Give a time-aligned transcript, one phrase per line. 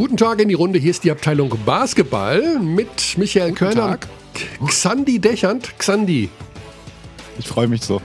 [0.00, 0.78] Guten Tag in die Runde.
[0.78, 4.08] Hier ist die Abteilung Basketball mit Michael Guten Körner Tag.
[4.66, 5.78] Xandi Dechand.
[5.78, 6.30] Xandi,
[7.38, 8.00] Ich freue mich so.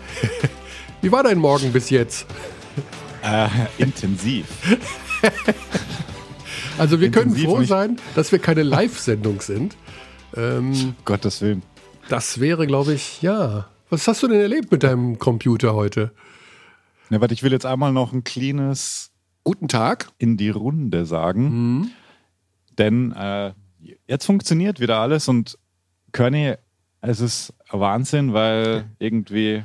[1.02, 2.26] wie war dein Morgen bis jetzt?
[3.24, 3.48] Äh,
[3.78, 4.46] intensiv.
[6.78, 9.78] Also wir können Intensiv froh und ich- sein, dass wir keine Live-Sendung sind.
[10.36, 11.64] Ähm, Gottes Willen.
[12.10, 13.70] das wäre, glaube ich, ja.
[13.90, 16.12] Was hast du denn erlebt mit deinem Computer heute?
[17.10, 19.12] Ne, warte, ich will jetzt einmal noch ein cleanes
[19.46, 20.08] Guten Tag.
[20.18, 21.92] in die Runde sagen.
[22.80, 23.54] Denn äh,
[24.08, 25.60] jetzt funktioniert wieder alles und
[26.12, 26.56] Körny,
[27.02, 29.62] es ist Wahnsinn, weil irgendwie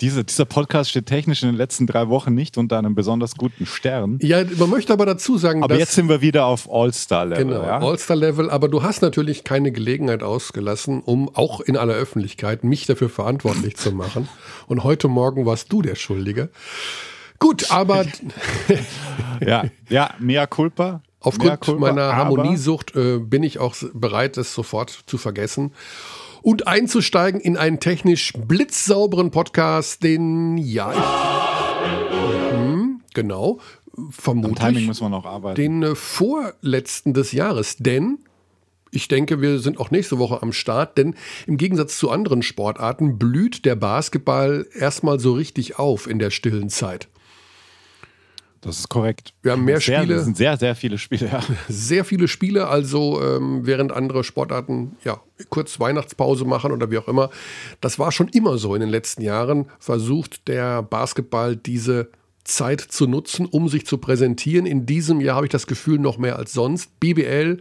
[0.00, 3.66] diese, dieser Podcast steht technisch in den letzten drei Wochen nicht unter einem besonders guten
[3.66, 4.18] Stern.
[4.22, 7.44] Ja, man möchte aber dazu sagen, Aber dass jetzt sind wir wieder auf All-Star-Level.
[7.44, 7.80] Genau, ja?
[7.80, 13.10] All-Star-Level, aber du hast natürlich keine Gelegenheit ausgelassen, um auch in aller Öffentlichkeit mich dafür
[13.10, 14.26] verantwortlich zu machen.
[14.68, 16.48] Und heute Morgen warst du der Schuldige.
[17.40, 18.06] Gut, aber
[19.44, 20.84] ja, ja, mea culpa.
[20.84, 25.72] Mea aufgrund culpa, meiner Harmoniesucht äh, bin ich auch bereit, es sofort zu vergessen
[26.42, 33.58] und einzusteigen in einen technisch blitzsauberen Podcast, den ja ich, hm, genau
[34.10, 35.56] vermutlich Timing müssen wir noch arbeiten.
[35.56, 38.18] den äh, vorletzten des Jahres, denn
[38.92, 41.14] ich denke, wir sind auch nächste Woche am Start, denn
[41.46, 46.70] im Gegensatz zu anderen Sportarten blüht der Basketball erstmal so richtig auf in der stillen
[46.70, 47.08] Zeit.
[48.60, 49.32] Das ist korrekt.
[49.42, 50.16] Wir haben mehr sehr, Spiele.
[50.16, 51.40] Das sind sehr, sehr viele Spiele, ja.
[51.68, 57.08] Sehr viele Spiele, also ähm, während andere Sportarten ja kurz Weihnachtspause machen oder wie auch
[57.08, 57.30] immer.
[57.80, 59.66] Das war schon immer so in den letzten Jahren.
[59.78, 62.10] Versucht der Basketball diese
[62.44, 64.66] Zeit zu nutzen, um sich zu präsentieren.
[64.66, 67.00] In diesem Jahr habe ich das Gefühl noch mehr als sonst.
[67.00, 67.60] BBL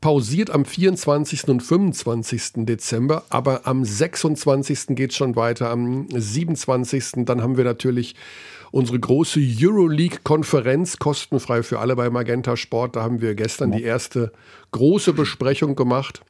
[0.00, 1.48] pausiert am 24.
[1.48, 2.64] und 25.
[2.66, 4.88] Dezember, aber am 26.
[4.94, 7.24] geht es schon weiter, am 27.
[7.24, 8.14] Dann haben wir natürlich
[8.76, 12.94] unsere große Euroleague-Konferenz, kostenfrei für alle bei Magenta Sport.
[12.94, 14.32] Da haben wir gestern die erste
[14.72, 16.20] große Besprechung gemacht.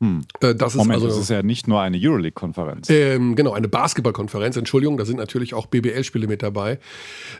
[0.00, 2.88] Äh, Das ist Moment, also das ist ja nicht nur eine Euroleague-Konferenz.
[2.88, 4.56] ähm, genau eine Basketballkonferenz.
[4.56, 6.78] Entschuldigung, da sind natürlich auch BBL-Spiele mit dabei.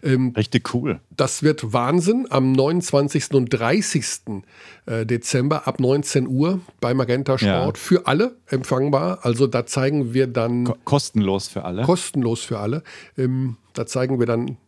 [0.02, 1.00] Richtig cool.
[1.16, 3.32] Das wird Wahnsinn am 29.
[3.32, 4.42] und 30.
[4.86, 7.82] äh, Dezember ab 19 Uhr bei Magenta Sport Ja.
[7.82, 9.20] für alle empfangbar.
[9.22, 11.82] Also da zeigen wir dann Ko kostenlos für alle.
[11.82, 12.82] kostenlos für alle.
[13.16, 14.58] Ähm, da zeigen wir dann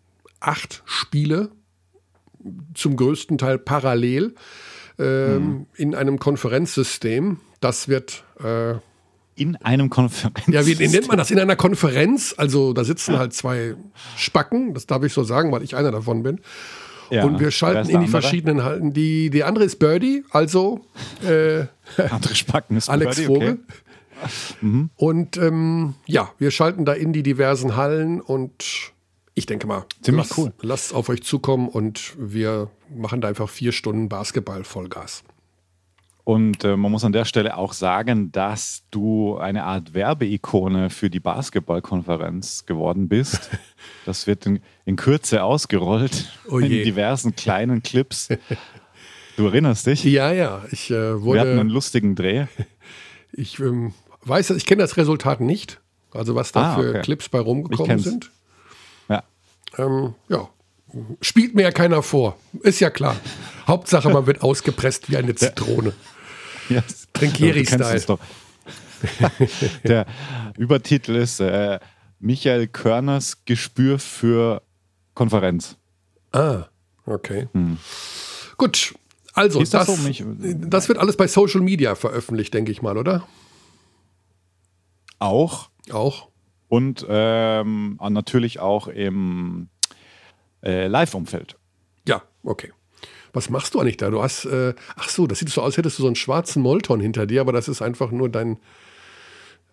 [0.41, 1.50] acht Spiele,
[2.75, 4.34] zum größten Teil parallel,
[5.02, 7.38] ähm, in einem Konferenzsystem.
[7.60, 8.74] Das wird äh,
[9.34, 10.46] in einem Konferenz.
[10.48, 11.30] ja, wie nennt man das?
[11.30, 12.34] In einer Konferenz.
[12.36, 13.74] Also da sitzen halt zwei
[14.16, 16.40] Spacken, das darf ich so sagen, weil ich einer davon bin.
[17.10, 17.24] Ja.
[17.24, 18.92] Und wir schalten in die verschiedenen Halten.
[18.92, 20.80] Die, die andere ist Birdie, also
[21.22, 21.66] äh,
[22.10, 23.58] Andere Spacken ist Alex Birdie, Vogel.
[24.62, 24.88] Okay.
[24.96, 28.92] Und ähm, ja, wir schalten da in die diversen Hallen und
[29.34, 30.53] ich denke mal, Ziemlich lasst, cool.
[30.60, 35.25] lasst es auf euch zukommen und wir machen da einfach vier Stunden Basketball Vollgas.
[36.25, 41.10] Und äh, man muss an der Stelle auch sagen, dass du eine Art Werbeikone für
[41.10, 43.50] die Basketballkonferenz geworden bist.
[44.06, 48.28] Das wird in, in Kürze ausgerollt Oh in diversen kleinen Clips.
[49.37, 50.04] Du erinnerst dich?
[50.04, 52.44] Ja, ja, ich äh, Wir hatten wurde, einen lustigen Dreh.
[53.32, 53.94] ich ähm,
[54.25, 55.81] weiß, ich kenne das Resultat nicht,
[56.12, 57.00] also was da Ah, für okay.
[57.00, 58.31] Clips bei rumgekommen sind.
[59.77, 59.84] Ja.
[59.87, 60.49] Ähm, ja,
[61.21, 63.16] spielt mir ja keiner vor, ist ja klar.
[63.66, 65.93] Hauptsache, man wird ausgepresst wie eine Zitrone.
[66.69, 67.78] Ja, Trinkieri-Style.
[67.78, 68.19] du kennst es doch.
[69.84, 70.06] Der
[70.56, 71.78] Übertitel ist äh,
[72.19, 74.62] Michael Körners Gespür für
[75.15, 75.77] Konferenz.
[76.32, 76.66] Ah,
[77.05, 77.49] okay.
[78.56, 78.94] Gut,
[79.32, 79.97] also das das, so?
[80.55, 83.27] Das wird alles bei Social Media veröffentlicht, denke ich mal, oder?
[85.19, 86.28] Auch Auch.
[86.72, 89.69] Und ähm, natürlich auch im
[90.65, 91.56] äh, Live-Umfeld.
[92.09, 92.72] Ja, okay.
[93.34, 94.09] Was machst du eigentlich da?
[94.09, 96.99] Du hast, äh, ach so, das sieht so aus, hättest du so einen schwarzen Molton
[96.99, 98.56] hinter dir, aber das ist einfach nur dein,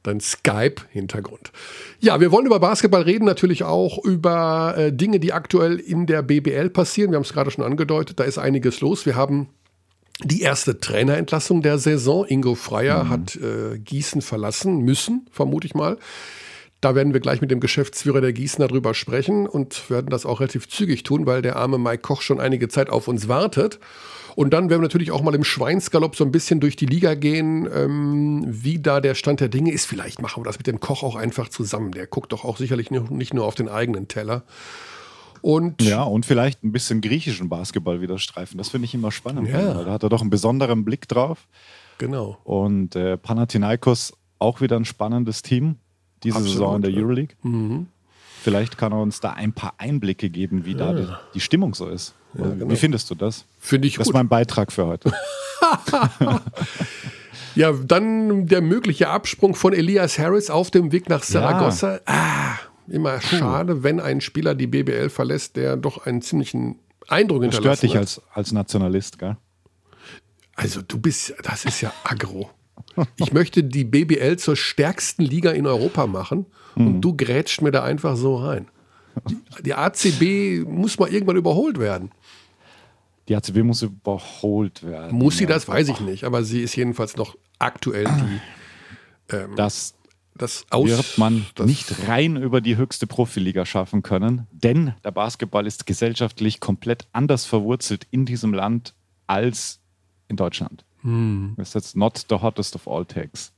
[0.03, 1.53] dein Skype-Hintergrund.
[2.01, 6.21] Ja, wir wollen über Basketball reden, natürlich auch über äh, Dinge, die aktuell in der
[6.21, 7.11] BBL passieren.
[7.11, 9.05] Wir haben es gerade schon angedeutet, da ist einiges los.
[9.05, 9.47] Wir haben
[10.21, 12.25] die erste Trainerentlassung der Saison.
[12.27, 15.97] Ingo Freier hat äh, Gießen verlassen müssen, vermute ich mal.
[16.81, 20.39] Da werden wir gleich mit dem Geschäftsführer der Gießener drüber sprechen und werden das auch
[20.39, 23.79] relativ zügig tun, weil der arme Mike Koch schon einige Zeit auf uns wartet.
[24.35, 27.15] Und dann werden wir natürlich auch mal im Schweinsgalopp so ein bisschen durch die Liga
[27.15, 29.85] gehen, ähm, wie da der Stand der Dinge ist.
[29.85, 31.91] Vielleicht machen wir das mit dem Koch auch einfach zusammen.
[31.91, 34.43] Der guckt doch auch sicherlich nicht nur auf den eigenen Teller.
[35.41, 38.57] Und Ja, und vielleicht ein bisschen griechischen Basketball wieder streifen.
[38.57, 39.49] Das finde ich immer spannend.
[39.49, 39.83] Ja.
[39.83, 41.47] Da hat er doch einen besonderen Blick drauf.
[41.97, 42.37] genau.
[42.45, 45.75] Und äh, Panathinaikos auch wieder ein spannendes Team
[46.23, 46.97] diese Absolut, Saison in der ja.
[46.97, 47.03] Mhm.
[47.03, 47.35] Euroleague.
[48.41, 51.87] Vielleicht kann er uns da ein paar Einblicke geben, wie da die, die Stimmung so
[51.87, 52.13] ist.
[52.35, 52.69] Ja, genau.
[52.69, 53.45] Wie findest du das?
[53.59, 54.13] Finde ich Das ist gut.
[54.13, 55.11] mein Beitrag für heute.
[57.55, 61.99] Ja, dann der mögliche Absprung von Elias Harris auf dem Weg nach Saragossa.
[62.05, 62.55] Ah,
[62.87, 66.77] immer schade, wenn ein Spieler die BBL verlässt, der doch einen ziemlichen
[67.07, 68.01] Eindruck Das hinterlassen stört dich hat.
[68.01, 69.35] als, als Nationalist, gell?
[70.55, 72.49] Also du bist, das ist ja aggro.
[73.17, 76.45] Ich möchte die BBL zur stärksten Liga in Europa machen
[76.75, 78.67] und du grätscht mir da einfach so rein.
[79.29, 82.11] Die, die ACB muss mal irgendwann überholt werden.
[83.27, 85.17] Die ACB muss überholt werden.
[85.17, 85.49] Muss sie Ja.
[85.49, 89.95] das, weiß ich nicht, aber sie ist jedenfalls noch aktuell die, Das
[90.39, 90.89] das Aus...
[90.89, 96.59] wird man nicht rein über die höchste Profiliga schaffen können, denn der Basketball ist gesellschaftlich
[96.61, 98.93] komplett anders verwurzelt in diesem Land
[99.27, 99.79] als
[100.29, 100.85] in Deutschland.
[101.03, 101.53] Hm.
[101.57, 103.51] Das ist jetzt not the hottest of all takes.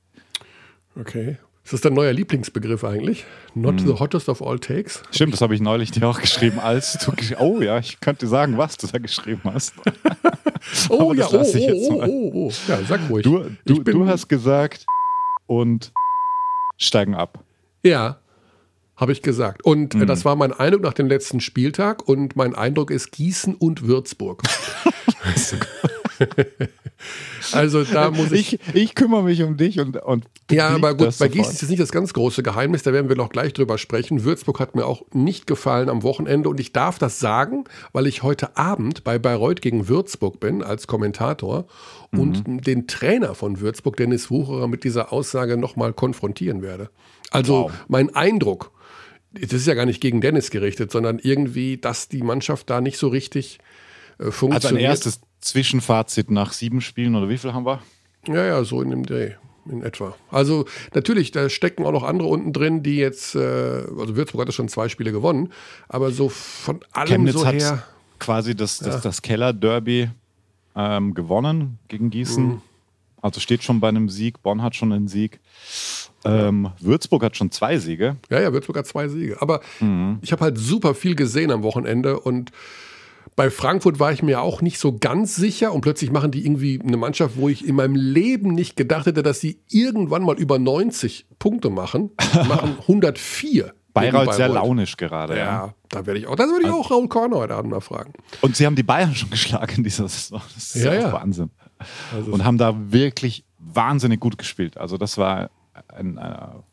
[1.00, 1.38] Okay.
[1.64, 3.24] Ist das dein neuer Lieblingsbegriff eigentlich?
[3.54, 3.88] Not Hm.
[3.88, 5.04] the hottest of all takes?
[5.12, 8.58] Stimmt, das habe ich neulich dir auch geschrieben, als du Oh ja, ich könnte sagen,
[8.58, 9.74] was du da geschrieben hast.
[10.90, 12.52] Oh ja, das oh, oh, jetzt oh, oh, oh.
[12.68, 13.24] Ja, sag ruhig.
[13.24, 14.86] Du, du, Ich bin- du hast gesagt
[15.48, 15.92] und
[16.78, 17.44] steigen ab.
[17.84, 18.20] Ja,
[18.96, 19.64] habe ich gesagt.
[19.66, 20.04] Und Mhm.
[20.04, 23.88] äh, das war mein Eindruck nach dem letzten Spieltag und mein Eindruck ist Gießen und
[23.88, 24.44] Würzburg.
[27.52, 28.54] also da muss ich.
[28.54, 31.28] Ich, ich kümmere mich um dich und, und ja, aber gut, bei.
[31.28, 34.24] Gießen ist jetzt nicht das ganz große Geheimnis, da werden wir noch gleich drüber sprechen.
[34.24, 37.64] Würzburg hat mir auch nicht gefallen am Wochenende und ich darf das sagen,
[37.94, 41.66] weil ich heute Abend bei Bayreuth gegen Würzburg bin als Kommentator
[42.12, 42.62] und Mhm.
[42.62, 46.90] den Trainer von Würzburg, Dennis Wucherer, mit dieser Aussage nochmal konfrontieren werde.
[47.32, 47.72] Also Wow.
[47.88, 48.72] mein Eindruck,
[49.34, 52.98] das ist ja gar nicht gegen Dennis gerichtet, sondern irgendwie, dass die Mannschaft da nicht
[52.98, 53.60] so richtig
[54.20, 54.80] äh, Also funktioniert.
[54.82, 57.82] ein erstes Zwischenfazit nach sieben Spielen oder wie viel haben wir?
[58.28, 59.34] Ja, ja, so in dem Dreh.
[59.70, 60.16] In etwa.
[60.32, 60.66] Also
[60.96, 64.54] natürlich, da stecken auch noch andere unten drin, die jetzt, äh, also Würzburg hat ja
[64.54, 65.52] schon zwei Spiele gewonnen,
[65.88, 67.84] aber so von allem Chemnitz so hat her.
[68.18, 70.10] quasi das, das, das Keller-Derby
[70.76, 72.44] ähm, gewonnen gegen Gießen.
[72.48, 72.62] Mhm.
[73.22, 74.42] Also steht schon bei einem Sieg.
[74.42, 75.40] Bonn hat schon einen Sieg.
[76.26, 78.16] Ähm, Würzburg hat schon zwei Siege.
[78.32, 79.40] Ja, ja, Würzburg hat zwei Siege.
[79.42, 80.18] Aber Mhm.
[80.24, 82.52] ich habe halt super viel gesehen am Wochenende und
[83.42, 86.80] bei Frankfurt war ich mir auch nicht so ganz sicher und plötzlich machen die irgendwie
[86.80, 90.60] eine Mannschaft, wo ich in meinem Leben nicht gedacht hätte, dass sie irgendwann mal über
[90.60, 92.12] 90 Punkte machen,
[92.48, 93.64] machen 104.
[93.64, 94.64] gegen Bayreuth sehr Bayreuth.
[94.64, 95.38] launisch gerade.
[95.38, 95.44] Ja.
[95.44, 98.14] Ja, da werde ich auch, das würde ich auch Raul Korner heute Abend mal fragen.
[98.42, 100.40] Und sie haben die Bayern schon geschlagen in dieser Saison.
[100.54, 101.50] Das ist Ja, ja, Wahnsinn.
[102.14, 104.78] Also Und haben da wirklich wahnsinnig gut gespielt.
[104.78, 105.50] Also das war
[105.88, 106.64] ein, äh, ein,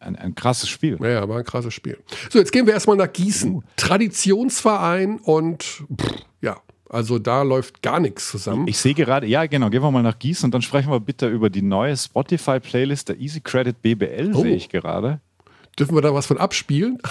[0.00, 0.98] ein, ein krasses Spiel.
[1.00, 1.98] Ja, ja, war ein krasses Spiel.
[2.30, 3.62] So, jetzt gehen wir erstmal nach Gießen.
[3.76, 6.56] Traditionsverein und pff, ja,
[6.88, 8.66] also da läuft gar nichts zusammen.
[8.66, 11.28] Ich sehe gerade, ja genau, gehen wir mal nach Gießen und dann sprechen wir bitte
[11.28, 14.42] über die neue Spotify-Playlist der Easy Credit BBL, Oh.
[14.42, 15.20] sehe ich gerade.
[15.78, 16.98] Dürfen wir da was von abspielen?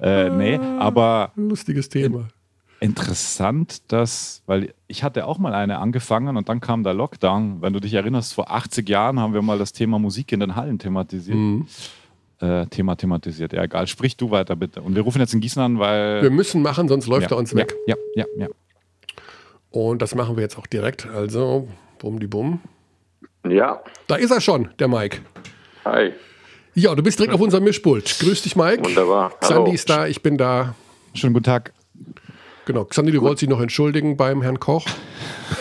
[0.00, 2.28] Äh, nee, aber Lustiges Thema.
[2.80, 7.62] Interessant, dass, weil ich hatte auch mal eine angefangen und dann kam der Lockdown.
[7.62, 10.56] Wenn du dich erinnerst, vor 80 Jahren haben wir mal das Thema Musik in den
[10.56, 11.36] Hallen thematisiert.
[11.36, 11.66] Mhm.
[12.38, 13.54] Äh, Thema thematisiert.
[13.54, 13.86] Ja, egal.
[13.86, 14.82] Sprich du weiter bitte.
[14.82, 16.22] Und wir rufen jetzt in Gießen an, weil.
[16.22, 17.74] Wir müssen machen, sonst läuft ja, er uns weg.
[17.86, 18.46] Ja, ja, ja.
[18.46, 18.48] ja.
[19.70, 21.06] Und das machen wir jetzt auch direkt.
[21.06, 21.68] Also,
[21.98, 22.60] bumm die bumm.
[23.48, 25.18] Ja, Da ist er schon, der Mike.
[25.84, 26.12] hi.
[26.74, 28.18] Ja, du bist direkt auf unserem Mischpult.
[28.20, 28.84] Grüß dich, Mike.
[28.84, 29.32] Wunderbar.
[29.40, 29.62] Hallo.
[29.62, 30.74] Xandi ist da, ich bin da.
[31.14, 31.72] Schönen guten Tag.
[32.66, 34.84] Genau, Xandi, du wolltest dich noch entschuldigen beim Herrn Koch.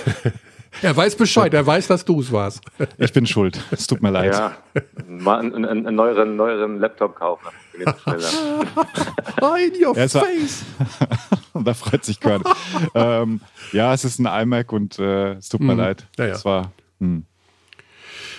[0.82, 2.62] er weiß Bescheid, er weiß, dass du es warst.
[2.98, 3.60] Ich bin schuld.
[3.72, 4.34] Es tut mir leid.
[4.34, 4.58] Ja,
[5.08, 7.46] mal einen, einen, einen neueren, neueren Laptop kaufen.
[7.78, 7.86] In
[9.86, 10.64] your Er ist- face.
[11.54, 12.44] Und da freut sich Körn.
[12.96, 13.40] ähm,
[13.72, 16.08] ja, es ist ein iMac und äh, es tut mir leid.
[16.18, 16.34] Ja, ja.
[16.34, 16.72] Es war.
[17.00, 17.26] Hm.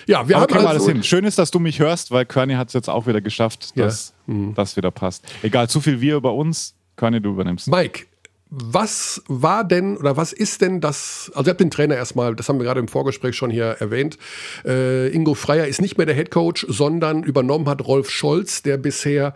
[0.07, 1.03] Ja, wir Aber haben kriegen wir alles also, hin.
[1.03, 3.85] Schön ist, dass du mich hörst, weil Körny hat es jetzt auch wieder geschafft, Ja.
[3.85, 5.25] dass das wieder passt.
[5.43, 6.73] Egal, zu viel wir über uns.
[6.95, 7.67] Körny, du übernimmst.
[7.67, 8.05] Mike,
[8.49, 11.31] was war denn oder was ist denn das?
[11.35, 14.17] Also, ihr habt den Trainer erstmal, das haben wir gerade im Vorgespräch schon hier erwähnt.
[14.65, 18.77] Äh, Ingo Freier ist nicht mehr der Head Coach, sondern übernommen hat Rolf Scholz, der
[18.77, 19.33] bisher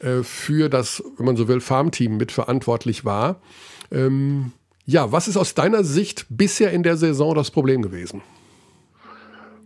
[0.00, 3.40] äh, für das, wenn man so will, Farmteam mitverantwortlich war.
[3.90, 4.52] Ähm,
[4.86, 8.22] ja, was ist aus deiner Sicht bisher in der Saison das Problem gewesen?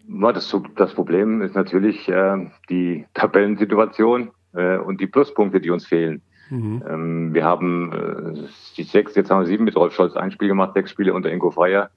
[0.08, 6.22] Das, das Problem ist natürlich äh, die Tabellensituation äh, und die Pluspunkte, die uns fehlen.
[6.50, 10.48] Ähm, wir haben äh, die sechs, jetzt haben wir sieben mit Rolf Scholz ein Spiel
[10.48, 11.90] gemacht, sechs Spiele unter Ingo Freier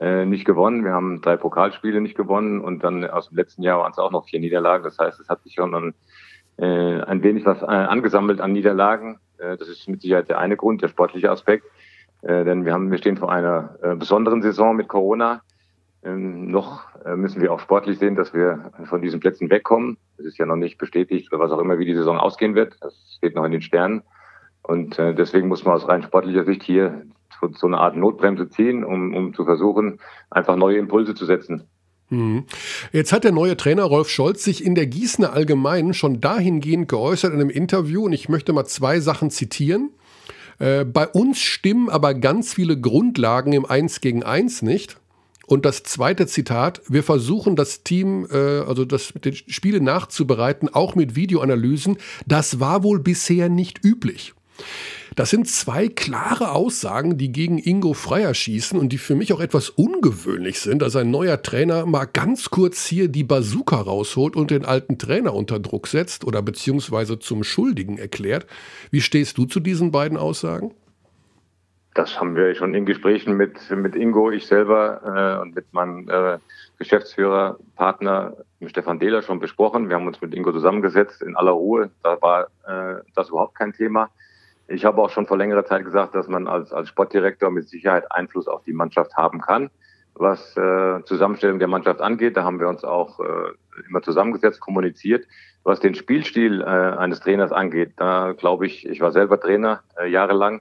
[0.00, 0.84] äh, nicht gewonnen.
[0.84, 4.10] Wir haben drei Pokalspiele nicht gewonnen und dann aus dem letzten Jahr waren es auch
[4.10, 4.84] noch vier Niederlagen.
[4.84, 5.94] Das heißt, es hat sich schon ein,
[6.58, 9.18] äh, ein wenig was äh, angesammelt an Niederlagen.
[9.38, 11.66] Äh, das ist mit Sicherheit der eine Grund, der sportliche Aspekt.
[12.22, 15.42] Äh, denn wir haben, wir stehen vor einer äh, besonderen Saison mit Corona.
[16.06, 19.96] Ähm, noch äh, müssen wir auch sportlich sehen, dass wir von diesen Plätzen wegkommen.
[20.18, 22.76] Es ist ja noch nicht bestätigt oder was auch immer, wie die Saison ausgehen wird.
[22.80, 24.02] Das steht noch in den Sternen.
[24.62, 27.02] Und äh, deswegen muss man aus rein sportlicher Sicht hier
[27.40, 29.98] so, so eine Art Notbremse ziehen, um, um zu versuchen,
[30.30, 31.64] einfach neue Impulse zu setzen.
[32.08, 32.44] Mhm.
[32.92, 37.32] Jetzt hat der neue Trainer Rolf Scholz sich in der Gießener Allgemeinen schon dahingehend geäußert
[37.32, 39.90] in einem Interview und ich möchte mal zwei Sachen zitieren.
[40.60, 44.98] Äh, bei uns stimmen aber ganz viele Grundlagen im Eins gegen Eins nicht.
[45.46, 50.94] Und das zweite Zitat, wir versuchen das Team, äh, also das den Spiele nachzubereiten, auch
[50.94, 51.98] mit Videoanalysen.
[52.26, 54.34] Das war wohl bisher nicht üblich.
[55.14, 59.40] Das sind zwei klare Aussagen, die gegen Ingo Freier schießen und die für mich auch
[59.40, 64.50] etwas ungewöhnlich sind, dass ein neuer Trainer mal ganz kurz hier die Bazooka rausholt und
[64.50, 68.46] den alten Trainer unter Druck setzt oder beziehungsweise zum Schuldigen erklärt.
[68.90, 70.72] Wie stehst du zu diesen beiden Aussagen?
[71.96, 76.06] Das haben wir schon in Gesprächen mit, mit Ingo, ich selber äh, und mit meinem
[76.10, 76.38] äh,
[76.78, 78.36] Geschäftsführer, Partner
[78.66, 79.88] Stefan Dehler schon besprochen.
[79.88, 81.90] Wir haben uns mit Ingo zusammengesetzt in aller Ruhe.
[82.02, 84.10] Da war äh, das überhaupt kein Thema.
[84.68, 88.12] Ich habe auch schon vor längerer Zeit gesagt, dass man als, als Sportdirektor mit Sicherheit
[88.12, 89.70] Einfluss auf die Mannschaft haben kann,
[90.12, 92.36] was äh, Zusammenstellung der Mannschaft angeht.
[92.36, 93.52] Da haben wir uns auch äh,
[93.88, 95.26] immer zusammengesetzt, kommuniziert.
[95.64, 100.10] Was den Spielstil äh, eines Trainers angeht, da glaube ich, ich war selber Trainer äh,
[100.10, 100.60] jahrelang,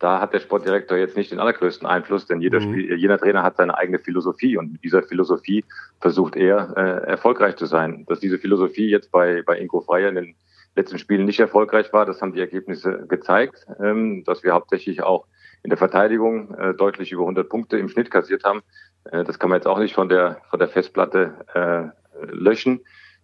[0.00, 2.72] da hat der Sportdirektor jetzt nicht den allergrößten Einfluss, denn jeder, mhm.
[2.72, 5.64] Spiel, jeder Trainer hat seine eigene Philosophie und mit dieser Philosophie
[6.00, 8.06] versucht er äh, erfolgreich zu sein.
[8.08, 10.34] Dass diese Philosophie jetzt bei, bei Ingo Freier in den
[10.74, 12.06] letzten Spielen nicht erfolgreich war.
[12.06, 15.26] Das haben die Ergebnisse gezeigt, ähm, dass wir hauptsächlich auch
[15.62, 18.62] in der Verteidigung äh, deutlich über 100 Punkte im Schnitt kassiert haben.
[19.04, 22.80] Äh, das kann man jetzt auch nicht von der, von der Festplatte äh, löschen.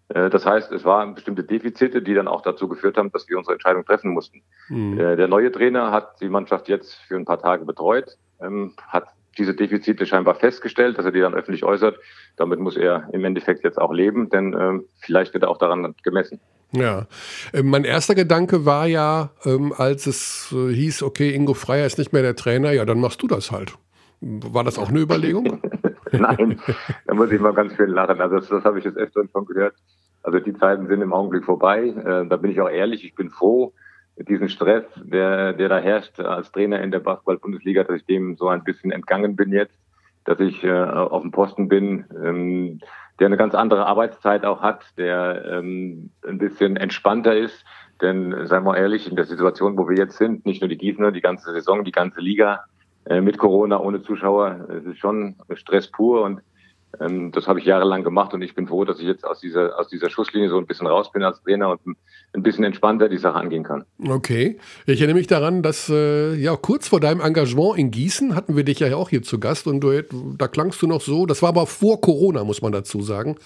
[0.09, 3.39] Äh, das heißt, es waren bestimmte Defizite, die dann auch dazu geführt haben, dass wir
[3.39, 4.43] unsere Entscheidung treffen mussten.
[4.69, 4.99] Mhm.
[4.99, 9.07] Äh, der neue Trainer hat die Mannschaft jetzt für ein paar Tage betreut, ähm, hat
[9.39, 11.99] diese Defizite scheinbar festgestellt, dass er die dann öffentlich äußert.
[12.37, 15.95] Damit muss er im Endeffekt jetzt auch leben, denn ähm, vielleicht wird er auch daran
[16.03, 16.41] gemessen.
[16.73, 17.07] Ja,
[17.53, 21.99] ähm, mein erster Gedanke war ja, ähm, als es äh, hieß, okay, Ingo Freier ist
[21.99, 23.75] nicht mehr der Trainer, ja, dann machst du das halt.
[24.21, 25.61] War das auch eine Überlegung?
[26.13, 26.61] Nein,
[27.07, 28.21] da muss ich mal ganz schön lachen.
[28.21, 29.75] Also das, das habe ich jetzt öfter schon gehört.
[30.23, 31.89] Also die Zeiten sind im Augenblick vorbei.
[31.89, 33.73] Äh, da bin ich auch ehrlich, ich bin froh,
[34.17, 38.37] mit diesem Stress, der, der da herrscht als Trainer in der Basketball-Bundesliga, dass ich dem
[38.37, 39.79] so ein bisschen entgangen bin jetzt,
[40.25, 42.07] dass ich äh, auf dem Posten bin.
[42.25, 42.81] Ähm,
[43.19, 47.65] der eine ganz andere Arbeitszeit auch hat, der ähm, ein bisschen entspannter ist.
[48.03, 51.13] Denn, seien wir ehrlich, in der Situation, wo wir jetzt sind, nicht nur die Gießener,
[51.13, 52.65] die ganze Saison, die ganze Liga
[53.09, 56.41] mit Corona, ohne Zuschauer, es ist schon Stress pur und
[57.01, 59.79] ähm, das habe ich jahrelang gemacht und ich bin froh, dass ich jetzt aus dieser,
[59.79, 61.97] aus dieser Schusslinie so ein bisschen raus bin als Trainer und
[62.33, 63.85] ein bisschen entspannter die Sache angehen kann.
[64.07, 64.59] Okay.
[64.87, 68.65] Ich erinnere mich daran, dass äh, ja kurz vor deinem Engagement in Gießen hatten wir
[68.65, 70.03] dich ja auch hier zu Gast und du,
[70.37, 73.37] da klangst du noch so, das war aber vor Corona, muss man dazu sagen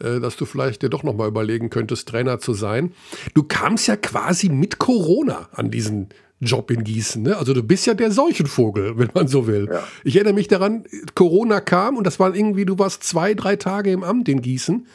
[0.00, 2.92] äh, dass du vielleicht dir doch noch mal überlegen könntest, Trainer zu sein.
[3.34, 6.08] Du kamst ja quasi mit Corona an diesen
[6.40, 7.22] Job in Gießen.
[7.22, 7.36] Ne?
[7.36, 9.68] Also du bist ja der Seuchenvogel, wenn man so will.
[9.70, 9.86] Ja.
[10.04, 13.92] Ich erinnere mich daran, Corona kam und das war irgendwie, du warst zwei, drei Tage
[13.92, 14.86] im Amt in Gießen.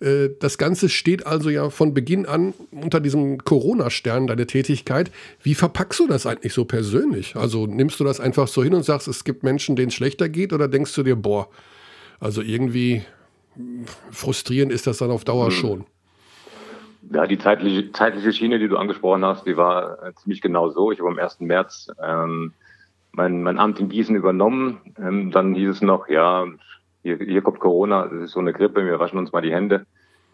[0.00, 5.10] Äh, das Ganze steht also ja von Beginn an unter diesem Corona-Stern, deine Tätigkeit.
[5.42, 7.36] Wie verpackst du das eigentlich so persönlich?
[7.36, 10.28] Also nimmst du das einfach so hin und sagst, es gibt Menschen, denen es schlechter
[10.28, 11.48] geht oder denkst du dir, boah,
[12.20, 13.02] also irgendwie
[14.10, 15.52] frustrierend ist das dann auf Dauer hm.
[15.52, 15.84] schon?
[17.12, 20.92] Ja, die zeitliche, zeitliche Schiene, die du angesprochen hast, die war äh, ziemlich genau so.
[20.92, 21.40] Ich habe am 1.
[21.40, 22.52] März ähm,
[23.12, 24.80] mein, mein Amt in Gießen übernommen.
[24.98, 26.46] Ähm, dann hieß es noch, ja,
[27.02, 29.86] hier, hier kommt Corona, das ist so eine Grippe, wir waschen uns mal die Hände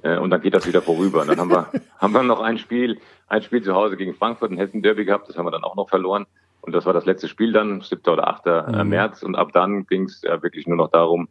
[0.03, 1.23] äh, und dann geht das wieder vorüber.
[1.23, 1.69] Und dann haben wir,
[1.99, 5.37] haben wir noch ein Spiel, ein Spiel zu Hause gegen Frankfurt, ein Hessen-Derby gehabt, das
[5.37, 6.27] haben wir dann auch noch verloren.
[6.61, 8.03] Und das war das letzte Spiel dann, 7.
[8.13, 8.47] oder 8.
[8.47, 8.91] Äh, mhm.
[8.91, 9.23] März.
[9.23, 11.29] Und ab dann ging es ja wirklich nur noch darum, äh,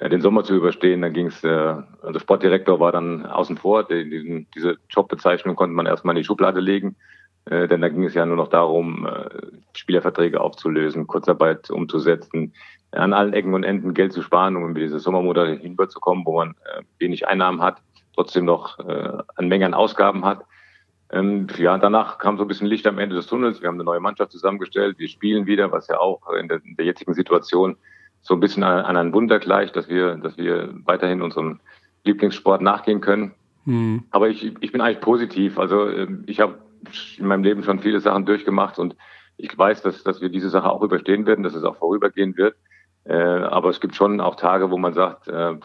[0.00, 1.02] den Sommer zu überstehen.
[1.02, 3.84] Dann ging es, äh, also Sportdirektor war dann außen vor.
[3.84, 6.96] Den, diesen, diese Jobbezeichnung konnte man erstmal in die Schublade legen.
[7.46, 9.28] Äh, denn da ging es ja nur noch darum, äh,
[9.74, 12.54] Spielerverträge aufzulösen, Kurzarbeit umzusetzen,
[12.92, 16.50] an allen Ecken und Enden Geld zu sparen, um über diese Sommermonate hinüberzukommen, wo man
[16.50, 17.82] äh, wenig Einnahmen hat,
[18.14, 20.44] trotzdem noch äh, eine Menge an Ausgaben hat.
[21.10, 23.60] Ähm, ja, danach kam so ein bisschen Licht am Ende des Tunnels.
[23.60, 24.98] Wir haben eine neue Mannschaft zusammengestellt.
[24.98, 27.76] Wir spielen wieder, was ja auch in der, in der jetzigen Situation
[28.24, 31.60] so ein bisschen an, ein Wunder gleicht, dass wir, dass wir weiterhin unserem
[32.04, 33.34] Lieblingssport nachgehen können.
[33.66, 34.04] Mhm.
[34.10, 35.58] Aber ich, ich bin eigentlich positiv.
[35.58, 36.58] Also ähm, ich habe
[37.18, 38.96] in meinem Leben schon viele Sachen durchgemacht und
[39.36, 42.56] ich weiß, dass, dass wir diese Sache auch überstehen werden, dass es auch vorübergehen wird.
[43.04, 45.56] Äh, aber es gibt schon auch Tage, wo man sagt, äh,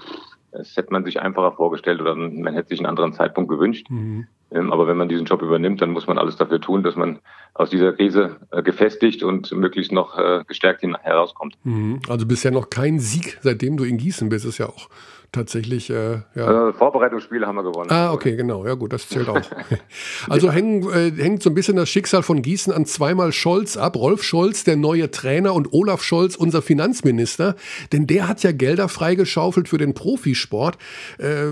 [0.52, 3.88] das hätte man sich einfacher vorgestellt oder man hätte sich einen anderen Zeitpunkt gewünscht.
[3.90, 4.28] Mhm.
[4.52, 7.20] Ähm, aber wenn man diesen Job übernimmt, dann muss man alles dafür tun, dass man
[7.54, 11.58] aus dieser Krise äh, gefestigt und möglichst noch äh, gestärkt herauskommt.
[11.64, 12.00] Mhm.
[12.08, 14.90] Also bisher noch kein Sieg, seitdem du in Gießen bist, ist ja auch
[15.32, 15.90] tatsächlich.
[15.90, 16.70] Äh, ja.
[16.70, 17.90] Äh, Vorbereitungsspiele haben wir gewonnen.
[17.92, 18.66] Ah, okay, genau.
[18.66, 19.42] Ja, gut, das zählt auch.
[20.30, 23.96] also hängen, äh, hängt so ein bisschen das Schicksal von Gießen an zweimal Scholz ab.
[23.96, 27.56] Rolf Scholz, der neue Trainer, und Olaf Scholz, unser Finanzminister.
[27.92, 30.78] Denn der hat ja Gelder freigeschaufelt für den Profisport.
[31.18, 31.48] Äh,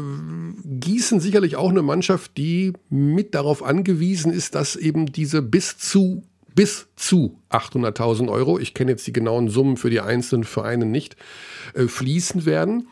[0.63, 6.23] Gießen sicherlich auch eine Mannschaft, die mit darauf angewiesen ist, dass eben diese bis zu
[6.57, 11.15] bis zu 800.000 Euro, ich kenne jetzt die genauen Summen für die einzelnen Vereine nicht,
[11.75, 12.87] äh, fließen werden.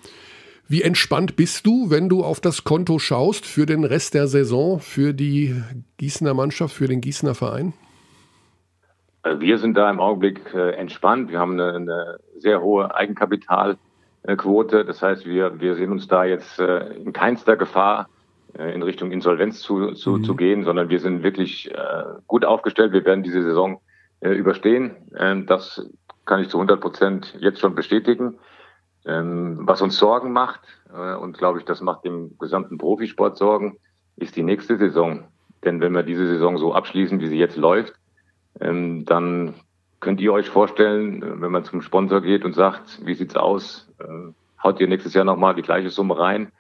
[0.68, 4.80] Wie entspannt bist du, wenn du auf das Konto schaust für den Rest der Saison,
[4.80, 5.62] für die
[5.98, 7.74] Gießener Mannschaft, für den Gießener Verein?
[9.22, 11.30] Also wir sind da im Augenblick äh, entspannt.
[11.30, 14.86] Wir haben eine, eine sehr hohe Eigenkapitalquote.
[14.86, 18.10] Das heißt, wir, wir sehen uns da jetzt äh, in keinster Gefahr,
[18.58, 20.24] äh, in Richtung Insolvenz zu, zu, mhm.
[20.24, 21.72] zu gehen, sondern wir sind wirklich
[22.26, 22.92] gut aufgestellt.
[22.92, 23.82] Wir werden diese Saison
[24.22, 24.96] überstehen.
[25.18, 25.88] Ähm, das
[26.26, 28.40] kann ich zu 100 Prozent jetzt schon bestätigen.
[29.06, 30.62] Ähm, was uns Sorgen macht,
[30.94, 33.78] äh, und glaube ich, das macht dem gesamten Profisport Sorgen,
[34.16, 35.26] ist die nächste Saison.
[35.64, 37.94] Denn wenn wir diese Saison so abschließen, wie sie jetzt läuft,
[38.60, 39.54] ähm, dann
[40.00, 43.92] könnt ihr euch vorstellen, äh, wenn man zum Sponsor geht und sagt, wie sieht's aus,
[44.00, 44.34] äh,
[44.64, 46.52] haut ihr nächstes Jahr nochmal die gleiche Summe rein?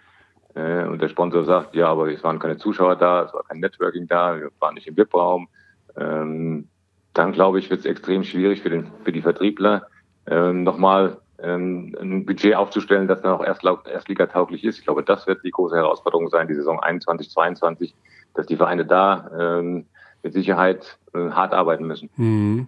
[0.58, 4.08] Und der Sponsor sagt, ja, aber es waren keine Zuschauer da, es war kein Networking
[4.08, 5.50] da, wir waren nicht im VIP-Raum.
[5.98, 6.70] Ähm,
[7.14, 9.88] dann glaube ich, wird es extrem schwierig für, den, für die Vertriebler,
[10.28, 14.80] ähm, nochmal ähm, ein Budget aufzustellen, das dann auch erst, erstligatauglich ist.
[14.80, 17.94] Ich glaube, das wird die große Herausforderung sein, die Saison 21, 22,
[18.34, 19.86] dass die Vereine da ähm,
[20.24, 22.10] mit Sicherheit äh, hart arbeiten müssen.
[22.18, 22.68] Mhm.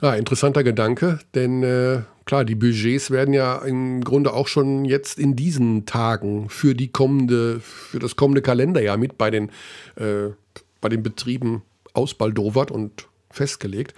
[0.00, 5.18] Ja, interessanter Gedanke, denn äh, klar, die Budgets werden ja im Grunde auch schon jetzt
[5.18, 9.50] in diesen Tagen für die kommende, für das kommende Kalenderjahr mit bei den,
[9.96, 10.30] äh,
[10.80, 11.62] bei den Betrieben
[11.94, 13.94] ausbaldowert und festgelegt.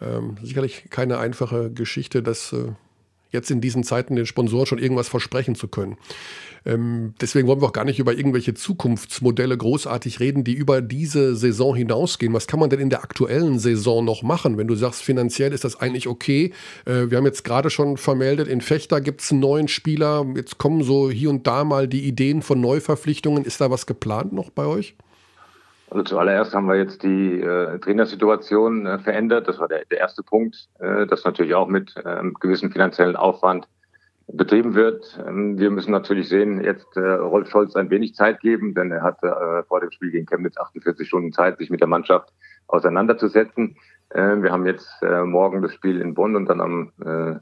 [0.00, 2.72] Ähm, sicherlich keine einfache Geschichte, das äh,
[3.32, 5.96] jetzt in diesen Zeiten den Sponsoren schon irgendwas versprechen zu können.
[6.64, 11.34] Ähm, deswegen wollen wir auch gar nicht über irgendwelche Zukunftsmodelle großartig reden, die über diese
[11.34, 12.32] Saison hinausgehen.
[12.32, 15.64] Was kann man denn in der aktuellen Saison noch machen, wenn du sagst, finanziell ist
[15.64, 16.52] das eigentlich okay?
[16.84, 20.24] Äh, wir haben jetzt gerade schon vermeldet, in Fechter gibt es einen neuen Spieler.
[20.36, 23.44] Jetzt kommen so hier und da mal die Ideen von Neuverpflichtungen.
[23.44, 24.94] Ist da was geplant noch bei euch?
[25.92, 29.46] Also zuallererst haben wir jetzt die äh, Trainersituation äh, verändert.
[29.46, 33.68] Das war der, der erste Punkt, äh, das natürlich auch mit ähm, gewissem finanziellen Aufwand
[34.26, 35.22] betrieben wird.
[35.28, 39.02] Ähm, wir müssen natürlich sehen, jetzt äh, Rolf Scholz ein wenig Zeit geben, denn er
[39.02, 42.32] hatte äh, vor dem Spiel gegen Chemnitz 48 Stunden Zeit, sich mit der Mannschaft
[42.68, 43.76] auseinanderzusetzen.
[44.08, 47.38] Äh, wir haben jetzt äh, morgen das Spiel in Bonn und dann am äh,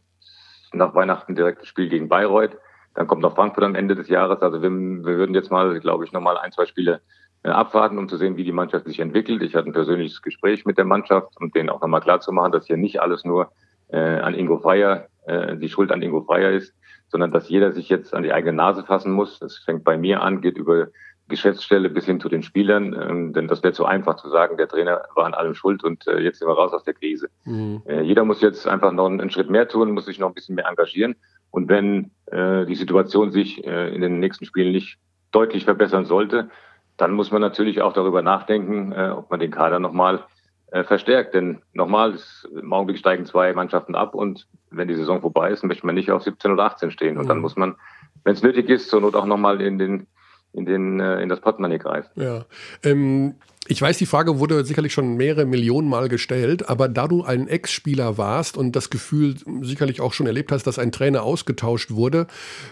[0.76, 2.58] nach Weihnachten direkt das Spiel gegen Bayreuth.
[2.94, 4.42] Dann kommt noch Frankfurt am Ende des Jahres.
[4.42, 7.00] Also wir, wir würden jetzt mal, glaube ich, nochmal ein, zwei Spiele
[7.42, 9.42] abwarten, um zu sehen, wie die Mannschaft sich entwickelt.
[9.42, 12.52] Ich hatte ein persönliches Gespräch mit der Mannschaft und denen auch nochmal klar zu machen,
[12.52, 13.50] dass hier nicht alles nur
[13.88, 16.74] äh, an Ingo Freier, äh, die Schuld an Ingo Freier ist,
[17.08, 19.38] sondern dass jeder sich jetzt an die eigene Nase fassen muss.
[19.38, 20.88] Das fängt bei mir an, geht über
[21.30, 24.68] Geschäftsstelle bis hin zu den Spielern, ähm, denn das wäre zu einfach zu sagen, der
[24.68, 27.30] Trainer war an allem schuld und äh, jetzt sind wir raus aus der Krise.
[27.44, 27.82] Mhm.
[27.86, 30.34] Äh, jeder muss jetzt einfach noch einen, einen, Schritt mehr tun, muss sich noch ein
[30.34, 31.14] bisschen mehr engagieren
[31.50, 34.98] und wenn äh, die Situation sich äh, in den nächsten Spielen nicht
[35.30, 36.50] deutlich verbessern sollte,
[37.00, 40.24] dann muss man natürlich auch darüber nachdenken, äh, ob man den Kader nochmal
[40.70, 41.34] äh, verstärkt.
[41.34, 42.18] Denn nochmal,
[42.50, 46.10] im Augenblick steigen zwei Mannschaften ab und wenn die Saison vorbei ist, möchte man nicht
[46.10, 47.18] auf 17 oder 18 stehen.
[47.18, 47.42] Und dann mhm.
[47.42, 47.76] muss man,
[48.24, 50.06] wenn es nötig ist, zur Not auch nochmal in den
[50.52, 52.10] in, den, äh, in das Portemonnaie greifen.
[52.20, 52.44] Ja.
[52.82, 53.36] Ähm,
[53.70, 57.46] ich weiß, die Frage wurde sicherlich schon mehrere Millionen Mal gestellt, aber da du ein
[57.46, 62.26] Ex-Spieler warst und das Gefühl sicherlich auch schon erlebt hast, dass ein Trainer ausgetauscht wurde,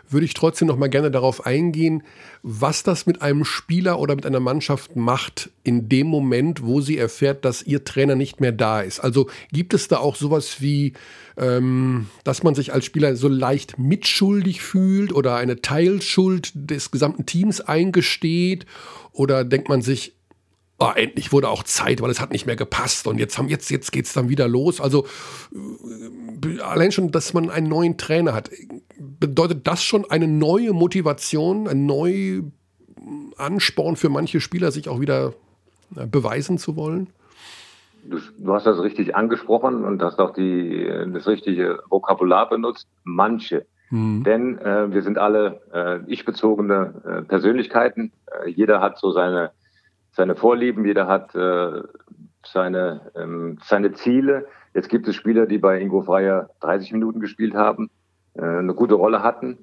[0.09, 2.03] würde ich trotzdem noch mal gerne darauf eingehen,
[2.43, 6.99] was das mit einem Spieler oder mit einer Mannschaft macht in dem Moment, wo sie
[6.99, 8.99] erfährt, dass ihr Trainer nicht mehr da ist.
[8.99, 10.95] Also gibt es da auch sowas wie,
[11.37, 17.25] ähm, dass man sich als Spieler so leicht mitschuldig fühlt oder eine Teilschuld des gesamten
[17.25, 18.67] Teams eingesteht?
[19.13, 20.18] Oder denkt man sich,
[20.79, 23.71] oh, endlich wurde auch Zeit, weil es hat nicht mehr gepasst und jetzt haben jetzt
[23.71, 24.81] jetzt geht's dann wieder los.
[24.81, 25.07] Also
[25.53, 28.51] äh, allein schon, dass man einen neuen Trainer hat,
[28.99, 32.43] bedeutet das schon eine neue Motivation, ein neuer
[33.37, 35.35] Ansporn für manche Spieler, sich auch wieder
[35.97, 37.09] äh, beweisen zu wollen?
[38.05, 42.87] Du, du, hast das richtig angesprochen und hast auch die, das richtige Vokabular benutzt.
[43.05, 43.67] Manche.
[43.91, 44.23] Mhm.
[44.25, 48.13] Denn äh, wir sind alle äh, ich-bezogene äh, Persönlichkeiten.
[48.27, 49.51] Äh, jeder hat so seine
[50.19, 51.83] seine Vorlieben, jeder hat äh,
[52.45, 54.47] seine, ähm, seine Ziele.
[54.75, 57.89] Jetzt gibt es Spieler, die bei Ingo Freier 30 Minuten gespielt haben,
[58.35, 59.59] äh, eine gute Rolle hatten.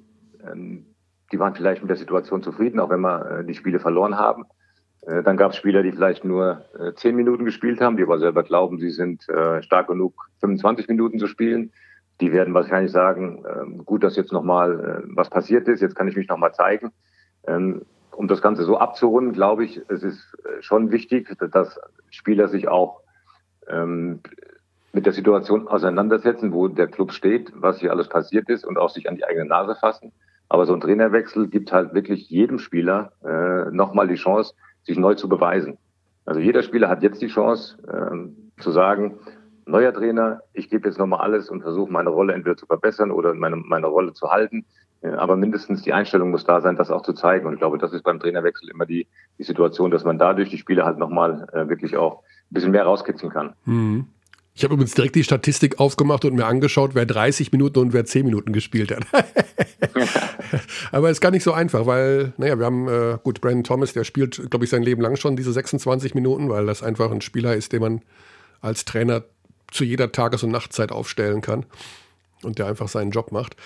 [0.50, 0.86] Ähm,
[1.30, 4.46] die waren vielleicht mit der Situation zufrieden, auch wenn wir äh, die Spiele verloren haben.
[5.02, 8.18] Äh, dann gab es Spieler, die vielleicht nur äh, 10 Minuten gespielt haben, die aber
[8.18, 11.70] selber glauben, sie sind äh, stark genug, 25 Minuten zu spielen.
[12.22, 16.08] die werden wahrscheinlich sagen, äh, gut, dass jetzt nochmal äh, was passiert ist, jetzt kann
[16.08, 16.92] ich mich nochmal zeigen.
[17.46, 17.82] Ähm,
[18.16, 21.78] um das Ganze so abzurunden, glaube ich, es ist äh, schon wichtig, dass
[22.10, 23.00] Spieler sich auch
[23.68, 24.20] ähm,
[24.92, 28.88] mit der Situation auseinandersetzen, wo der Club steht, was hier alles passiert ist und auch
[28.88, 30.12] sich an die eigene Nase fassen.
[30.48, 35.14] Aber so ein Trainerwechsel gibt halt wirklich jedem Spieler äh, nochmal die Chance, sich neu
[35.14, 35.76] zu beweisen.
[36.24, 39.18] Also jeder Spieler hat jetzt die Chance äh, zu sagen,
[39.66, 43.34] neuer Trainer, ich gebe jetzt nochmal alles und versuche meine Rolle entweder zu verbessern oder
[43.34, 44.64] meine, meine Rolle zu halten.
[45.14, 47.46] Aber mindestens die Einstellung muss da sein, das auch zu zeigen.
[47.46, 49.06] Und ich glaube, das ist beim Trainerwechsel immer die,
[49.38, 52.84] die Situation, dass man dadurch die Spieler halt nochmal äh, wirklich auch ein bisschen mehr
[52.84, 53.54] rauskitzeln kann.
[53.64, 54.06] Mhm.
[54.54, 58.06] Ich habe übrigens direkt die Statistik aufgemacht und mir angeschaut, wer 30 Minuten und wer
[58.06, 59.04] 10 Minuten gespielt hat.
[60.92, 63.92] Aber es ist gar nicht so einfach, weil, naja, wir haben, äh, gut, Brandon Thomas,
[63.92, 67.20] der spielt, glaube ich, sein Leben lang schon diese 26 Minuten, weil das einfach ein
[67.20, 68.00] Spieler ist, den man
[68.62, 69.24] als Trainer
[69.70, 71.66] zu jeder Tages- und Nachtzeit aufstellen kann
[72.42, 73.56] und der einfach seinen Job macht.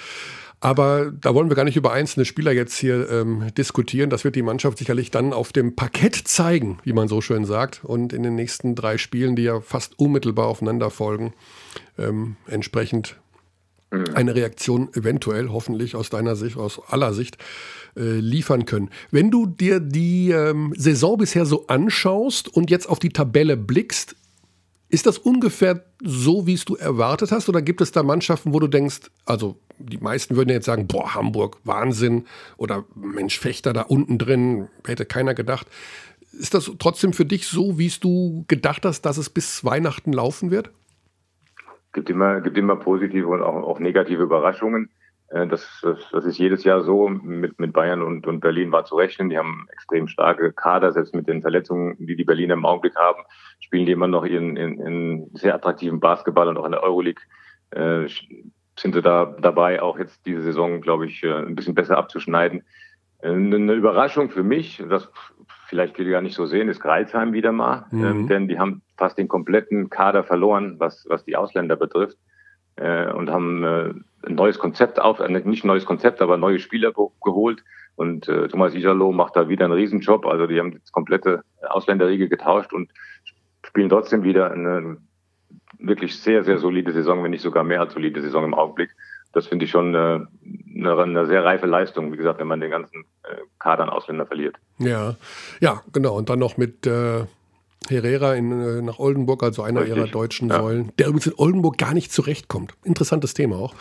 [0.61, 4.11] Aber da wollen wir gar nicht über einzelne Spieler jetzt hier ähm, diskutieren.
[4.11, 7.83] Das wird die Mannschaft sicherlich dann auf dem Parkett zeigen, wie man so schön sagt.
[7.83, 11.33] Und in den nächsten drei Spielen, die ja fast unmittelbar aufeinander folgen,
[11.99, 13.17] ähm, entsprechend
[13.91, 14.05] mhm.
[14.15, 17.39] eine Reaktion eventuell, hoffentlich aus deiner Sicht, aus aller Sicht,
[17.97, 18.91] äh, liefern können.
[19.11, 24.15] Wenn du dir die ähm, Saison bisher so anschaust und jetzt auf die Tabelle blickst,
[24.91, 27.49] ist das ungefähr so, wie es du erwartet hast?
[27.49, 31.15] Oder gibt es da Mannschaften, wo du denkst, also die meisten würden jetzt sagen, boah,
[31.15, 32.27] Hamburg, Wahnsinn.
[32.57, 35.69] Oder Mensch, Fechter da unten drin, hätte keiner gedacht.
[36.33, 40.13] Ist das trotzdem für dich so, wie es du gedacht hast, dass es bis Weihnachten
[40.13, 40.71] laufen wird?
[41.93, 44.91] Gibt immer, gibt immer positive und auch, auch negative Überraschungen.
[45.31, 47.09] Äh, das, das, das, ist jedes Jahr so.
[47.09, 49.31] Mit, mit Bayern und, und Berlin war zu rechnen.
[49.31, 53.23] Die haben extrem starke Kader, selbst mit den Verletzungen, die die Berliner im Augenblick haben,
[53.61, 57.23] spielen die immer noch ihren, in, in sehr attraktiven Basketball und auch in der Euroleague
[57.71, 58.07] äh,
[58.79, 62.65] sind sie da dabei, auch jetzt diese Saison, glaube ich, äh, ein bisschen besser abzuschneiden.
[63.23, 65.11] Äh, eine Überraschung für mich, das
[65.67, 68.05] vielleicht viele gar nicht so sehen, ist Greilsheim wieder mal, mhm.
[68.05, 72.19] ähm, denn die haben fast den kompletten Kader verloren, was, was die Ausländer betrifft,
[72.81, 73.95] äh, und haben äh,
[74.27, 77.63] ein neues Konzept auf, äh, nicht ein neues Konzept, aber neue Spieler geholt.
[77.97, 80.27] Und äh, Thomas Isalo macht da wieder einen Riesenjob.
[80.27, 82.91] Also die haben das komplette Ausländerriege getauscht und
[83.63, 84.97] spielen trotzdem wieder eine
[85.79, 88.91] wirklich sehr, sehr solide Saison, wenn nicht sogar mehr als solide Saison im Augenblick.
[89.33, 90.21] Das finde ich schon äh,
[90.75, 94.27] eine, eine, sehr reife Leistung, wie gesagt, wenn man den ganzen äh, Kader an Ausländer
[94.27, 94.57] verliert.
[94.79, 95.15] Ja,
[95.61, 96.17] ja, genau.
[96.17, 97.25] Und dann noch mit äh,
[97.89, 99.97] Herrera in, äh, nach Oldenburg, also einer Richtig.
[99.97, 100.61] ihrer deutschen ja.
[100.61, 102.75] Säulen, der übrigens in Oldenburg gar nicht zurechtkommt.
[102.85, 103.75] Interessantes Thema auch.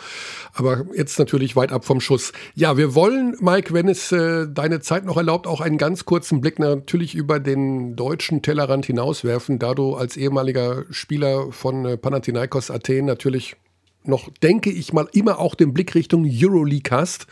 [0.54, 2.32] Aber jetzt natürlich weit ab vom Schuss.
[2.54, 6.40] Ja, wir wollen, Mike, wenn es äh, deine Zeit noch erlaubt, auch einen ganz kurzen
[6.40, 12.70] Blick natürlich über den deutschen Tellerrand hinauswerfen, da du als ehemaliger Spieler von äh, Panathinaikos
[12.70, 13.56] Athen natürlich
[14.04, 17.26] noch, denke ich mal, immer auch den Blick Richtung Euroleague hast.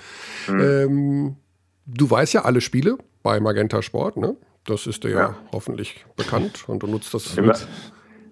[0.48, 0.60] Mhm.
[0.60, 1.36] Ähm,
[1.86, 4.36] du weißt ja alle Spiele bei Magenta Sport, ne?
[4.68, 5.18] Das ist dir ja.
[5.18, 7.36] ja hoffentlich bekannt und du nutzt das.
[7.38, 7.54] Immer,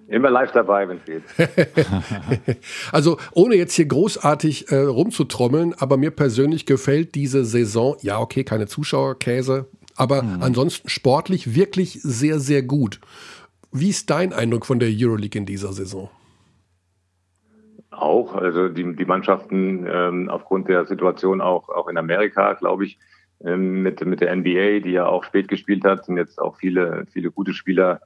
[0.07, 1.23] immer live dabei, wenn es geht.
[2.93, 8.45] also ohne jetzt hier großartig äh, rumzutrommeln, aber mir persönlich gefällt diese Saison, ja okay,
[8.45, 10.43] keine Zuschauerkäse, aber mhm.
[10.43, 13.01] ansonsten sportlich wirklich sehr, sehr gut.
[13.73, 16.11] Wie ist dein Eindruck von der Euroleague in dieser Saison?
[17.91, 22.99] Auch, also die, die Mannschaften ähm, aufgrund der Situation auch, auch in Amerika, glaube ich,
[23.41, 27.31] mit, mit der NBA, die ja auch spät gespielt hat, sind jetzt auch viele, viele
[27.31, 28.01] gute Spieler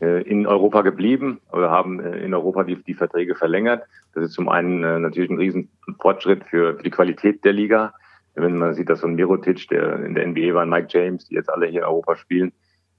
[0.00, 3.84] äh, in Europa geblieben oder haben äh, in Europa die, die Verträge verlängert.
[4.14, 7.92] Das ist zum einen äh, natürlich ein Riesenfortschritt für, für die Qualität der Liga.
[8.34, 11.34] Wenn man sieht, dass so ein Mirotic, der in der NBA war, Mike James, die
[11.34, 12.52] jetzt alle hier in Europa spielen,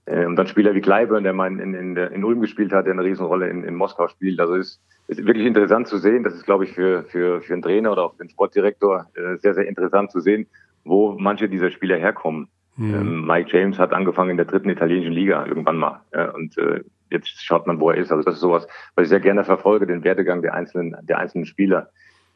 [0.06, 3.06] und dann Spieler wie Kleiburn, der mal in, in, in Ulm gespielt hat, der eine
[3.06, 4.38] Riesenrolle in, in Moskau spielt.
[4.42, 6.24] Also ist, ist wirklich interessant zu sehen.
[6.24, 9.54] Das ist, glaube ich, für, für, für einen Trainer oder auch für den Sportdirektor sehr,
[9.54, 10.46] sehr interessant zu sehen,
[10.84, 12.50] wo manche dieser Spieler herkommen.
[12.76, 12.94] Mhm.
[12.94, 16.02] Ähm, Mike James hat angefangen in der dritten italienischen Liga irgendwann mal.
[16.14, 18.12] Ja, und äh, jetzt schaut man, wo er ist.
[18.12, 21.46] Also das ist sowas, was ich sehr gerne verfolge, den Werdegang der einzelnen, der einzelnen
[21.46, 21.90] Spieler.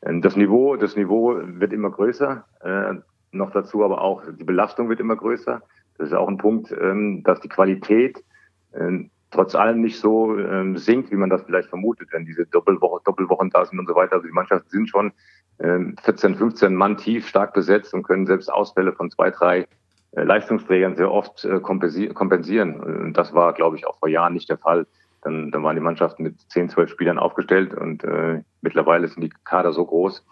[0.03, 2.45] Ähm, das Niveau, das Niveau wird immer größer.
[2.61, 2.95] Äh,
[3.31, 5.61] noch dazu aber auch die Belastung wird immer größer.
[5.97, 8.23] Das ist auch ein Punkt, ähm, dass die Qualität
[8.71, 13.01] äh, trotz allem nicht so ähm, sinkt, wie man das vielleicht vermutet, wenn diese Doppelwoche,
[13.03, 14.13] Doppelwochen da sind und so weiter.
[14.13, 15.11] Also die Mannschaften sind schon
[15.59, 19.67] 14, ähm, 15 Mann tief, stark besetzt und können selbst Ausfälle von zwei, drei
[20.11, 22.79] äh, Leistungsträgern sehr oft äh, kompensieren.
[22.79, 24.85] Und das war, glaube ich, auch vor Jahren nicht der Fall.
[25.23, 29.33] Dann, dann waren die Mannschaften mit 10, 12 Spielern aufgestellt und äh, mittlerweile sind die
[29.43, 30.23] Kader so groß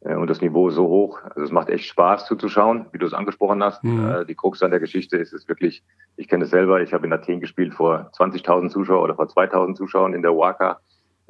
[0.00, 1.20] äh, und das Niveau so hoch.
[1.22, 3.82] Also es macht echt Spaß zuzuschauen, wie du es angesprochen hast.
[3.82, 4.08] Mhm.
[4.08, 5.82] Äh, die Krux an der Geschichte ist es wirklich,
[6.16, 9.74] ich kenne es selber, ich habe in Athen gespielt vor 20.000 Zuschauern oder vor 2.000
[9.74, 10.80] Zuschauern in der Waka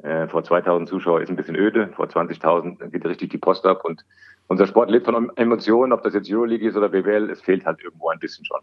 [0.07, 3.83] Äh, vor 2000 Zuschauer ist ein bisschen öde, vor 20.000 geht richtig die Post ab
[3.83, 4.05] und
[4.47, 7.83] unser Sport lebt von Emotionen, ob das jetzt Euroleague ist oder BWL, es fehlt halt
[7.83, 8.61] irgendwo ein bisschen schon.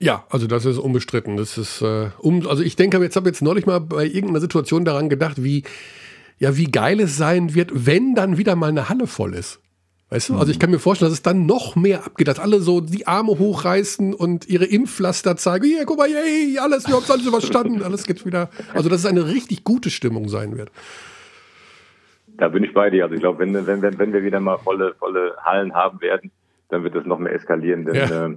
[0.00, 1.36] Ja, also das ist unbestritten.
[1.36, 4.84] Das ist äh, um, also ich denke, jetzt habe jetzt neulich mal bei irgendeiner Situation
[4.84, 5.62] daran gedacht, wie
[6.38, 9.60] ja, wie geil es sein wird, wenn dann wieder mal eine Halle voll ist.
[10.10, 10.36] Weißt du?
[10.36, 13.06] Also ich kann mir vorstellen, dass es dann noch mehr abgeht, dass alle so die
[13.06, 15.64] Arme hochreißen und ihre Impfpflaster zeigen.
[15.64, 18.50] Hier, guck mal, yay, alles, wir haben alles überstanden, alles geht wieder.
[18.74, 20.70] Also dass es eine richtig gute Stimmung sein wird.
[22.36, 23.04] Da bin ich bei dir.
[23.04, 26.30] Also ich glaube, wenn, wenn, wenn, wenn wir wieder mal volle, volle Hallen haben werden,
[26.68, 27.84] dann wird das noch mehr eskalieren.
[27.84, 28.26] Denn ja.
[28.26, 28.36] äh,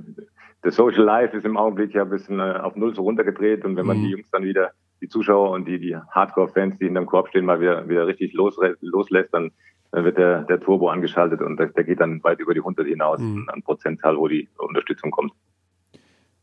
[0.61, 3.75] das Social Life ist im Augenblick ja ein bisschen äh, auf Null so runtergedreht und
[3.75, 4.03] wenn man mhm.
[4.03, 7.45] die Jungs dann wieder, die Zuschauer und die, die Hardcore-Fans, die in dem Korb stehen,
[7.45, 9.51] mal wieder, wieder richtig los, loslässt, dann,
[9.91, 12.87] dann wird der, der Turbo angeschaltet und der, der geht dann weit über die 100
[12.87, 13.49] hinaus mhm.
[13.51, 15.31] an Prozentzahl, wo die Unterstützung kommt.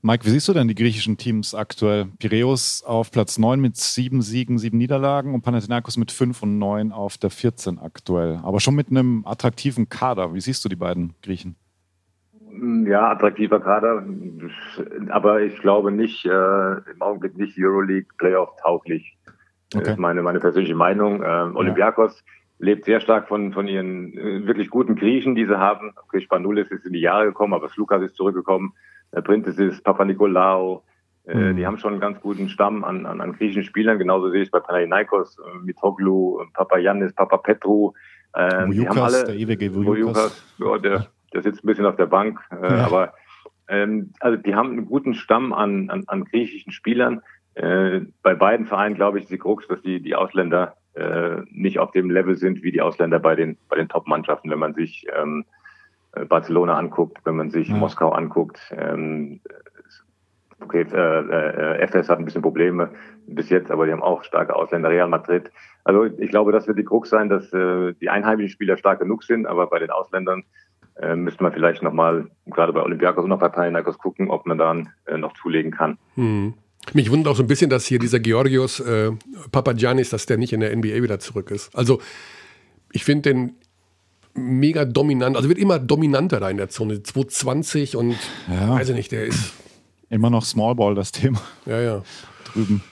[0.06, 2.08] Mike, wie siehst du denn die griechischen Teams aktuell?
[2.18, 6.92] Piräus auf Platz 9 mit sieben Siegen, sieben Niederlagen und Panathinaikos mit 5 und 9
[6.92, 8.38] auf der 14 aktuell.
[8.42, 10.34] Aber schon mit einem attraktiven Kader.
[10.34, 11.56] Wie siehst du die beiden Griechen?
[12.86, 14.06] Ja, attraktiver Kader,
[15.08, 19.16] aber ich glaube nicht, äh, im Augenblick nicht Euroleague Playoff tauglich.
[19.74, 19.84] Okay.
[19.84, 21.22] Das ist meine, meine persönliche Meinung.
[21.24, 22.43] Ähm, Olympiakos ja.
[22.64, 25.92] Lebt sehr stark von, von ihren äh, wirklich guten Griechen, die sie haben.
[26.04, 28.72] Okay, Spanoulis ist in die Jahre gekommen, aber Slukas ist zurückgekommen.
[29.22, 30.82] Printis ist Papa Nikolaou.
[31.26, 31.56] Äh, mhm.
[31.56, 33.98] Die haben schon einen ganz guten Stamm an, an, an griechischen Spielern.
[33.98, 37.92] Genauso sehe ich es bei Panathinaikos, äh, Mitoglu, Papa Yannis, Papa Petru.
[38.36, 40.44] Ähm, Vujukas, haben alle, der ewige Vujukas.
[40.58, 42.84] Ja, der, der sitzt ein bisschen auf der Bank, äh, ja.
[42.84, 43.14] aber
[43.68, 47.22] ähm, also die haben einen guten Stamm an, an, an griechischen Spielern.
[47.54, 51.78] Äh, bei beiden Vereinen glaube ich, ist die Krux, dass die, die Ausländer äh, nicht
[51.78, 54.50] auf dem Level sind wie die Ausländer bei den, bei den Top-Mannschaften.
[54.50, 55.44] Wenn man sich ähm,
[56.12, 57.76] äh, Barcelona anguckt, wenn man sich ja.
[57.76, 59.40] Moskau anguckt, ähm,
[60.60, 62.90] okay, äh, äh, FS hat ein bisschen Probleme
[63.26, 65.50] bis jetzt, aber die haben auch starke Ausländer, Real Madrid.
[65.84, 69.24] Also ich glaube, das wird die Krux sein, dass äh, die einheimischen Spieler stark genug
[69.24, 70.44] sind, aber bei den Ausländern
[70.96, 74.58] äh, müsste man vielleicht nochmal, gerade bei Olympiakos und noch bei Panathinaikos gucken, ob man
[74.58, 75.98] dann äh, noch zulegen kann.
[76.14, 76.54] Hm.
[76.92, 79.12] Mich wundert auch so ein bisschen, dass hier dieser Georgios äh,
[79.50, 81.74] Papagiannis, dass der nicht in der NBA wieder zurück ist.
[81.74, 82.00] Also
[82.92, 83.52] ich finde den
[84.34, 87.02] mega dominant, also wird immer dominanter da in der Zone.
[87.02, 88.16] 220 und
[88.48, 88.70] ja.
[88.70, 89.52] weiß ich nicht, der ist.
[90.10, 91.40] Immer noch Smallball das Thema.
[91.66, 92.02] Ja, ja.
[92.52, 92.82] Drüben.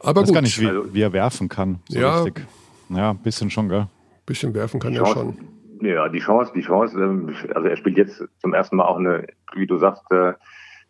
[0.00, 0.34] Aber ich weiß gut.
[0.34, 1.80] gar nicht, wie, wie, er werfen kann.
[1.88, 2.22] So ja.
[2.22, 2.46] Richtig.
[2.90, 3.80] Ja, ein bisschen schon, gell?
[3.80, 3.88] Ein
[4.26, 5.38] bisschen werfen kann er schon.
[5.80, 9.26] Ja, die Chance, die Chance, ähm, also er spielt jetzt zum ersten Mal auch eine,
[9.54, 10.02] wie du sagst,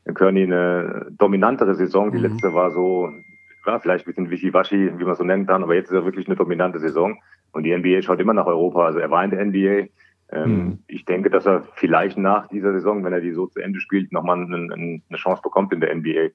[0.04, 2.10] äh, Kearney eine dominantere Saison.
[2.12, 2.24] Die mhm.
[2.24, 3.10] letzte war so,
[3.64, 6.26] war vielleicht ein bisschen wischiwaschi, wie man so nennen kann, aber jetzt ist er wirklich
[6.26, 7.18] eine dominante Saison.
[7.52, 8.84] Und die NBA schaut immer nach Europa.
[8.84, 9.88] Also er war in der NBA.
[10.30, 10.78] Ähm, mhm.
[10.88, 14.12] Ich denke, dass er vielleicht nach dieser Saison, wenn er die so zu Ende spielt,
[14.12, 16.30] nochmal eine, eine Chance bekommt in der NBA.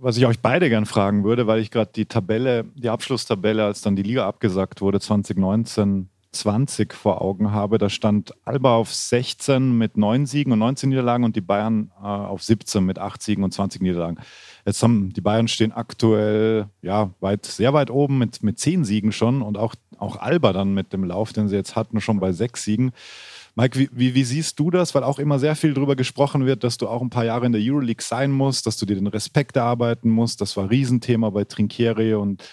[0.00, 3.80] Was ich euch beide gern fragen würde, weil ich gerade die Tabelle, die Abschlusstabelle, als
[3.80, 7.78] dann die Liga abgesagt wurde, 2019 20 vor Augen habe.
[7.78, 12.04] Da stand Alba auf 16 mit 9 Siegen und 19 Niederlagen und die Bayern äh,
[12.04, 14.18] auf 17 mit 8 Siegen und 20 Niederlagen.
[14.66, 19.12] Jetzt haben die Bayern stehen aktuell ja weit, sehr weit oben mit, mit 10 Siegen
[19.12, 22.32] schon und auch, auch Alba dann mit dem Lauf, den sie jetzt hatten, schon bei
[22.32, 22.92] 6 Siegen.
[23.54, 24.94] Mike, wie, wie, wie, siehst du das?
[24.94, 27.50] Weil auch immer sehr viel darüber gesprochen wird, dass du auch ein paar Jahre in
[27.50, 30.40] der Euroleague sein musst, dass du dir den Respekt erarbeiten musst.
[30.40, 32.44] Das war Riesenthema bei Trinkieri und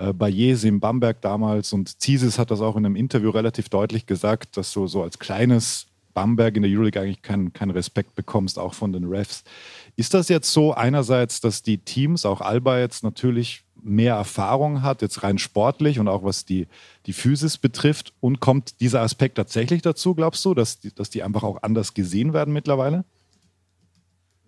[0.00, 4.06] äh, bei Jesim Bamberg damals und Zisis hat das auch in einem Interview relativ deutlich
[4.06, 8.58] gesagt, dass du so als kleines Bamberg in der Euroleague eigentlich keinen kein Respekt bekommst,
[8.58, 9.44] auch von den Refs.
[9.96, 15.02] Ist das jetzt so einerseits, dass die Teams, auch Alba jetzt natürlich mehr Erfahrung hat,
[15.02, 16.66] jetzt rein sportlich und auch was die,
[17.06, 18.12] die Physis betrifft?
[18.20, 21.94] Und kommt dieser Aspekt tatsächlich dazu, glaubst du, dass die, dass die einfach auch anders
[21.94, 23.04] gesehen werden mittlerweile?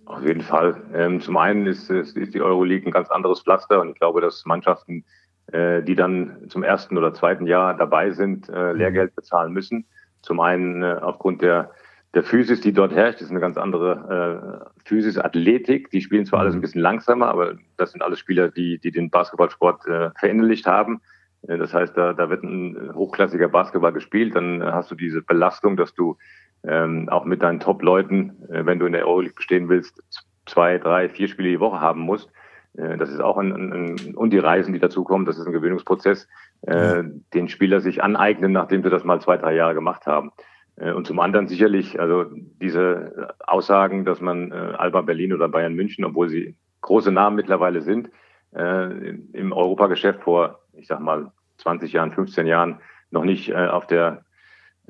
[0.06, 0.82] Auf jeden Fall.
[0.94, 4.44] Ähm, zum einen ist, ist die Euroleague ein ganz anderes Pflaster und ich glaube, dass
[4.44, 5.04] Mannschaften
[5.50, 8.78] äh, die dann zum ersten oder zweiten Jahr dabei sind, äh, mhm.
[8.78, 9.86] Lehrgeld bezahlen müssen.
[10.22, 11.70] Zum einen äh, aufgrund der,
[12.14, 15.90] der Physis, die dort herrscht, das ist eine ganz andere äh, Physis, Athletik.
[15.90, 16.62] Die spielen zwar alles ein mhm.
[16.62, 21.00] bisschen langsamer, aber das sind alles Spieler, die, die den Basketballsport äh, verinnerlicht haben.
[21.48, 24.36] Äh, das heißt, da, da wird ein hochklassiger Basketball gespielt.
[24.36, 26.16] Dann hast du diese Belastung, dass du
[26.64, 30.02] ähm, auch mit deinen Top-Leuten, äh, wenn du in der Euroleague bestehen willst,
[30.46, 32.30] zwei, drei, vier Spiele die Woche haben musst.
[32.76, 36.28] Äh, das ist auch ein, ein, und die Reisen, die dazukommen, das ist ein Gewöhnungsprozess,
[36.62, 37.04] äh,
[37.34, 40.32] den Spieler sich aneignen, nachdem sie das mal zwei, drei Jahre gemacht haben.
[40.76, 45.74] Äh, und zum anderen sicherlich, also diese Aussagen, dass man äh, Alba Berlin oder Bayern
[45.74, 48.10] München, obwohl sie große Namen mittlerweile sind,
[48.54, 52.80] äh, im Europageschäft vor, ich sag mal, 20 Jahren, 15 Jahren
[53.10, 54.24] noch nicht äh, auf der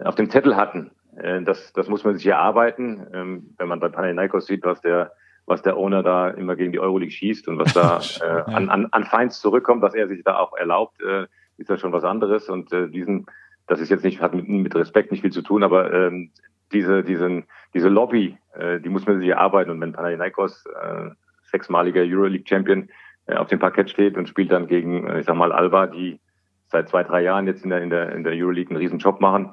[0.03, 0.91] auf dem Zettel hatten.
[1.17, 3.07] Äh, das, das muss man sich erarbeiten.
[3.13, 5.13] Ähm, wenn man bei Panathinaikos sieht, was der
[5.47, 8.87] was der Owner da immer gegen die Euroleague schießt und was da äh, an, an,
[8.91, 11.27] an Feinds zurückkommt, was er sich da auch erlaubt, äh,
[11.59, 12.49] ist das schon was anderes.
[12.49, 13.27] Und äh, diesen,
[13.67, 16.31] das ist jetzt nicht, hat mit, mit Respekt nicht viel zu tun, aber ähm,
[16.73, 19.71] diese, diesen, diese Lobby, äh, die muss man sich erarbeiten.
[19.71, 21.11] Und wenn Panathinaikos, äh,
[21.51, 22.89] sechsmaliger Euroleague-Champion,
[23.27, 26.19] äh, auf dem Parkett steht und spielt dann gegen, äh, ich sag mal, Alba, die
[26.67, 29.21] seit zwei, drei Jahren jetzt in der, in der, in der Euroleague einen riesen Job
[29.21, 29.53] machen.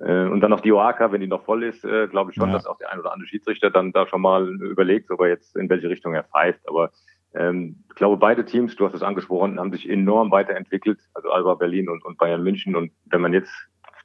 [0.00, 2.48] Äh, und dann noch die OAK, wenn die noch voll ist, äh, glaube ich schon,
[2.48, 2.54] ja.
[2.54, 5.56] dass auch der ein oder andere Schiedsrichter dann da schon mal überlegt, ob er jetzt
[5.56, 6.60] in welche Richtung er pfeift.
[6.68, 6.90] Aber
[7.34, 11.54] ähm, ich glaube, beide Teams, du hast es angesprochen, haben sich enorm weiterentwickelt, also Alba
[11.54, 12.74] Berlin und, und Bayern München.
[12.76, 13.52] Und wenn man jetzt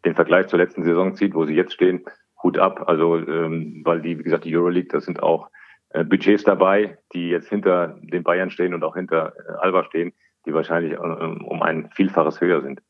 [0.04, 2.04] den Vergleich zur letzten Saison zieht, wo sie jetzt stehen,
[2.44, 2.84] Hut ab.
[2.88, 5.50] Also, ähm, weil die, wie gesagt, die Euroleague, das sind auch
[5.90, 10.14] äh, Budgets dabei, die jetzt hinter den Bayern stehen und auch hinter äh, Alba stehen,
[10.46, 12.82] die wahrscheinlich äh, um ein Vielfaches höher sind.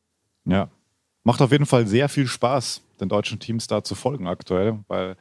[0.44, 0.68] Ja,
[1.26, 5.16] macht auf jeden Fall sehr viel Spaß, den deutschen Teams da zu folgen aktuell, weil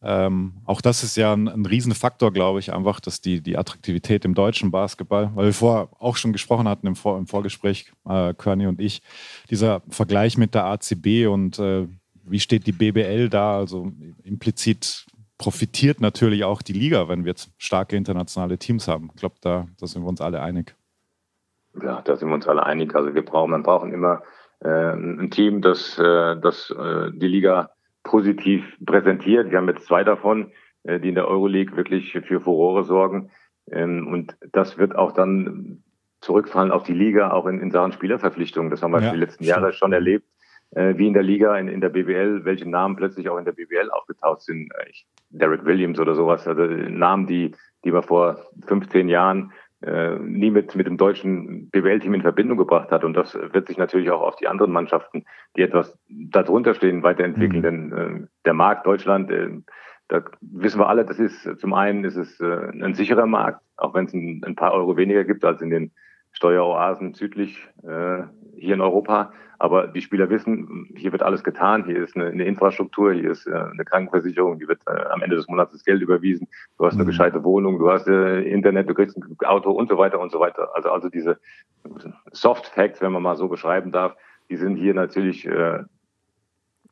[0.00, 4.24] ähm, auch das ist ja ein, ein Riesenfaktor, glaube ich, einfach, dass die, die Attraktivität
[4.24, 8.34] im deutschen Basketball, weil wir vorher auch schon gesprochen hatten im, Vor im Vorgespräch, äh,
[8.34, 9.02] Körny und ich,
[9.50, 11.88] dieser Vergleich mit der ACB und äh,
[12.22, 13.90] wie steht die BBL da, also
[14.22, 15.06] implizit
[15.38, 19.10] profitiert natürlich auch die Liga, wenn wir jetzt starke internationale Teams haben.
[19.12, 20.76] Ich glaube, da, da sind wir uns alle einig.
[21.82, 22.94] Ja, da sind wir uns alle einig.
[22.94, 24.22] Also wir brauchen, man brauchen immer
[24.68, 27.70] ein Team, das, äh, das äh, die Liga
[28.04, 29.50] positiv präsentiert.
[29.50, 30.52] Wir haben jetzt zwei davon,
[30.84, 33.30] äh, die in der Euroleague wirklich für Furore sorgen.
[33.70, 35.82] Ähm, und das wird auch dann
[36.20, 38.70] zurückfallen auf die Liga, auch in, in Sachen Spielerverpflichtungen.
[38.70, 40.26] Das haben wir ja, die letzten Jahre schon erlebt
[40.74, 43.52] äh, wie in der Liga, in, in der BBL, welche Namen plötzlich auch in der
[43.52, 44.72] BBL aufgetaucht sind.
[44.72, 50.18] Äh, ich, Derek Williams oder sowas, also Namen, die, die man vor 15 Jahren äh,
[50.18, 53.04] nie mit, mit dem deutschen BWL-Team in Verbindung gebracht hat.
[53.04, 55.24] Und das wird sich natürlich auch auf die anderen Mannschaften,
[55.56, 57.60] die etwas darunter stehen, weiterentwickeln.
[57.60, 57.62] Mhm.
[57.62, 59.48] Denn äh, der Markt Deutschland, äh,
[60.08, 63.94] da wissen wir alle, das ist zum einen ist es äh, ein sicherer Markt, auch
[63.94, 65.92] wenn es ein, ein paar Euro weniger gibt als in den
[66.42, 68.24] Steueroasen südlich äh,
[68.56, 69.32] hier in Europa.
[69.60, 73.46] Aber die Spieler wissen, hier wird alles getan, hier ist eine, eine Infrastruktur, hier ist
[73.46, 76.94] äh, eine Krankenversicherung, hier wird äh, am Ende des Monats das Geld überwiesen, du hast
[76.94, 77.06] eine mhm.
[77.06, 80.40] gescheite Wohnung, du hast äh, Internet, du kriegst ein Auto und so weiter und so
[80.40, 80.68] weiter.
[80.74, 81.38] Also, also diese
[82.32, 84.16] Soft Facts, wenn man mal so beschreiben darf,
[84.50, 85.84] die sind hier natürlich äh,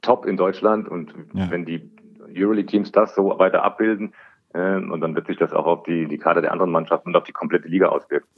[0.00, 1.50] top in Deutschland und ja.
[1.50, 1.90] wenn die
[2.36, 4.14] Euroleague-Teams das so weiter abbilden,
[4.54, 7.16] äh, und dann wird sich das auch auf die, die Kader der anderen Mannschaften und
[7.16, 8.28] auf die komplette Liga auswirken.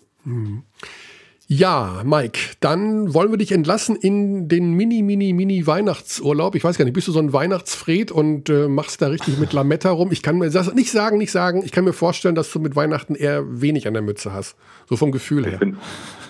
[1.54, 6.54] Ja, Mike, dann wollen wir dich entlassen in den Mini, Mini, Mini Weihnachtsurlaub.
[6.54, 9.52] Ich weiß gar nicht, bist du so ein Weihnachtsfred und äh, machst da richtig mit
[9.52, 10.12] Lametta rum?
[10.12, 11.62] Ich kann mir das nicht sagen, nicht sagen.
[11.62, 14.56] Ich kann mir vorstellen, dass du mit Weihnachten eher wenig an der Mütze hast.
[14.88, 15.52] So vom Gefühl her.
[15.54, 15.76] Ich bin,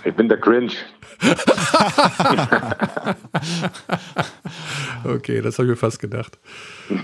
[0.05, 0.73] ich bin der Cringe.
[5.05, 6.41] okay, das habe ich mir fast gedacht.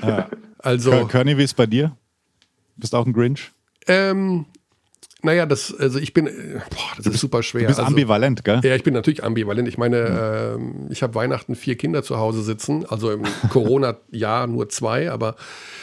[0.02, 0.28] Ja.
[0.58, 1.96] Also, Körny, wie ist bei dir?
[2.76, 3.52] Bist du auch ein Grinch?
[3.86, 4.46] Ähm,
[5.22, 7.62] naja, das, also ich bin, boah, das ist super schwer.
[7.62, 8.60] Du bist also, ambivalent, gell?
[8.62, 9.66] Ja, ich bin natürlich ambivalent.
[9.66, 10.88] Ich meine, mhm.
[10.88, 15.34] äh, ich habe Weihnachten vier Kinder zu Hause sitzen, also im Corona-Jahr nur zwei, aber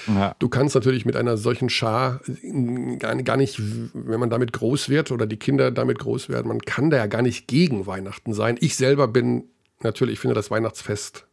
[0.08, 0.36] ja.
[0.40, 2.22] du kannst natürlich mit einer solchen Schar
[3.00, 3.60] gar, gar nicht,
[3.94, 7.08] wenn man damit groß wird oder die Kinder damit groß werden, man kann da ja
[7.08, 8.56] gar nicht gegen Weihnachten sein.
[8.62, 9.50] Ich selber bin
[9.82, 11.28] natürlich, ich finde das Weihnachtsfest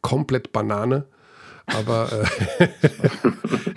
[0.00, 1.06] komplett Banane.
[1.66, 2.08] Aber
[2.58, 2.68] äh,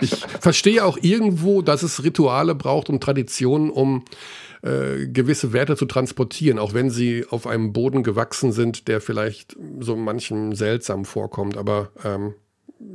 [0.00, 4.04] ich verstehe auch irgendwo, dass es Rituale braucht und Traditionen, um
[4.62, 9.56] äh, gewisse Werte zu transportieren, auch wenn sie auf einem Boden gewachsen sind, der vielleicht
[9.80, 11.56] so manchem seltsam vorkommt.
[11.56, 12.34] Aber ähm,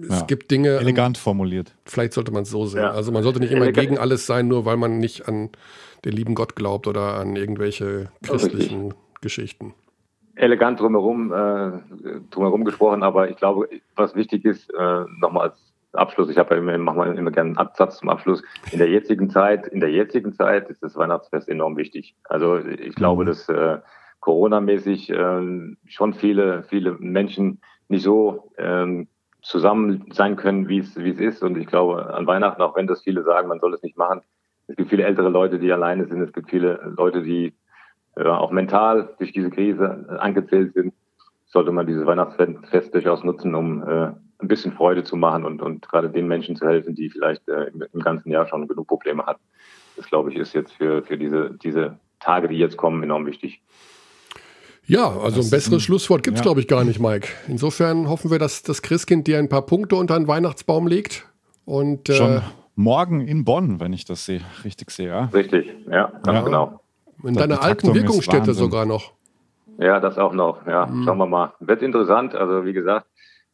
[0.02, 0.78] es ja, gibt Dinge.
[0.78, 1.74] Elegant formuliert.
[1.86, 2.82] Vielleicht sollte man es so sehen.
[2.82, 2.92] Ja.
[2.92, 3.88] Also man sollte nicht immer Elegant.
[3.88, 5.50] gegen alles sein, nur weil man nicht an
[6.06, 9.74] den lieben Gott glaubt oder an irgendwelche christlichen Geschichten
[10.36, 11.72] elegant drumherum, äh,
[12.30, 16.62] drumherum gesprochen, aber ich glaube, was wichtig ist, äh, nochmal als Abschluss, ich habe ja
[16.62, 18.44] immer, mache mal immer gerne einen Absatz zum Abschluss.
[18.72, 22.16] In der jetzigen Zeit, in der jetzigen Zeit ist das Weihnachtsfest enorm wichtig.
[22.26, 23.28] Also ich glaube, mhm.
[23.28, 23.80] dass äh,
[24.20, 29.08] Corona-mäßig äh, schon viele, viele Menschen nicht so ähm,
[29.42, 31.44] zusammen sein können, wie es wie es ist.
[31.44, 34.22] Und ich glaube, an Weihnachten, auch wenn das viele sagen, man soll es nicht machen,
[34.68, 36.22] es gibt viele ältere Leute, die alleine sind.
[36.22, 37.54] Es gibt viele Leute, die
[38.18, 40.94] ja, auch mental durch diese Krise angezählt sind,
[41.46, 45.88] sollte man dieses Weihnachtsfest durchaus nutzen, um äh, ein bisschen Freude zu machen und, und
[45.88, 49.26] gerade den Menschen zu helfen, die vielleicht äh, im, im, ganzen Jahr schon genug Probleme
[49.26, 49.42] hatten.
[49.96, 53.62] Das, glaube ich, ist jetzt für, für diese, diese Tage, die jetzt kommen, enorm wichtig.
[54.88, 56.44] Ja, also das ein besseres ein, Schlusswort gibt es, ja.
[56.44, 57.30] glaube ich, gar nicht, Mike.
[57.48, 61.26] Insofern hoffen wir, dass das Christkind dir ein paar Punkte unter den Weihnachtsbaum legt.
[61.64, 62.42] Und, äh, Schon
[62.76, 65.08] morgen in Bonn, wenn ich das sehe, richtig sehe.
[65.08, 65.26] Ja?
[65.34, 66.42] Richtig, ja, ganz ja.
[66.42, 66.82] genau.
[67.26, 69.14] In deiner alten Wirkungsstätte sogar noch.
[69.78, 70.66] Ja, das auch noch.
[70.68, 71.04] Ja, mhm.
[71.04, 71.54] schauen wir mal.
[71.60, 72.36] Wird interessant.
[72.36, 73.08] Also wie gesagt,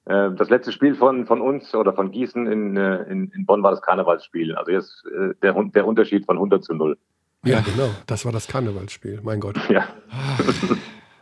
[0.05, 3.63] äh, das letzte Spiel von, von uns oder von Gießen in, äh, in, in Bonn
[3.63, 4.55] war das Karnevalsspiel.
[4.55, 6.97] Also jetzt äh, der, der Unterschied von 100 zu 0.
[7.43, 7.89] Ja, genau.
[8.05, 9.19] Das war das Karnevalsspiel.
[9.23, 9.57] Mein Gott.
[9.69, 9.87] Ja.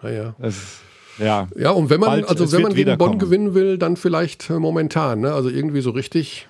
[0.01, 0.33] Naja.
[0.39, 0.81] Es,
[1.17, 1.47] ja.
[1.55, 5.19] Ja, und wenn man, Bald, also wenn man gegen Bonn gewinnen will, dann vielleicht momentan,
[5.19, 5.33] ne?
[5.33, 6.47] Also irgendwie so richtig,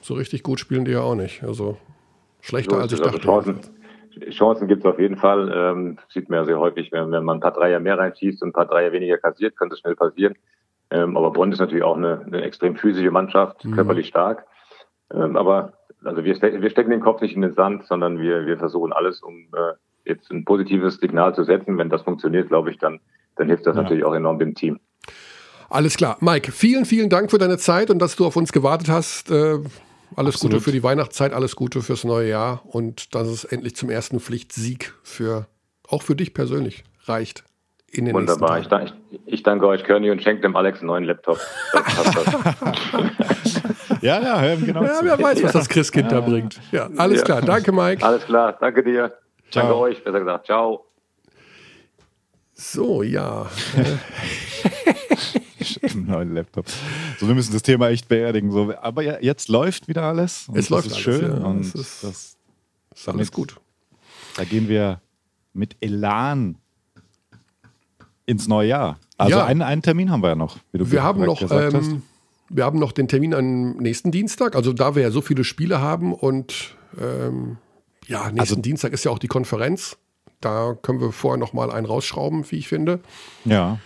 [0.00, 1.42] so richtig gut spielen die ja auch nicht.
[1.42, 1.76] Also
[2.40, 3.04] schlechter So als ich es.
[3.04, 3.28] dachte.
[3.28, 3.60] Also Chancen,
[4.30, 5.52] Chancen gibt es auf jeden Fall.
[5.54, 8.50] Ähm, sieht man ja sehr häufig, wenn, wenn man ein paar Dreier mehr reinschießt und
[8.50, 10.34] ein paar Dreier weniger kassiert, könnte es schnell passieren.
[10.90, 13.72] Ähm, aber Bonn ist natürlich auch eine, eine extrem physische Mannschaft, Mhm.
[13.72, 14.44] körperlich stark.
[15.14, 15.72] Ähm, aber
[16.04, 18.92] also wir, ste wir stecken den Kopf nicht in den Sand, sondern wir, wir versuchen
[18.92, 21.78] alles, um äh, jetzt ein positives Signal zu setzen.
[21.78, 23.00] Wenn das funktioniert, glaube ich, dann,
[23.36, 23.82] dann hilft das Ja.
[23.82, 24.80] natürlich auch enorm dem Team.
[25.68, 26.16] Alles klar.
[26.20, 29.30] Mike, vielen, vielen Dank für deine Zeit und dass du auf uns gewartet hast.
[29.30, 29.58] Äh,
[30.16, 30.54] alles Absolut.
[30.54, 34.20] Gute für die Weihnachtszeit, alles Gute fürs neue Jahr und dass es endlich zum ersten
[34.20, 35.46] Pflichtsieg für,
[35.88, 37.44] auch für dich persönlich reicht.
[37.92, 38.56] In den Wunderbar.
[38.58, 38.86] nächsten Ich, Tagen.
[39.10, 41.40] dank- ich, ich danke euch, Körny, und schenke dem Alex einen neuen Laptop.
[44.02, 45.04] Ja, ja, hören genau Ja, zu.
[45.04, 46.58] wer weiß, was das Christkind da bringt.
[46.72, 47.24] Ja, alles Ja.
[47.24, 47.42] klar.
[47.42, 48.02] Danke, Mike.
[48.06, 49.12] Alles klar, danke dir.
[49.50, 49.64] Ciao.
[49.64, 50.46] Danke euch, besser gesagt.
[50.46, 50.86] Ciao.
[52.54, 53.46] So, ja.
[55.82, 56.66] Einen neuen Laptop.
[57.18, 58.50] So, wir müssen das Thema echt beerdigen.
[58.50, 60.48] So, aber ja, jetzt läuft wieder alles.
[60.48, 61.22] Und Es läuft ist alles, schön.
[61.22, 61.44] ja.
[61.46, 62.36] und Es ist- das,
[62.94, 63.56] Ist alles Mit- gut.
[64.36, 65.00] da gehen wir
[65.52, 66.56] mit Elan
[68.26, 68.98] ins neue Jahr.
[69.18, 69.44] Also Ja.
[69.46, 72.02] einen, einen Termin haben wir ja noch, Wir haben noch, ähm,
[72.48, 74.54] wir haben noch den Termin am nächsten Dienstag.
[74.56, 77.58] Also da wir ja so viele Spiele haben und ähm,
[78.06, 79.96] ja, nächsten Also- Dienstag ist ja auch die Konferenz.
[80.40, 83.00] Da können wir vorher noch mal einen rausschrauben, wie ich finde.
[83.44, 83.78] Ja.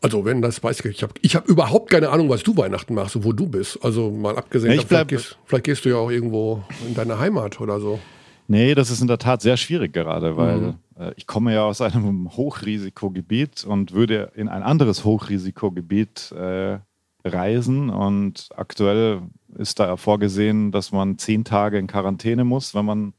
[0.00, 2.94] Also wenn das weiß ich, ich habe ich hab überhaupt keine Ahnung, was du Weihnachten
[2.94, 3.82] machst und wo du bist.
[3.84, 7.60] Also mal abgesehen, Ja, vielleicht, gehst, vielleicht gehst du ja auch irgendwo in deine Heimat
[7.60, 7.98] oder so.
[8.46, 10.74] Nee, das ist in der Tat sehr schwierig gerade, weil Mhm.
[10.98, 16.78] äh, ich komme ja aus einem Hochrisikogebiet und würde in ein anderes Hochrisikogebiet äh,
[17.24, 17.90] reisen.
[17.90, 19.22] Und aktuell
[19.56, 23.14] ist da vorgesehen, dass man zehn Tage in Quarantäne muss, wenn man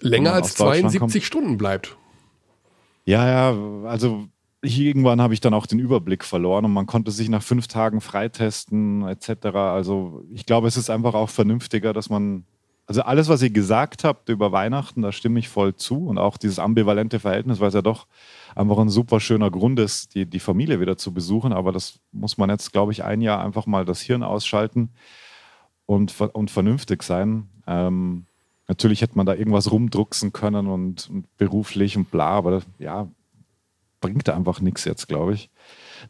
[0.00, 1.96] Länger man als aus Deutschland 72 Stunden bleibt.
[3.04, 4.26] Ja, ja, also
[4.62, 8.00] irgendwann habe ich dann auch den Überblick verloren und man konnte sich nach fünf Tagen
[8.00, 9.46] freitesten etc.
[9.56, 12.44] Also ich glaube, es ist einfach auch vernünftiger, dass man,
[12.86, 16.36] also alles, was ihr gesagt habt über Weihnachten, da stimme ich voll zu und auch
[16.36, 18.06] dieses ambivalente Verhältnis, weil es ja doch
[18.54, 21.52] einfach ein super schöner Grund ist, die, die Familie wieder zu besuchen.
[21.52, 24.90] Aber das muss man jetzt, glaube ich, ein Jahr einfach mal das Hirn ausschalten
[25.86, 27.48] und, und vernünftig sein.
[27.66, 28.26] Ähm,
[28.68, 33.08] natürlich hätte man da irgendwas rumdrucksen können und, und beruflich und bla, aber ja,
[34.02, 35.48] bringt einfach nichts jetzt, glaube ich.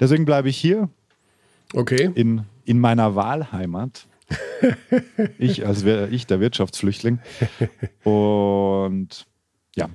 [0.01, 0.88] Deswegen bleibe ich hier
[1.74, 2.11] Okay.
[2.16, 4.09] in, in meiner Wahlheimat.
[5.38, 7.20] ich als wir- ich, der Wirtschaftsflüchtling.
[8.03, 9.26] Und
[9.76, 9.88] ja,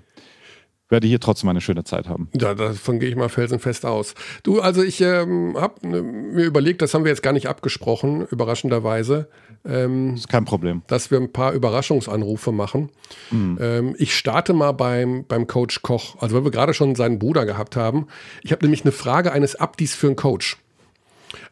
[0.89, 2.29] werde hier trotzdem eine schöne Zeit haben.
[2.39, 4.15] Ja, davon gehe ich mal felsenfest aus.
[4.43, 9.27] Du, also ich ähm, habe mir überlegt, das haben wir jetzt gar nicht abgesprochen, überraschenderweise,
[9.65, 10.81] ähm, Ist kein Problem.
[10.87, 12.89] dass wir ein paar Überraschungsanrufe machen.
[13.31, 17.45] Ähm, ich starte mal beim, beim Coach Koch, also weil wir gerade schon seinen Bruder
[17.45, 18.07] gehabt haben.
[18.43, 20.57] Ich habe nämlich eine Frage eines Abdis für einen Coach.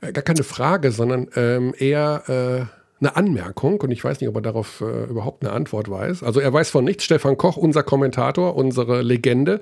[0.01, 4.35] Äh, gar keine Frage, sondern ähm, eher äh, eine Anmerkung und ich weiß nicht, ob
[4.35, 6.23] er darauf äh, überhaupt eine Antwort weiß.
[6.23, 7.03] Also er weiß von nichts.
[7.03, 9.61] Stefan Koch, unser Kommentator, unsere Legende,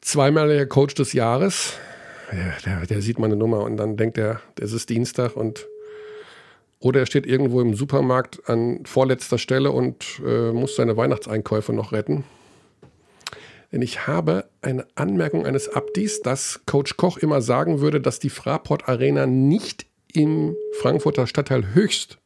[0.00, 1.74] zweimaliger Coach des Jahres.
[2.32, 5.66] Ja, der, der sieht meine Nummer und dann denkt er, es ist Dienstag und
[6.78, 11.92] oder er steht irgendwo im Supermarkt an vorletzter Stelle und äh, muss seine Weihnachtseinkäufe noch
[11.92, 12.24] retten.
[13.72, 18.30] Denn ich habe eine Anmerkung eines Abdis, dass Coach Koch immer sagen würde, dass die
[18.30, 22.18] Fraport Arena nicht im Frankfurter Stadtteil Höchst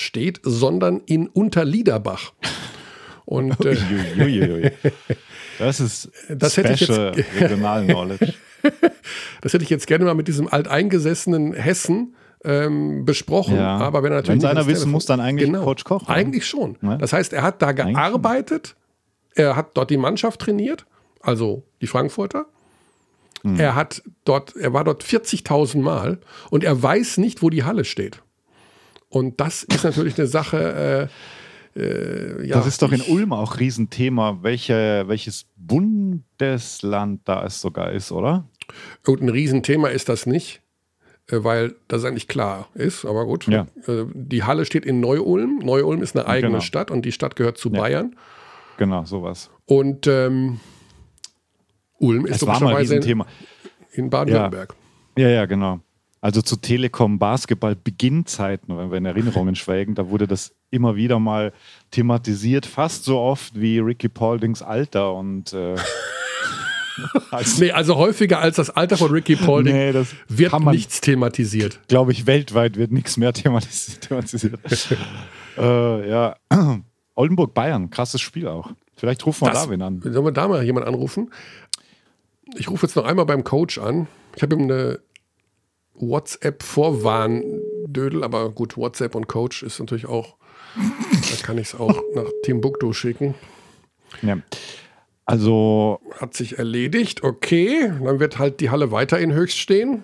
[0.00, 2.32] steht, sondern in Unterliederbach.
[3.24, 4.72] Und äh.
[5.58, 6.98] Das ist Das hätte ich jetzt-
[7.40, 8.34] Regional Knowledge.
[9.40, 13.56] das hätte ich jetzt gerne mal mit diesem alteingesessenen Hessen ähm, besprochen.
[13.56, 13.78] Ja.
[13.78, 16.14] Aber wenn er natürlich nicht einer wissen Telefon- muss, dann eigentlich Coach Koch, ne?
[16.14, 16.76] Eigentlich schon.
[16.80, 16.98] Ne?
[16.98, 18.74] Das heißt, er hat da Eigentlich gearbeitet,
[19.34, 20.86] er hat dort die Mannschaft trainiert,
[21.20, 22.46] also die Frankfurter.
[23.42, 23.60] Hm.
[23.60, 26.18] Er hat dort, er war dort 40.000 Mal
[26.50, 28.22] und er weiß nicht, wo die Halle steht.
[29.10, 31.08] Und das ist natürlich eine Sache.
[31.76, 37.60] Äh, äh, ja, Das ist doch in Ulm auch Riesenthema, welche, welches Bundesland da es
[37.60, 38.44] sogar ist, oder?
[39.06, 40.62] Und ein Riesenthema ist das nicht,
[41.28, 43.46] äh, weil das eigentlich klar ist, aber gut.
[43.48, 43.66] Ja.
[43.86, 45.58] Äh, Die Halle steht in Neu-Ulm.
[45.62, 46.60] Neu-Ulm ist eine eigene Genau.
[46.60, 47.80] Stadt und die Stadt gehört zu Ja.
[47.80, 48.16] Bayern.
[48.76, 49.50] Genau, sowas.
[49.66, 50.58] Und ähm,
[51.98, 53.26] Ulm ist Es war mal ein logischerweise
[53.92, 54.74] in, Baden-Württemberg.
[55.18, 55.80] Ja, ja, genau.
[56.22, 61.18] Also zu Telekom Basketball Beginnzeiten, wenn wir in Erinnerungen schwelgen, da wurde das immer wieder
[61.18, 61.52] mal
[61.90, 65.76] thematisiert, fast so oft wie Ricky Pauldings Alter und äh,
[67.30, 69.94] als, Nee, also häufiger als das Alter von Ricky Paulding Nee,
[70.28, 71.80] wird man- nichts thematisiert.
[71.88, 74.60] glaube ich, weltweit wird nichts mehr thematis thematisiert.
[75.58, 76.36] äh, ja.
[77.14, 78.70] Oldenburg Bayern, krasses Spiel auch.
[78.96, 80.00] Vielleicht rufen wir Das- da wen an.
[80.02, 81.30] Sollen wir da mal jemanden anrufen?
[82.56, 84.06] Ich rufe jetzt noch einmal beim Coach an.
[84.36, 85.00] Ich habe ihm eine
[86.00, 90.34] WhatsApp-Vorwarndödel, aber gut, WhatsApp und Coach ist natürlich auch,
[90.76, 93.36] da kann ich es auch nach Timbuktu schicken.
[94.22, 94.38] Ja.
[95.26, 96.00] Also.
[96.18, 97.92] Hat sich erledigt, okay.
[98.02, 100.02] Dann wird halt die Halle weiter in Höchst stehen.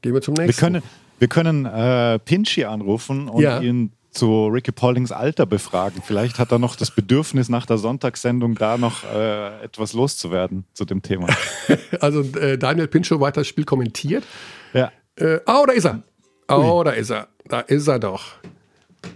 [0.00, 0.48] Gehen wir zum nächsten.
[0.48, 0.82] Wir können,
[1.18, 3.60] wir können äh, Pinchy anrufen und ja.
[3.60, 6.02] ihn zu Ricky Pollings Alter befragen.
[6.04, 10.84] Vielleicht hat er noch das Bedürfnis, nach der Sonntagssendung da noch äh, etwas loszuwerden zu
[10.84, 11.28] dem Thema.
[12.00, 14.24] also äh, Daniel Pincho weiter das Spiel kommentiert.
[14.74, 14.92] Ja.
[15.16, 16.02] Äh, oh, da ist er.
[16.48, 16.84] Oh, Ui.
[16.84, 17.28] da ist er.
[17.46, 18.24] Da ist er doch.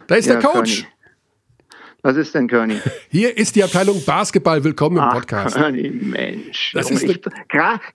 [0.07, 0.83] Da ist ja, der Coach.
[0.83, 0.93] Conny.
[2.03, 2.79] Was ist denn, Körny?
[3.11, 4.63] Hier ist die Abteilung Basketball.
[4.63, 5.57] Willkommen im Podcast.
[5.57, 6.73] Körny, Mensch.
[6.73, 7.05] Das ist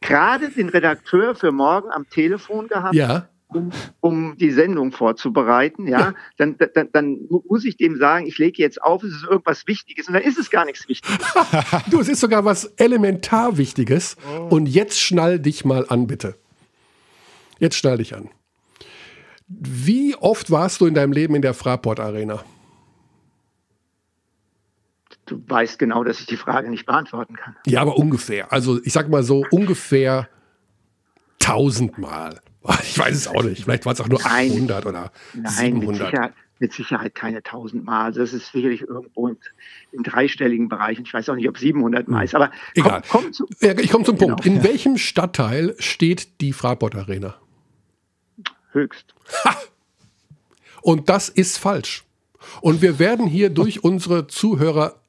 [0.01, 2.93] gerade den Redakteur für morgen am Telefon gehabt.
[2.93, 6.13] Ja um, um die Sendung vorzubereiten, ja.
[6.37, 10.07] Dann, dann, dann muss ich dem sagen, ich lege jetzt auf, es ist irgendwas Wichtiges
[10.07, 11.19] und dann ist es gar nichts Wichtiges.
[11.91, 14.55] du, es ist sogar was elementar Wichtiges oh.
[14.55, 16.35] und jetzt schnall dich mal an, bitte.
[17.59, 18.29] Jetzt schnall dich an.
[19.47, 22.43] Wie oft warst du in deinem Leben in der Fraport Arena?
[25.25, 27.55] Du weißt genau, dass ich die Frage nicht beantworten kann.
[27.65, 28.51] Ja, aber ungefähr.
[28.51, 30.29] Also ich sag mal so ungefähr
[31.39, 32.41] tausendmal.
[32.83, 33.63] Ich weiß es auch nicht.
[33.63, 35.87] Vielleicht waren es auch nur nein, 800 oder nein, 700.
[35.87, 38.05] Mit Sicherheit, mit Sicherheit keine 1000 Mal.
[38.05, 39.37] Also das ist sicherlich irgendwo im,
[39.91, 40.99] im dreistelligen Bereich.
[40.99, 42.25] Ich weiß auch nicht, ob 700 Mal hm.
[42.25, 42.35] ist.
[42.35, 43.01] Aber Egal.
[43.09, 44.35] Komm, komm zu, ja, ich komme zum genau.
[44.35, 44.45] Punkt.
[44.45, 47.35] In welchem Stadtteil steht die Fraport Arena?
[48.71, 49.15] Höchst.
[49.43, 49.57] Ha!
[50.81, 52.03] Und das ist falsch.
[52.61, 55.00] Und wir werden hier durch unsere Zuhörer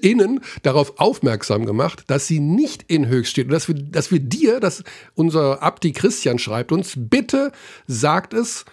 [0.00, 4.20] innen darauf aufmerksam gemacht, dass sie nicht in Höchst steht und dass wir, dass wir
[4.20, 7.52] dir, dass unser Abdi Christian schreibt uns, bitte
[7.86, 8.64] sagt es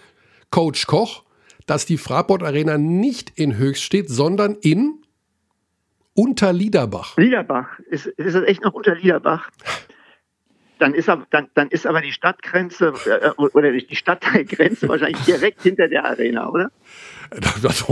[0.52, 1.24] Coach Koch,
[1.66, 5.04] dass die Fraport Arena nicht in Höchst steht, sondern in
[6.16, 7.16] Unterliederbach.
[7.18, 7.80] Liederbach.
[7.90, 9.52] Ist, ist es echt noch Unterliederbach?
[10.80, 15.62] Dann ist, aber, dann, dann ist aber die Stadtgrenze äh, oder die Stadtteilgrenze wahrscheinlich direkt
[15.62, 16.72] hinter der Arena, oder?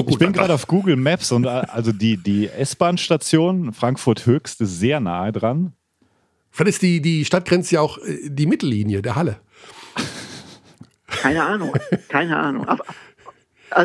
[0.07, 4.79] Ich bin gerade auf Google Maps und äh, also die, die S-Bahn-Station Frankfurt Höchst ist
[4.79, 5.73] sehr nahe dran.
[6.51, 9.39] Vielleicht ist die, die Stadtgrenze ja auch äh, die Mittellinie der Halle.
[11.07, 11.73] Keine Ahnung,
[12.09, 12.67] keine Ahnung.
[12.67, 12.83] Aber,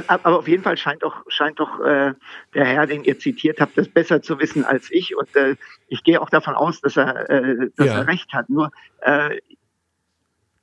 [0.07, 2.15] aber auf jeden Fall scheint doch, scheint doch äh,
[2.55, 5.17] der Herr, den ihr zitiert habt, das besser zu wissen als ich.
[5.17, 5.57] Und äh,
[5.89, 7.99] ich gehe auch davon aus, dass er, äh, dass ja.
[7.99, 8.49] er recht hat.
[8.49, 9.39] Nur äh,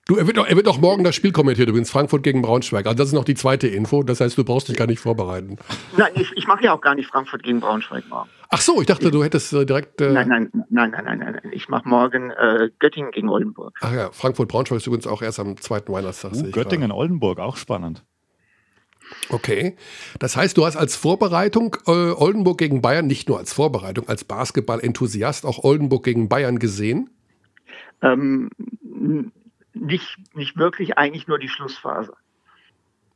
[0.09, 2.87] Du, er wird, auch, er wird auch morgen das Spiel kommentiert, übrigens Frankfurt gegen Braunschweig.
[2.87, 4.01] Also das ist noch die zweite Info.
[4.01, 5.57] Das heißt, du brauchst dich gar nicht vorbereiten.
[5.97, 8.27] Nein, ich, ich mache ja auch gar nicht Frankfurt gegen Braunschweig morgen.
[8.49, 10.01] Ach so, ich dachte, du hättest äh, direkt.
[10.01, 13.77] Äh nein, nein, nein, nein, nein, nein, Ich mache morgen äh, Göttingen gegen Oldenburg.
[13.81, 16.33] Ach ja, Frankfurt-Braunschweig ist übrigens auch erst am zweiten Weihnachtstag.
[16.33, 18.03] Uh, Göttingen-Oldenburg, auch spannend.
[19.29, 19.75] Okay.
[20.17, 24.23] Das heißt, du hast als Vorbereitung äh, Oldenburg gegen Bayern, nicht nur als Vorbereitung, als
[24.23, 27.11] Basketball-Enthusiast auch Oldenburg gegen Bayern gesehen?
[28.01, 28.49] Ähm,
[29.73, 32.13] nicht, nicht wirklich, eigentlich nur die Schlussphase.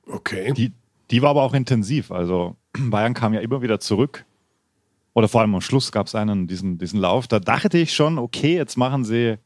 [0.08, 0.54] Okay.
[0.54, 0.72] Die,
[1.12, 2.12] die war aber auch intensiv.
[2.12, 4.26] Also Bayern kam ja immer wieder zurück.
[5.14, 7.28] Oder vor allem am Schluss gab es einen, diesen, diesen Lauf.
[7.28, 9.38] Da dachte ich schon, okay, jetzt machen sie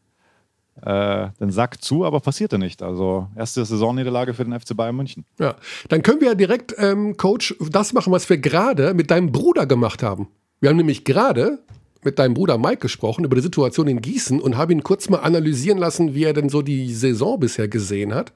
[0.81, 2.81] äh, den Sack zu, aber passierte nicht.
[2.81, 5.25] Also erste Saisonniederlage für den FC Bayern München.
[5.39, 5.55] Ja,
[5.89, 9.65] dann können wir ja direkt, ähm, Coach, das machen, was wir gerade mit deinem Bruder
[9.65, 10.29] gemacht haben.
[10.61, 11.59] Wir haben nämlich gerade
[12.03, 15.19] mit deinem Bruder Mike gesprochen über die Situation in Gießen und habe ihn kurz mal
[15.19, 18.33] analysieren lassen, wie er denn so die Saison bisher gesehen hat.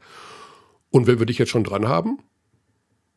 [0.89, 2.19] Und wenn wir dich jetzt schon dran haben,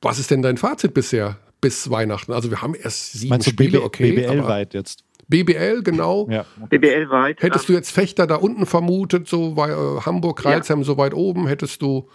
[0.00, 2.32] was ist denn dein Fazit bisher bis Weihnachten?
[2.32, 4.12] Also wir haben erst sieben Meinst Spiele, BB, okay.
[4.12, 5.04] BBL weit jetzt.
[5.28, 6.28] BBL, genau.
[6.30, 6.44] Ja.
[6.68, 7.42] BBL weit.
[7.42, 10.84] Hättest du jetzt Fechter da unten vermutet, so bei äh, Hamburg, Kreilsheim ja.
[10.84, 12.08] so weit oben, hättest du.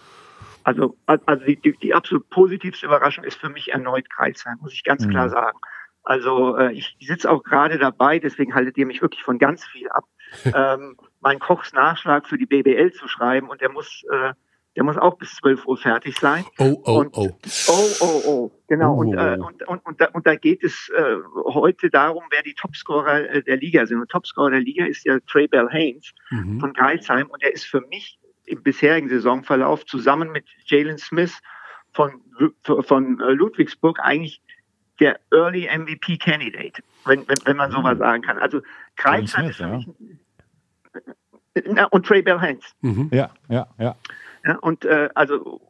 [0.63, 5.05] Also, also die, die, absolut positivste Überraschung ist für mich erneut Kreilsheim, muss ich ganz
[5.05, 5.09] mhm.
[5.09, 5.57] klar sagen.
[6.09, 9.87] Also äh, ich sitze auch gerade dabei, deswegen haltet ihr mich wirklich von ganz viel
[9.89, 10.05] ab,
[10.43, 14.33] ähm, meinen Kochs Nachschlag für die BBL zu schreiben und der muss, äh,
[14.75, 16.45] der muss auch bis 12 Uhr fertig sein.
[16.57, 17.37] Oh, oh, und, oh.
[17.67, 18.95] Oh, oh, oh, genau.
[18.95, 19.01] Oh.
[19.01, 22.55] Und, äh, und, und, und, da, und da geht es äh, heute darum, wer die
[22.55, 24.01] Topscorer äh, der Liga sind.
[24.01, 26.59] Und Topscorer der Liga ist ja Trey Bell Haynes mhm.
[26.59, 31.39] von Geilsheim und er ist für mich im bisherigen Saisonverlauf zusammen mit Jalen Smith
[31.93, 32.19] von,
[32.81, 34.41] von äh, Ludwigsburg eigentlich
[34.99, 37.99] der Early MVP Candidate, wenn, wenn, wenn man sowas mhm.
[37.99, 38.37] sagen kann.
[38.37, 38.61] Also
[38.95, 39.87] Kreisland ist für mich,
[41.65, 41.85] ja.
[41.85, 42.75] und Trey Bell Haynes.
[42.81, 43.09] Mhm.
[43.11, 43.95] Ja, ja, ja.
[44.45, 45.61] ja und äh, also,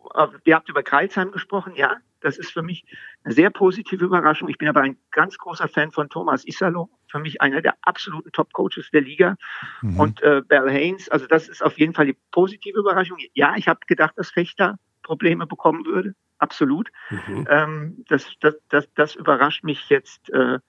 [0.46, 2.86] ihr habt über Kreilsheim gesprochen, ja, das ist für mich
[3.24, 4.50] eine sehr positive Überraschung.
[4.50, 8.32] Ich bin aber ein ganz großer Fan von Thomas Isalo, für mich einer der absoluten
[8.32, 9.38] Top-Coaches der Liga.
[9.82, 10.00] Mhm.
[10.00, 13.18] Und äh, Bell Haynes, also das ist auf jeden Fall die positive Überraschung.
[13.34, 14.78] Ja, ich habe gedacht, dass Fechter
[15.10, 16.90] Probleme bekommen würde absolut.
[17.10, 17.48] Mhm.
[17.50, 20.60] Ähm, das, das, das, das überrascht mich jetzt, äh,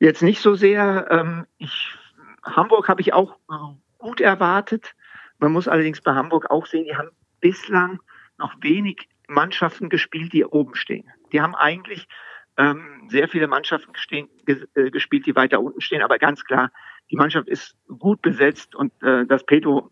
[0.00, 1.06] jetzt nicht so sehr.
[1.10, 1.94] Ähm, ich
[2.42, 3.54] Hamburg habe ich auch äh,
[3.98, 4.94] gut erwartet.
[5.38, 8.00] Man muss allerdings bei Hamburg auch sehen, die haben bislang
[8.38, 11.08] noch wenig Mannschaften gespielt, die oben stehen.
[11.32, 12.08] Die haben eigentlich
[12.56, 16.02] ähm, sehr viele Mannschaften gestehen, äh, gespielt, die weiter unten stehen.
[16.02, 16.70] Aber ganz klar,
[17.10, 19.90] die Mannschaft ist gut besetzt und äh, dass Pedro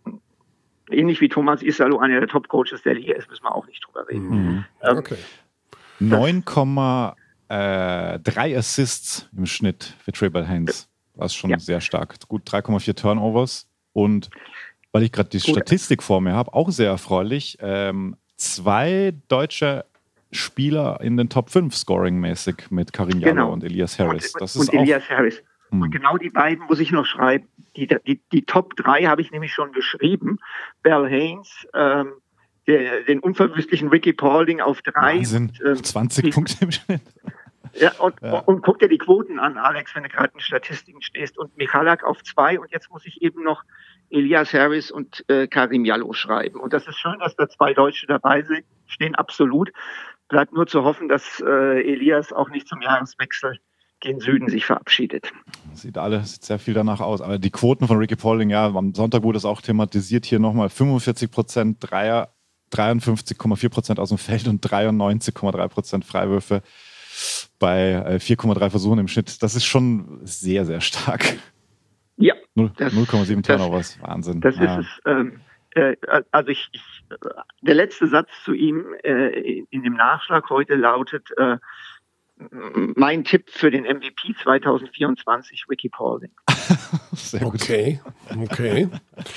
[0.92, 4.08] ähnlich wie Thomas Isalo einer der Top-Coaches der Liga ist, müssen wir auch nicht drüber
[4.08, 4.28] reden.
[4.28, 4.64] Mhm.
[4.82, 5.16] Ähm, okay.
[6.00, 7.16] 9,3
[7.48, 10.88] äh, Assists im Schnitt für Tribal Heinz.
[11.14, 11.58] Das ist schon ja.
[11.58, 12.16] sehr stark.
[12.28, 13.68] Gut 3,4 Turnovers.
[13.92, 14.30] Und
[14.92, 15.50] weil ich gerade die Gut.
[15.50, 17.58] Statistik vor mir habe, auch sehr erfreulich.
[17.60, 19.84] Ähm, zwei deutsche
[20.32, 23.52] Spieler in den Top 5 scoring-mäßig mit Karim genau.
[23.52, 24.32] und Elias Harris.
[24.32, 25.42] Das und, ist und Elias Harris.
[25.70, 25.82] Hm.
[25.82, 27.46] Und genau die beiden muss ich noch schreiben.
[27.76, 30.38] Die, die, die Top 3 habe ich nämlich schon geschrieben.
[30.82, 32.14] Bell Haynes, ähm,
[32.66, 35.18] der, den unverwüstlichen Ricky Paulding auf 3.
[35.18, 37.02] Wahnsinn, und, ähm, 20 Punkte im Schnitt.
[37.74, 38.40] Ja, und, ja.
[38.40, 41.38] und guck dir die Quoten an, Alex, wenn du gerade in Statistiken stehst.
[41.38, 43.62] Und Michalak auf 2 und jetzt muss ich eben noch
[44.10, 46.60] Elias Harris und äh, Karim Jallo schreiben.
[46.60, 49.72] Und das ist schön, dass da zwei Deutsche dabei sind, stehen absolut.
[50.28, 53.58] Bleibt nur zu hoffen, dass äh, Elias auch nicht zum Jahreswechsel
[54.00, 55.30] gen Süden sich verabschiedet.
[55.74, 57.20] Sieht alles sieht sehr viel danach aus.
[57.20, 60.24] Aber die Quoten von Ricky Pauling, ja, am Sonntag wurde es auch thematisiert.
[60.24, 62.32] Hier nochmal 45 Prozent Dreier,
[62.72, 66.62] 53,4 Prozent aus dem Feld und 93,3 Prozent Freiwürfe
[67.58, 69.42] bei 4,3 äh, Versuchen im Schnitt.
[69.42, 71.36] Das ist schon sehr, sehr stark.
[72.16, 72.34] Ja.
[72.56, 74.40] 0,7 Turnovers, Wahnsinn.
[74.40, 74.78] Das ja.
[74.78, 75.00] ist es.
[75.06, 75.40] Ähm,
[75.74, 75.96] äh,
[76.30, 76.82] also ich, ich,
[77.62, 81.56] der letzte Satz zu ihm äh, in dem Nachschlag heute lautet, äh,
[82.94, 86.30] mein Tipp für den MVP 2024, Ricky Paulding.
[87.42, 88.00] okay,
[88.42, 88.88] okay.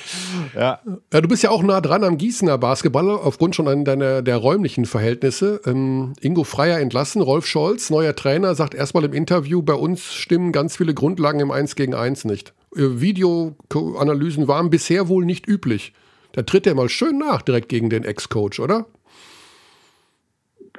[0.55, 0.79] ja.
[1.11, 1.21] ja.
[1.21, 5.61] Du bist ja auch nah dran am Gießener Basketball aufgrund schon deiner der räumlichen Verhältnisse.
[5.65, 10.51] Ähm, Ingo Freier entlassen, Rolf Scholz, neuer Trainer, sagt erstmal im Interview, bei uns stimmen
[10.51, 12.53] ganz viele Grundlagen im 1 gegen 1 nicht.
[12.75, 15.93] Äh, Videoanalysen waren bisher wohl nicht üblich.
[16.31, 18.87] Da tritt er mal schön nach, direkt gegen den Ex-Coach, oder?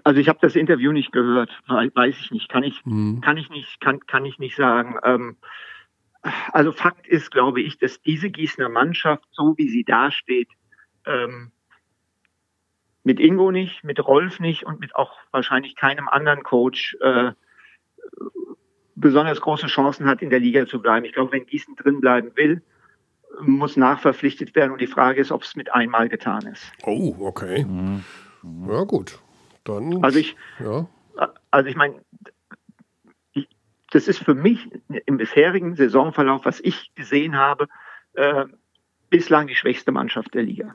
[0.04, 3.22] Also ich habe das Interview nicht gehört, weiß ich nicht, kann ich, mhm.
[3.22, 4.96] kann ich nicht, kann, kann ich nicht sagen.
[5.02, 5.36] Ähm,
[6.52, 10.48] also Fakt ist, glaube ich, dass diese Gießener Mannschaft, so wie sie dasteht,
[11.06, 11.52] ähm,
[13.02, 17.32] mit Ingo nicht, mit Rolf nicht und mit auch wahrscheinlich keinem anderen Coach äh,
[18.94, 21.04] besonders große Chancen hat, in der Liga zu bleiben.
[21.06, 22.62] Ich glaube, wenn Gießen drin bleiben will,
[23.40, 26.72] muss nachverpflichtet werden und die Frage ist, ob es mit einmal getan ist.
[26.84, 27.64] Oh, okay.
[27.64, 28.04] Mhm.
[28.68, 29.18] Ja, gut.
[29.64, 30.04] Dann.
[30.04, 30.86] Also ich, ja.
[31.50, 32.00] also ich meine,
[33.90, 34.68] das ist für mich
[35.06, 37.68] im bisherigen Saisonverlauf, was ich gesehen habe,
[38.14, 38.44] äh,
[39.08, 40.74] bislang die schwächste Mannschaft der Liga.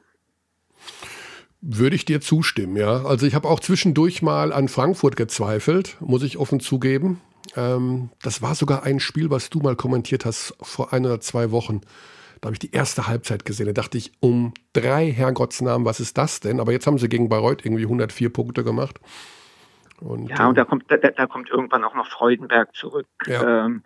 [1.61, 3.03] Würde ich dir zustimmen, ja.
[3.03, 7.19] Also ich habe auch zwischendurch mal an Frankfurt gezweifelt, muss ich offen zugeben.
[7.57, 11.51] Ähm, das war sogar ein Spiel, was du mal kommentiert hast vor ein oder zwei
[11.51, 11.81] Wochen.
[12.41, 13.67] Da habe ich die erste Halbzeit gesehen.
[13.67, 16.59] Da dachte ich, um drei Herrgottsnamen, was ist das denn?
[16.59, 18.99] Aber jetzt haben sie gegen Bayreuth irgendwie 104 Punkte gemacht.
[19.99, 23.07] Und, ja, und da kommt, da, da, kommt irgendwann auch noch Freudenberg zurück.
[23.25, 23.65] Ja.
[23.65, 23.83] Ähm,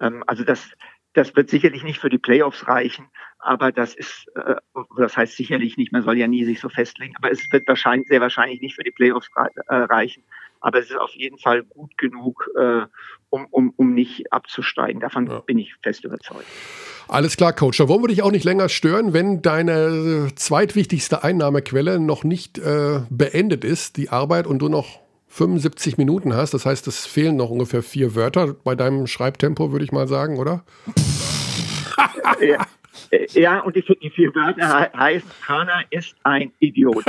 [0.00, 0.70] ähm, also das,
[1.12, 4.56] das wird sicherlich nicht für die Playoffs reichen, aber das ist, äh,
[4.96, 8.08] das heißt sicherlich nicht, man soll ja nie sich so festlegen, aber es wird wahrscheinlich,
[8.08, 10.22] sehr wahrscheinlich nicht für die Playoffs äh, reichen.
[10.60, 12.82] Aber es ist auf jeden Fall gut genug, äh,
[13.30, 15.00] um, um, um nicht abzusteigen.
[15.00, 15.40] Davon ja.
[15.40, 16.44] bin ich fest überzeugt.
[17.08, 17.78] Alles klar, Coach.
[17.78, 23.00] Da wollen wir dich auch nicht länger stören, wenn deine zweitwichtigste Einnahmequelle noch nicht äh,
[23.10, 26.54] beendet ist, die Arbeit, und du noch 75 Minuten hast.
[26.54, 30.38] Das heißt, es fehlen noch ungefähr vier Wörter bei deinem Schreibtempo, würde ich mal sagen,
[30.38, 30.64] oder?
[32.40, 32.66] ja.
[33.32, 37.04] Ja, und die, die vier Wörter heißen, Körner ist ein Idiot.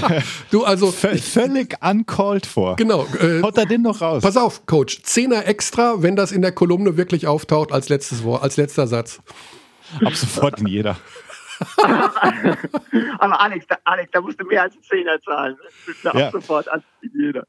[0.50, 2.76] du also völlig uncalled vor.
[2.76, 3.06] Genau.
[3.20, 4.22] Äh, Haut er den noch raus?
[4.22, 5.02] Pass auf, Coach.
[5.02, 9.22] Zehner extra, wenn das in der Kolumne wirklich auftaucht als letztes Wort, als letzter Satz.
[10.04, 10.96] Ab sofort in jeder.
[13.18, 15.56] Aber Alex, da, Alex, da musst du mehr als einen Zehner zahlen.
[16.02, 16.10] Ne?
[16.10, 16.30] Ab ja.
[16.30, 17.46] sofort als in jeder.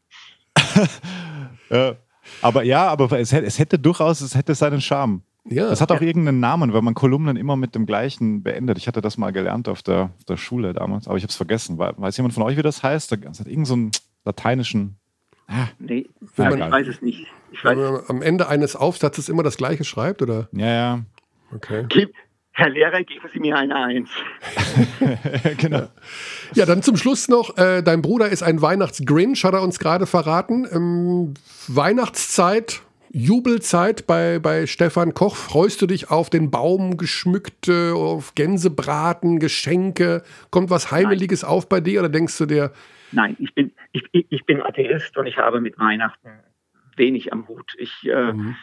[1.70, 1.96] ja.
[2.42, 5.22] Aber ja, aber es hätte, es hätte durchaus, es hätte seinen Charme.
[5.50, 5.72] Ja.
[5.72, 6.08] Es hat auch ja.
[6.08, 8.78] irgendeinen Namen, weil man Kolumnen immer mit dem gleichen beendet.
[8.78, 11.38] Ich hatte das mal gelernt auf der, auf der Schule damals, aber ich habe es
[11.38, 11.78] vergessen.
[11.78, 13.12] Weiß jemand von euch, wie das heißt?
[13.12, 14.98] Das hat irgendeinen so lateinischen.
[15.48, 17.28] Ah, nee, ja, ich weiß es nicht.
[17.52, 17.78] Ich weiß.
[17.78, 20.50] Wenn man am Ende eines Aufsatzes immer das gleiche schreibt, oder?
[20.52, 21.00] Ja, ja.
[21.54, 22.08] Okay.
[22.52, 24.10] Herr Lehrer, geben Sie mir eine Eins.
[25.58, 25.90] genau.
[26.56, 30.08] Ja, dann zum Schluss noch, äh, dein Bruder ist ein Weihnachtsgrinch, hat er uns gerade
[30.08, 30.68] verraten.
[30.72, 31.36] Ähm,
[31.68, 32.82] Weihnachtszeit,
[33.18, 35.36] Jubelzeit bei, bei Stefan Koch.
[35.36, 40.24] Freust du dich auf den Baum geschmückte, auf Gänsebraten, Geschenke?
[40.52, 41.52] Kommt was Heimeliges Nein.
[41.52, 42.72] auf bei dir oder denkst du dir?
[43.12, 46.30] Nein, ich bin, ich, ich bin Atheist und ich habe mit Weihnachten
[46.96, 47.74] wenig am Hut.
[47.78, 48.56] Ich, äh, mhm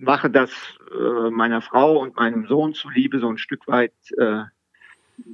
[0.00, 0.50] mache das
[0.92, 3.94] äh, meiner Frau und meinem Sohn zuliebe so ein Stück weit.
[4.18, 4.42] Äh,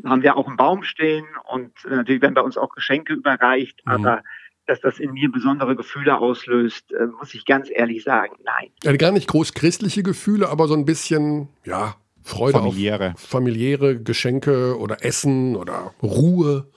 [0.05, 3.85] haben wir auch einen Baum stehen und äh, natürlich werden bei uns auch Geschenke überreicht,
[3.85, 3.93] mhm.
[3.93, 4.23] aber
[4.67, 8.71] dass das in mir besondere Gefühle auslöst, äh, muss ich ganz ehrlich sagen, nein.
[8.83, 13.13] Ja, gar nicht groß christliche Gefühle, aber so ein bisschen, ja, Freude familiäre.
[13.15, 16.69] auf familiäre Geschenke oder Essen oder Ruhe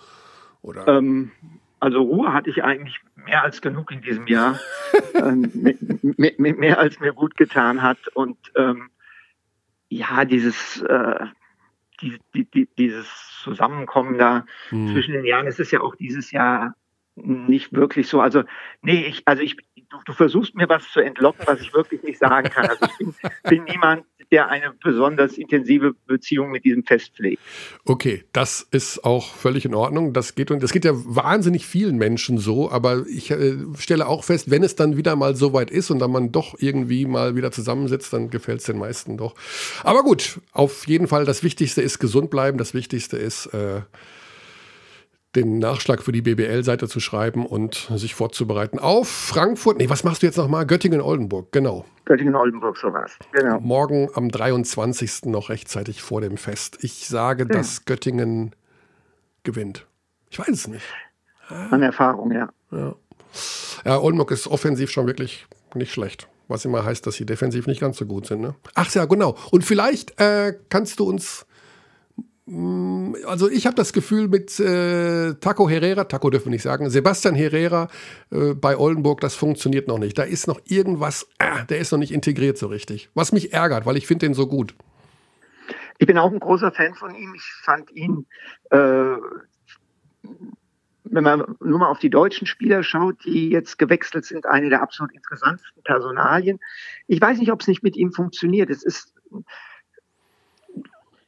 [0.61, 0.88] oder.
[0.88, 1.31] Ähm,
[1.79, 4.59] also Ruhe hatte ich eigentlich mehr als genug in diesem Jahr,
[5.13, 8.89] ähm, mehr, mehr, mehr, als mir gut getan hat und ähm,
[9.89, 11.25] ja, dieses äh,
[12.01, 13.07] die, die, die, dieses
[13.43, 14.91] Zusammenkommen da hm.
[14.91, 16.75] zwischen den Jahren, es ist ja auch dieses Jahr
[17.16, 18.20] nicht wirklich so.
[18.20, 18.43] Also,
[18.82, 19.57] nee, ich, also ich,
[19.89, 22.68] du, du, versuchst mir was zu entlocken, was ich wirklich nicht sagen kann.
[22.68, 23.13] Also ich bin,
[23.43, 27.41] bin niemand, der eine besonders intensive Beziehung mit diesem Fest pflegt.
[27.86, 30.13] Okay, das ist auch völlig in Ordnung.
[30.13, 34.24] Das geht und das geht ja wahnsinnig vielen Menschen so, aber ich äh, stelle auch
[34.24, 37.36] fest, wenn es dann wieder mal so weit ist und dann man doch irgendwie mal
[37.36, 39.36] wieder zusammensitzt, dann gefällt es den meisten doch.
[39.84, 43.82] Aber gut, auf jeden Fall, das Wichtigste ist gesund bleiben, das Wichtigste ist äh,
[45.36, 49.77] den Nachschlag für die BBL-Seite zu schreiben und sich vorzubereiten auf Frankfurt.
[49.77, 50.65] Nee, was machst du jetzt nochmal?
[50.65, 51.86] Göttingen-Oldenburg, genau.
[52.05, 53.17] Göttingen-Oldenburg, sowas.
[53.31, 53.59] Genau.
[53.59, 55.25] Morgen am 23.
[55.25, 56.77] noch rechtzeitig vor dem Fest.
[56.81, 57.49] Ich sage, ja.
[57.49, 58.55] dass Göttingen
[59.43, 59.86] gewinnt.
[60.29, 60.86] Ich weiß es nicht.
[61.49, 62.49] An Erfahrung, ja.
[62.71, 62.95] ja.
[63.83, 66.27] Ja, Oldenburg ist offensiv schon wirklich nicht schlecht.
[66.47, 68.41] Was immer heißt, dass sie defensiv nicht ganz so gut sind.
[68.41, 68.55] Ne?
[68.75, 69.36] Ach ja, genau.
[69.51, 71.45] Und vielleicht äh, kannst du uns
[72.48, 77.34] also ich habe das Gefühl mit äh, Taco Herrera, Taco dürfen wir nicht sagen, Sebastian
[77.34, 77.88] Herrera
[78.30, 80.18] äh, bei Oldenburg, das funktioniert noch nicht.
[80.18, 83.10] Da ist noch irgendwas, äh, der ist noch nicht integriert so richtig.
[83.16, 84.76] Was mich ärgert, weil ich finde den so gut.
[85.98, 87.34] Ich bin auch ein großer Fan von ihm.
[87.36, 88.28] Ich fand ihn,
[88.70, 89.16] äh,
[91.06, 94.84] wenn man nur mal auf die deutschen Spieler schaut, die jetzt gewechselt sind, eine der
[94.84, 96.60] absolut interessantesten Personalien.
[97.08, 98.70] Ich weiß nicht, ob es nicht mit ihm funktioniert.
[98.70, 99.16] Es ist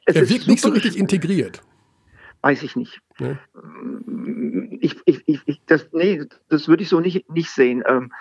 [0.08, 1.62] es er wirkt nicht so richtig integriert.
[2.40, 3.00] Weiß ich nicht.
[3.18, 3.38] Ne?
[4.80, 7.82] Ich, ich, ich, das, nee, das würde ich so nicht, nicht sehen.
[7.86, 8.12] Ähm,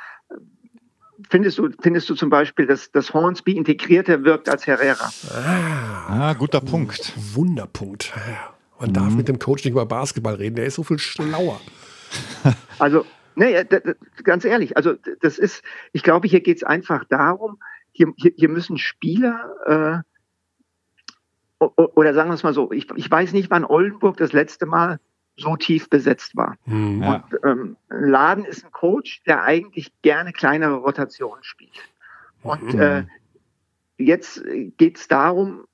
[1.29, 5.09] findest, du, findest du zum Beispiel, dass, dass Hornsby integrierter wirkt als Herrera?
[5.33, 7.13] Ah, ah guter Punkt.
[7.15, 8.11] Wunderpunkt.
[8.79, 8.93] Man mhm.
[8.93, 11.59] darf mit dem Coach nicht über Basketball reden, der ist so viel schlauer.
[12.79, 13.55] Also, nee,
[14.23, 15.63] ganz ehrlich, also das ist,
[15.93, 17.57] ich glaube, hier geht es einfach darum,
[17.91, 20.16] hier, hier, hier müssen Spieler äh,
[21.59, 24.99] oder sagen wir es mal so, ich, ich weiß nicht, wann Oldenburg das letzte Mal
[25.37, 26.55] so tief besetzt war.
[26.65, 27.03] Mhm.
[27.03, 31.77] Und ähm, Laden ist ein Coach, der eigentlich gerne kleinere Rotationen spielt.
[32.41, 32.79] Und mhm.
[32.79, 33.03] äh,
[33.97, 34.43] jetzt
[34.77, 35.65] geht es darum,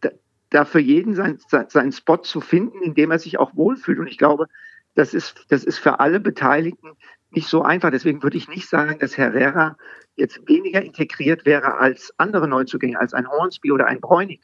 [0.00, 0.10] da,
[0.50, 3.98] da, für jeden sein, seinen Spot zu finden, in dem er sich auch wohlfühlt.
[3.98, 4.46] Und ich glaube,
[4.94, 6.92] das ist, das ist für alle Beteiligten
[7.30, 7.90] nicht so einfach.
[7.90, 9.76] Deswegen würde ich nicht sagen, dass Herrera
[10.16, 14.42] jetzt weniger integriert wäre als andere Neuzugänge, als ein Hornsby oder ein Bräunig.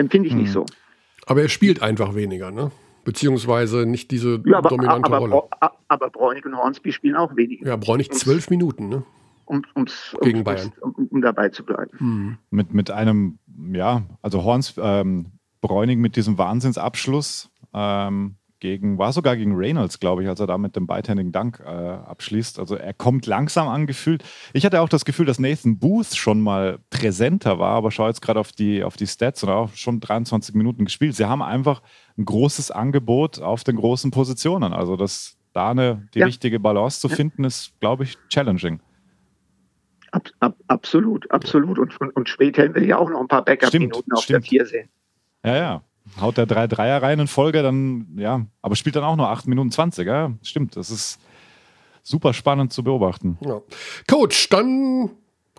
[0.00, 0.42] Empfinde ich hm.
[0.42, 0.64] nicht so.
[1.26, 2.70] Aber er spielt einfach weniger, ne?
[3.04, 5.42] Beziehungsweise nicht diese ja, aber, dominante aber, Rolle.
[5.88, 7.66] Aber Bräunig und Hornsby spielen auch weniger.
[7.66, 9.02] Ja, Bräunig zwölf Minuten, ne?
[9.44, 10.72] Um, ums, Gegen Bayern.
[10.80, 11.90] Um, um, dabei zu bleiben.
[11.98, 12.38] Hm.
[12.50, 13.38] Mit, mit einem,
[13.72, 20.22] ja, also Horns, ähm, Bräunig mit diesem Wahnsinnsabschluss ähm, gegen, war sogar gegen Reynolds, glaube
[20.22, 22.58] ich, als er da mit dem beidhändigen Dank äh, abschließt.
[22.58, 24.22] Also er kommt langsam angefühlt.
[24.52, 28.20] Ich hatte auch das Gefühl, dass Nathan Booth schon mal präsenter war, aber schau jetzt
[28.22, 31.16] gerade auf die, auf die Stats und auch schon 23 Minuten gespielt.
[31.16, 31.82] Sie haben einfach
[32.16, 34.72] ein großes Angebot auf den großen Positionen.
[34.72, 36.26] Also das, da eine, die ja.
[36.26, 38.80] richtige Balance zu finden, ist, glaube ich, challenging.
[40.12, 41.78] Ab, ab, absolut, absolut.
[41.78, 44.44] Und, und, und Schwedhelm will ja auch noch ein paar Backup-Minuten auf stimmt.
[44.44, 44.88] der 4 sehen.
[45.44, 45.82] Ja, ja
[46.20, 49.46] haut der drei Dreier rein in Folge, dann, ja, aber spielt dann auch nur 8
[49.46, 51.20] Minuten 20, ja, stimmt, das ist
[52.02, 53.38] super spannend zu beobachten.
[53.40, 53.60] Ja.
[54.08, 55.10] Coach, dann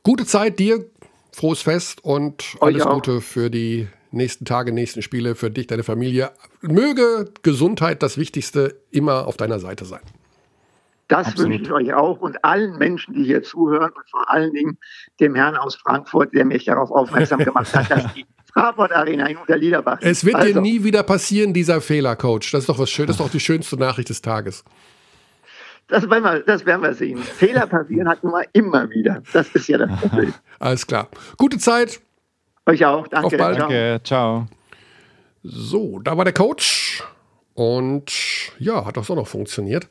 [0.04, 0.86] gute Zeit dir,
[1.32, 6.32] frohes Fest und alles Gute für die nächsten Tage, nächsten Spiele, für dich, deine Familie.
[6.62, 10.02] Möge Gesundheit das Wichtigste immer auf deiner Seite sein.
[11.08, 11.52] Das Absolut.
[11.52, 14.78] wünsche ich euch auch und allen Menschen, die hier zuhören und vor allen Dingen
[15.20, 19.38] dem Herrn aus Frankfurt, der mich darauf aufmerksam gemacht hat, dass die Fraport Arena in
[19.38, 20.00] Unterliederbach.
[20.02, 22.52] Es wird also, dir nie wieder passieren, dieser Fehler, Coach.
[22.52, 24.64] Das ist doch was Schönes, das ist doch die schönste Nachricht des Tages.
[25.88, 27.18] Das werden, wir, das werden wir sehen.
[27.18, 29.22] Fehler passieren hat nun mal immer wieder.
[29.34, 30.34] Das ist ja das Problem.
[30.60, 31.10] Alles klar.
[31.38, 32.00] Gute Zeit.
[32.66, 33.08] Euch auch.
[33.08, 33.28] Danke.
[33.28, 33.60] Auf bald.
[33.60, 34.00] Danke.
[34.04, 34.48] Ciao.
[35.44, 37.04] So, da war der Coach.
[37.54, 38.12] Und
[38.58, 39.90] ja, hat auch so noch funktioniert.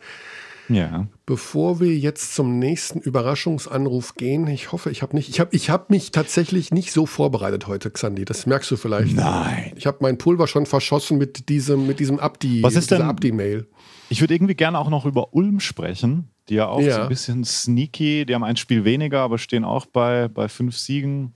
[0.71, 1.09] Ja.
[1.27, 5.69] Bevor wir jetzt zum nächsten Überraschungsanruf gehen, ich hoffe, ich habe nicht, ich habe ich
[5.69, 8.25] hab mich tatsächlich nicht so vorbereitet heute, Xandi.
[8.25, 9.17] Das merkst du vielleicht.
[9.17, 9.73] Nein.
[9.77, 13.67] Ich habe mein Pulver schon verschossen mit diesem, mit diesem Abdi, Was ist denn- Abdi-Mail.
[14.11, 16.95] Ich würde irgendwie gerne auch noch über Ulm sprechen, die ja auch Ja.
[16.97, 20.79] so ein bisschen sneaky, die haben ein Spiel weniger, aber stehen auch bei, bei fünf
[20.79, 21.35] Siegen.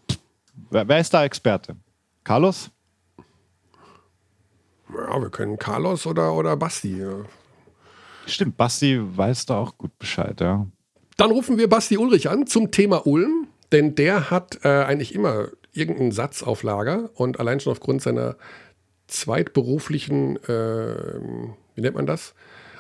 [0.71, 1.77] Wer, wer ist da Experte?
[2.23, 2.71] Carlos?
[4.93, 7.03] Ja, wir können Carlos oder, oder Basti.
[8.27, 10.67] Stimmt, Basti weiß da auch gut Bescheid, ja.
[11.17, 15.49] Dann rufen wir Basti Ulrich an zum Thema Ulm, denn der hat äh, eigentlich immer
[15.73, 18.37] irgendeinen Satz auf Lager und allein schon aufgrund seiner
[19.07, 21.21] zweitberuflichen, äh,
[21.75, 22.35] wie nennt man das?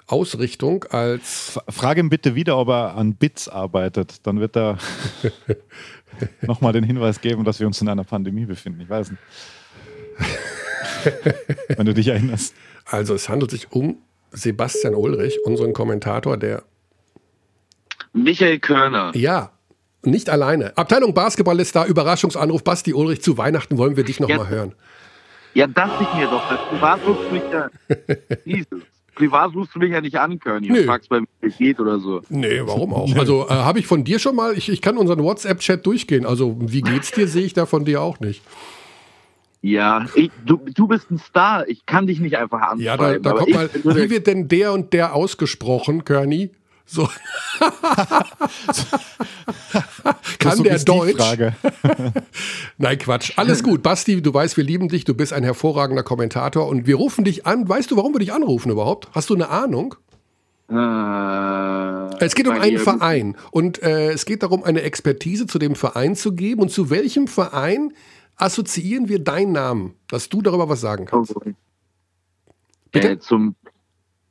[0.07, 4.27] Ausrichtung als Frage ihn bitte wieder, ob er an Bits arbeitet.
[4.27, 4.79] Dann wird er
[6.43, 8.83] nochmal den Hinweis geben, dass wir uns in einer Pandemie befinden.
[8.83, 9.23] Ich weiß nicht.
[11.77, 12.55] Wenn du dich erinnerst.
[12.85, 13.97] Also es handelt sich um
[14.35, 16.63] Sebastian Ulrich, unseren Kommentator, der
[18.13, 19.13] Michael Körner.
[19.15, 19.51] ja
[20.07, 20.77] nicht alleine.
[20.77, 21.87] Abteilung Basketball ist da.
[21.87, 24.37] Überraschungsanruf Basti Ulrich zu Weihnachten wollen wir dich noch Ja.
[24.37, 24.75] mal hören.
[25.55, 26.47] Ja, dachte ich mir doch.
[26.51, 27.71] Das Privat rufst du mich ja.
[28.45, 28.83] Jesus.
[29.15, 30.69] Privat rufst du mich ja nicht an, Körny.
[30.69, 30.81] Nö.
[30.81, 32.21] Und fragst, bei mir geht oder so.
[32.29, 33.09] Nee, warum auch?
[33.17, 36.27] Also äh, habe ich von dir schon mal, ich, ich kann unseren WhatsApp-Chat durchgehen.
[36.27, 38.43] Also wie geht's dir, sehe ich da von dir auch nicht.
[39.67, 41.67] Ja, ich, du, du bist ein Star.
[41.67, 42.83] Ich kann dich nicht einfach anschreiben.
[42.85, 46.51] Ja, da, da kommt mal, wie wird denn der und der ausgesprochen, Körny?
[46.85, 47.09] So.
[50.39, 51.17] Kann So der Deutsch?
[51.17, 51.55] Frage.
[52.79, 53.33] Nein, Quatsch.
[53.37, 53.83] Alles gut.
[53.83, 55.05] Basti, du weißt, wir lieben dich.
[55.07, 57.67] Du bist ein hervorragender Kommentator und wir rufen dich an.
[57.67, 59.09] Weißt du, warum wir dich anrufen überhaupt?
[59.13, 59.95] Hast du eine Ahnung?
[60.69, 65.75] Äh, Es geht um einen Verein und äh, es geht darum, eine Expertise zu dem
[65.75, 66.61] Verein zu geben.
[66.61, 67.95] Und zu welchem Verein
[68.37, 71.35] assoziieren wir deinen Namen, dass du darüber was sagen kannst?
[72.93, 73.11] Bitte?
[73.11, 73.57] Äh, zum,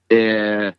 [0.10, 0.74] äh,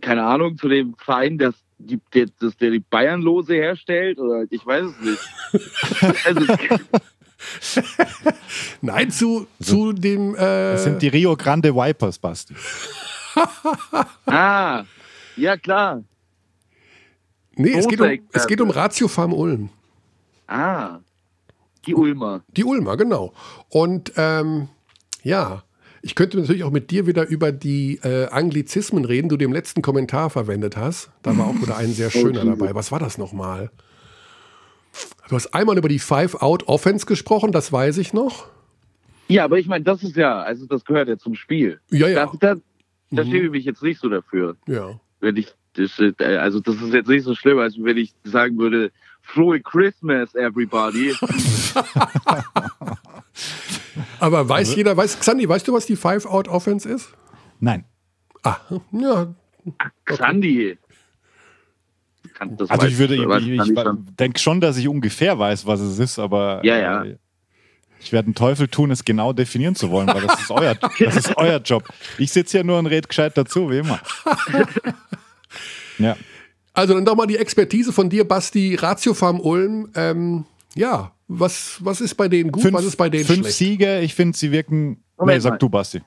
[0.00, 4.64] keine Ahnung, zu dem Verein, das die, der, das, der die Bayernlose herstellt oder ich
[4.64, 6.26] weiß es nicht.
[6.26, 6.46] also,
[8.80, 10.34] Nein, zu, zu dem.
[10.34, 12.54] Äh, Das sind die Rio Grande Vipers, Basti.
[14.26, 14.84] ah,
[15.36, 16.04] ja klar.
[17.56, 19.70] nee, es geht, um, es geht um Ratio Farm Ulm.
[20.46, 21.00] Ah,
[21.86, 22.42] die Ulmer.
[22.56, 23.32] Die Ulmer, genau.
[23.68, 24.68] Und ähm,
[25.22, 25.62] ja,
[26.02, 29.52] ich könnte natürlich auch mit dir wieder über die äh, Anglizismen reden, die du im
[29.52, 31.10] letzten Kommentar verwendet hast.
[31.22, 32.74] Da war auch wieder ein sehr schöner dabei.
[32.74, 33.70] Was war das nochmal?
[35.28, 38.46] Du hast einmal über die Five-Out-Offense gesprochen, das weiß ich noch.
[39.28, 41.80] Ja, aber ich meine, das ist ja, also das gehört ja zum Spiel.
[41.90, 42.26] Ja, ja.
[42.26, 42.60] Da, da,
[43.10, 43.30] da Mhm.
[43.30, 44.56] schäme ich mich jetzt nicht so dafür.
[44.66, 45.00] Ja.
[45.20, 48.58] Wenn ich, das, äh, also das ist jetzt nicht so schlimm, als wenn ich sagen
[48.58, 48.90] würde,
[49.22, 51.14] frohe Christmas, everybody.
[54.20, 57.08] Aber weiß jeder, weiß, Xandi, weißt du, was die Five-Out-Offense ist?
[57.60, 57.84] Nein.
[58.42, 58.56] Ah,
[58.92, 59.32] ja.
[60.08, 60.78] Sandy.
[62.34, 63.74] Kann, das Also weiß- ich würde, ich, ich, ich
[64.18, 67.04] denke schon, dass ich ungefähr weiß, was es ist, aber Ja, ja.
[67.04, 67.16] äh,
[68.00, 71.16] ich werde einen Teufel tun, es genau definieren zu wollen, weil das ist euer, das
[71.16, 71.84] ist euer Job.
[72.18, 74.00] Ich sitze hier nur und rede gescheit dazu, wie immer.
[75.98, 76.16] Ja.
[76.72, 79.90] Also dann doch mal die Expertise von dir, Basti, Ratio Farm Ulm.
[79.94, 83.56] Ähm, ja, was, was ist bei denen gut, was ist bei denen fünf schlecht?
[83.58, 85.02] Siege, ich finde, sie wirken.
[85.18, 85.58] Moment nee, sag mal.
[85.58, 86.00] du, Basti.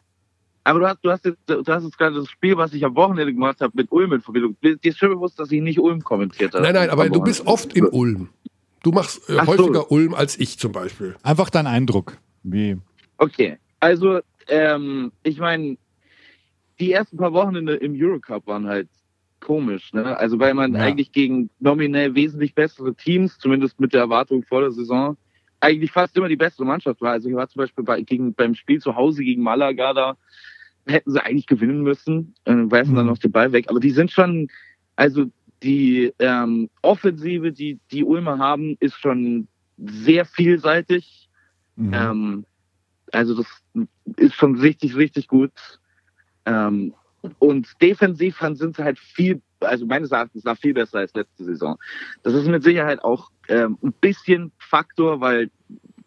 [0.63, 2.95] Aber du hast, du hast jetzt, du hast jetzt gerade das Spiel, was ich am
[2.95, 4.55] Wochenende gemacht habe, mit Ulm in Verbindung.
[4.63, 6.63] Dir ist schon bewusst, dass ich nicht Ulm kommentiert habe.
[6.63, 8.29] Nein, nein, aber du bist oft in Ulm.
[8.81, 9.51] Du machst äh, Ach so.
[9.51, 11.15] häufiger Ulm als ich zum Beispiel.
[11.23, 12.17] Einfach dein Eindruck.
[12.43, 12.77] Wie,
[13.17, 15.77] Okay, also ähm, ich meine,
[16.79, 18.89] die ersten paar Wochen in, der- im Eurocup waren halt
[19.39, 20.17] komisch, ne?
[20.17, 20.81] Also weil man Ja.
[20.81, 25.17] eigentlich gegen nominell wesentlich bessere Teams, zumindest mit der Erwartung vor der Saison,
[25.59, 27.11] eigentlich fast immer die bessere Mannschaft war.
[27.13, 30.17] Also ich war zum Beispiel bei, gegen, beim Spiel zu Hause gegen Malaga da,
[30.87, 33.11] hätten sie eigentlich gewinnen müssen, äh, werfen dann Mhm.
[33.11, 33.65] noch den Ball weg.
[33.69, 34.47] Aber die sind schon,
[34.95, 35.25] also
[35.63, 41.29] die ähm, Offensive, die die Ulmer haben, ist schon sehr vielseitig.
[41.75, 41.93] mhm.
[41.93, 42.45] Ähm,
[43.11, 43.47] also das
[44.17, 45.51] ist schon richtig, richtig gut.
[46.45, 46.93] Ähm,
[47.39, 51.77] und defensiv sind sie halt viel, also meines Erachtens nach viel besser als letzte Saison.
[52.23, 55.49] Das ist mit Sicherheit auch ähm, ein bisschen Faktor, weil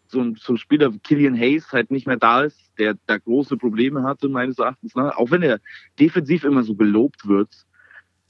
[0.07, 3.17] so ein, so ein Spieler wie Killian Hayes halt nicht mehr da ist, der da
[3.17, 5.15] große Probleme hatte, meines Erachtens nach.
[5.17, 5.59] Auch wenn er
[5.99, 7.49] defensiv immer so gelobt wird.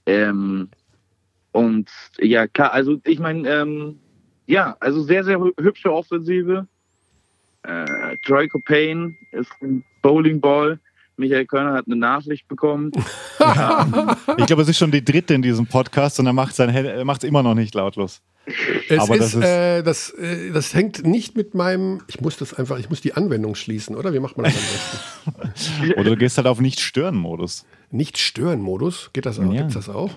[0.06, 0.70] Ähm,
[1.52, 4.00] und ja, klar, also ich meine, ähm,
[4.46, 6.68] ja, also sehr, sehr hü- hübsche Offensive.
[7.64, 10.80] Äh, Troy Copain ist ein Bowlingball.
[11.20, 12.92] Michael Körner hat eine Nachricht bekommen.
[14.38, 17.44] Ich glaube, es ist schon die dritte in diesem Podcast und er macht es immer
[17.44, 18.22] noch nicht lautlos.
[18.90, 22.02] Es Aber ist, das ist- äh, das, äh, das hängt nicht mit meinem.
[22.08, 24.14] Ich muss das einfach, ich muss die Anwendung schließen, oder?
[24.14, 24.56] Wie macht man das
[25.26, 25.92] am besten?
[26.00, 27.66] Oder du gehst halt auf Nicht-Stören-Modus.
[27.92, 29.52] Nicht stören Modus, geht das auch?
[29.54, 29.62] Ja.
[29.62, 30.12] Gibt's das auch?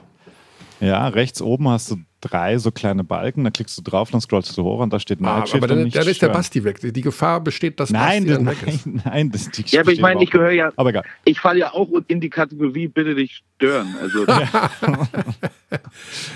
[0.80, 4.56] Ja, rechts oben hast du drei so kleine Balken, da klickst du drauf, dann scrollst
[4.56, 6.28] du hoch und da steht Ah, Night Shift aber dann, dann ist der.
[6.30, 6.80] Basti weg.
[6.80, 8.86] Die Gefahr besteht, dass Nein, Basti das, dann weg ist.
[8.86, 10.70] nein, nein, das die Ja, aber ich meine, ich gehöre ja.
[10.76, 11.04] Aber egal.
[11.24, 13.94] ich falle ja auch in die Kategorie, bitte dich stören.
[14.00, 14.24] Also,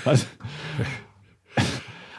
[0.05, 0.25] Also,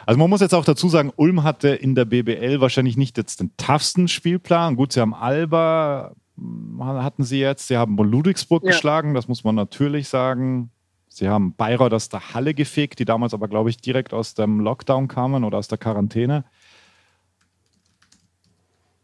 [0.05, 3.39] also man muss jetzt auch dazu sagen, Ulm hatte in der BBL wahrscheinlich nicht jetzt
[3.39, 4.75] den toughsten Spielplan.
[4.75, 8.71] Gut, sie haben Alba, hm, hatten sie jetzt, sie haben Ludwigsburg Ja.
[8.71, 10.71] geschlagen, das muss man natürlich sagen.
[11.19, 14.61] Sie haben Bayreuth aus der Halle gefegt, die damals aber, glaube ich, direkt aus dem
[14.61, 16.45] Lockdown kamen oder aus der Quarantäne.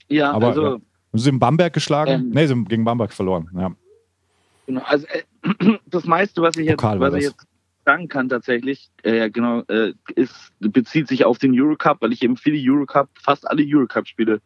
[0.08, 0.70] ja, Aber also, ja.
[0.72, 0.82] Haben
[1.14, 2.12] sie in Bamberg geschlagen?
[2.12, 2.30] Ähm.
[2.30, 3.50] nee, sie haben gegen Bamberg verloren.
[3.54, 3.76] Ja.
[4.66, 7.46] Genau, also äh, das meiste, was ich jetzt, was ich jetzt
[7.84, 12.38] sagen kann tatsächlich, äh, genau, äh, ist, bezieht sich auf den Eurocup, weil ich eben
[12.38, 14.42] viele Eurocup, fast alle Eurocup-Spiele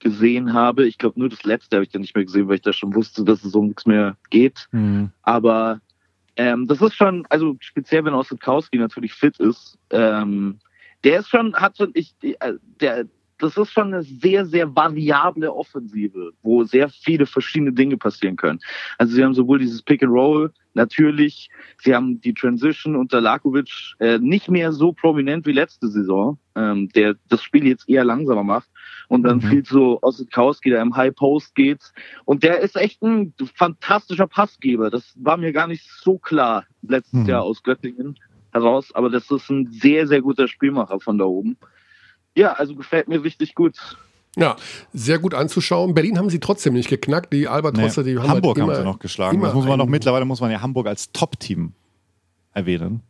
[0.00, 0.88] gesehen habe.
[0.88, 2.96] Ich glaube, nur das letzte habe ich dann nicht mehr gesehen, weil ich da schon
[2.96, 4.66] wusste, dass es um nichts mehr geht.
[4.72, 5.10] Hm.
[5.22, 5.80] Aber
[6.40, 10.58] ähm, das ist schon, also speziell wenn Ossetkowski natürlich fit ist, ähm,
[11.04, 13.04] der ist schon, hat schon, ich, äh, der,
[13.36, 18.58] das ist schon eine sehr, sehr variable Offensive, wo sehr viele verschiedene Dinge passieren können.
[18.96, 23.94] Also sie haben sowohl dieses Pick and Roll, natürlich, sie haben die Transition unter Lakovic
[23.98, 28.44] äh, nicht mehr so prominent wie letzte Saison, ähm, der das Spiel jetzt eher langsamer
[28.44, 28.70] macht
[29.10, 29.42] und dann Mhm.
[29.42, 31.80] viel so Ossetkowski, der im High Post geht
[32.24, 34.88] und der ist echt ein fantastischer Passgeber.
[34.88, 37.26] Das war mir gar nicht so klar letztes Mhm.
[37.26, 38.18] Jahr aus Göttingen
[38.52, 41.56] heraus, aber das ist ein sehr, sehr guter Spielmacher von da oben.
[42.36, 43.76] Ja, also gefällt mir richtig gut.
[44.36, 44.54] Ja,
[44.92, 45.92] sehr gut anzuschauen.
[45.92, 47.32] Berlin haben sie trotzdem nicht geknackt.
[47.32, 49.40] Die Albatrosse, Nee, die haben Hamburg halt haben immer, sie noch geschlagen.
[49.40, 51.72] Das muss man noch mittlerweile muss man ja Hamburg als Top-Team
[52.52, 53.02] erwähnen.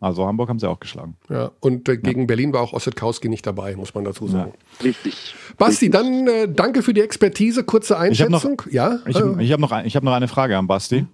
[0.00, 1.16] Also Hamburg haben sie auch geschlagen.
[1.28, 4.52] Ja, und äh, gegen Berlin war auch Ossetkowski nicht dabei, muss man dazu sagen.
[4.84, 5.34] Richtig.
[5.56, 5.90] Basti, Richtig.
[5.92, 8.62] dann äh, danke für die Expertise, kurze Ich hab noch- Einschätzung.
[8.70, 11.06] ja, Ich, äh, ich habe noch, ein- ich hab noch eine Frage an Basti.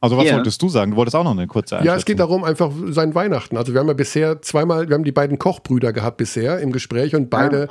[0.00, 0.36] Also was Ja.
[0.36, 0.92] wolltest du sagen?
[0.92, 1.92] Du wolltest auch noch eine kurze Einschätzung.
[1.92, 3.56] ja, es geht darum, einfach sein Weihnachten.
[3.56, 7.16] Also wir haben ja bisher zweimal, wir haben die beiden Kochbrüder gehabt bisher im Gespräch
[7.16, 7.66] und beide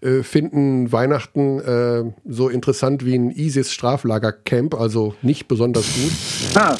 [0.00, 6.12] äh, finden Weihnachten äh, so interessant wie ein ISIS-Straflagercamp, also nicht besonders gut.
[6.56, 6.76] Ah.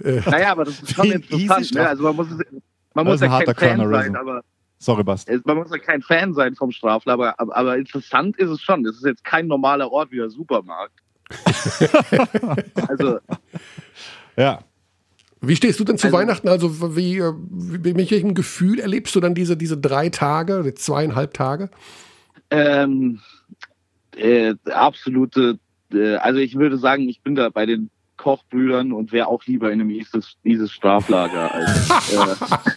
[0.00, 1.74] Naja, aber das ist schon interessant.
[1.74, 1.88] Ne?
[1.88, 2.28] Also man muss,
[2.94, 4.02] man muss ja ein kein Fan Cornerism.
[4.12, 4.42] sein, aber
[4.78, 5.32] Sorry, Basti.
[5.32, 8.84] es- man muss ja kein Fan sein vom Straflager, aber, aber interessant ist es schon.
[8.84, 10.92] Es ist jetzt kein normaler Ort wie der Supermarkt.
[12.88, 13.18] also
[14.36, 14.60] Ja.
[15.42, 16.48] Wie stehst du denn zu Also- Weihnachten?
[16.48, 20.74] Also wie, äh, wie, mit welchem Gefühl erlebst du dann diese, diese drei Tage, die
[20.74, 21.70] zweieinhalb Tage?
[22.50, 23.20] ähm,
[24.16, 25.58] äh, absolute,
[25.92, 27.90] äh, also ich würde sagen, ich bin da bei den
[28.26, 31.88] Kochbrüdern und wäre auch lieber in einem ISIS, ISIS Straflager als.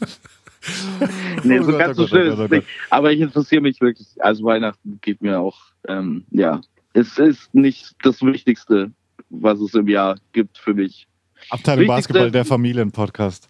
[1.00, 1.08] Äh,
[1.43, 2.68] nee, Oh so Gott, ganz oh so schlimm oh ist oh es nicht.
[2.91, 6.62] Aber ich interessiere mich wirklich, also Weihnachten geht mir auch, ähm, ja,
[6.93, 8.91] es ist nicht das Wichtigste,
[9.30, 11.08] was es im Jahr gibt für mich.
[11.50, 13.47] Abteilung Wichtigste- Basketball, der Familienpodcast.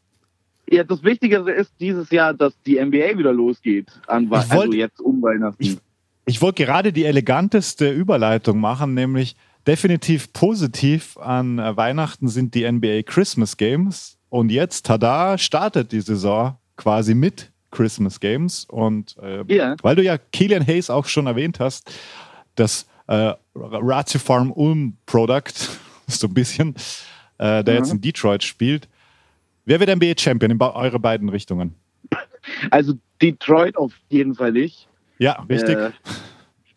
[0.70, 5.02] Ja, das Wichtigere ist dieses Jahr, dass die NBA wieder losgeht, an, wollt- also jetzt
[5.02, 5.62] um Weihnachten.
[5.62, 5.78] Ich-
[6.26, 9.36] Ich wollte gerade die eleganteste Überleitung machen, nämlich
[9.70, 14.18] definitiv positiv an äh, Weihnachten sind die NBA Christmas Games.
[14.30, 18.66] Und jetzt, tada, startet die Saison quasi mit Christmas Games.
[18.66, 19.76] Und äh, Ja.
[19.84, 21.92] weil du ja Killian Hayes auch schon erwähnt hast,
[22.56, 25.54] das äh, Ratio Farm Ulm Product,
[26.08, 26.74] so ein bisschen,
[27.38, 27.80] äh, der Mhm.
[27.80, 28.88] jetzt in Detroit spielt.
[29.66, 31.76] Wer wird NBA Champion in eure beiden Richtungen?
[32.72, 34.88] Also Detroit auf jeden Fall nicht.
[35.20, 35.78] Ja, richtig.
[35.78, 35.92] Äh,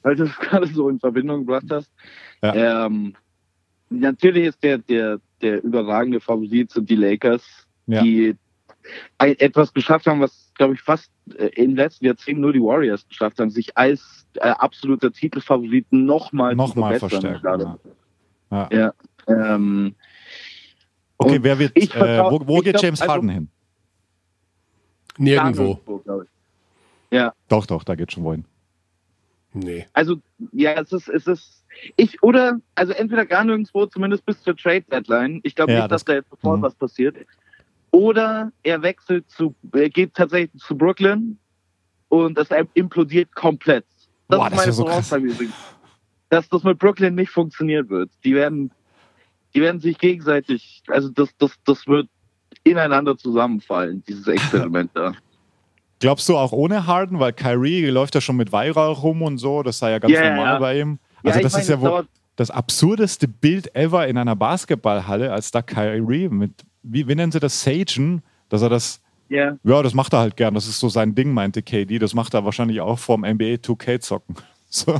[0.02, 1.90] weil du es gerade so in Verbindung gebracht hast.
[2.42, 2.86] Ja.
[2.86, 3.14] Ähm,
[3.90, 8.02] natürlich ist der, der, der überragende Favorit sind die Lakers, Ja.
[8.02, 8.36] die
[9.18, 13.06] ein, etwas geschafft haben, was, glaube ich, fast äh, im letzten Jahrzehnt nur die Warriors
[13.06, 17.40] geschafft haben, sich als äh, absoluter Titelfavorit nochmal Nochmal verstärken.
[17.42, 17.78] Gerade.
[18.50, 18.68] Ja.
[18.72, 18.94] Ja.
[19.28, 19.94] Ähm,
[21.18, 23.48] Okay, wer wird, ich äh, vertrau- wo, wo ich geht glaub, James also- Harden hin?
[25.18, 25.80] Nirgendwo.
[27.10, 27.20] Ich.
[27.48, 28.44] Doch, doch, da geht schon wohin.
[29.54, 29.86] Nee.
[29.92, 30.16] Also,
[30.52, 31.64] ja, es ist, es ist,
[31.96, 35.40] ich, oder, also entweder gar nirgendwo, zumindest bis zur Trade Deadline.
[35.42, 36.62] Ich glaube Ja, nicht, das- dass da jetzt sofort mhm.
[36.62, 37.16] was passiert.
[37.90, 41.38] Oder er wechselt zu, er geht tatsächlich zu Brooklyn
[42.08, 43.84] und das implodiert komplett.
[44.28, 44.86] Das Boah, ist meine wär so.
[44.86, 45.54] Voraussage übrigens.
[46.30, 48.10] Dass das mit Brooklyn nicht funktionieren wird.
[48.24, 48.70] Die werden,
[49.54, 52.08] die werden sich gegenseitig, also das, das, das wird
[52.64, 55.12] ineinander zusammenfallen, dieses Experiment da.
[56.02, 59.62] Glaubst du auch ohne Harden, weil Kyrie läuft ja schon mit Weihrauch rum und so,
[59.62, 60.58] das sei ja ganz Ja, ja, normal ja.
[60.58, 60.98] bei ihm.
[61.22, 65.50] Also ich das meine, ist ja wohl das absurdeste Bild ever in einer Basketballhalle, als
[65.52, 66.50] da Kyrie mit,
[66.82, 69.56] wie, wie nennen sie das, Sagen, dass er das, Ja.
[69.62, 72.34] ja, das macht er halt gern, das ist so sein Ding, meinte KD, das macht
[72.34, 74.36] er wahrscheinlich auch vorm NBA 2K zocken.
[74.68, 74.92] So.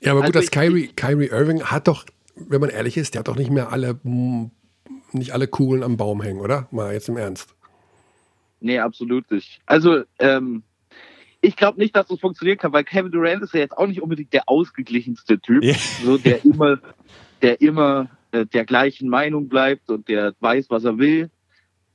[0.00, 2.04] Ja, aber gut, Also das ich- Kyrie, Kyrie Irving hat doch,
[2.34, 4.50] wenn man ehrlich ist, der hat doch nicht mehr alle, mm,
[5.12, 6.66] nicht alle Kugeln am Baum hängen, oder?
[6.72, 7.54] Mal jetzt im Ernst.
[8.64, 9.60] Nee, absolut nicht.
[9.66, 10.64] Also, ähm,
[11.40, 14.00] ich glaube nicht, dass das funktionieren kann, weil Kevin Durant ist ja jetzt auch nicht
[14.00, 15.74] unbedingt der ausgeglichenste Typ, Ja.
[15.98, 16.78] so der immer,
[17.42, 21.30] der immer äh, der gleichen Meinung bleibt und der weiß, was er will.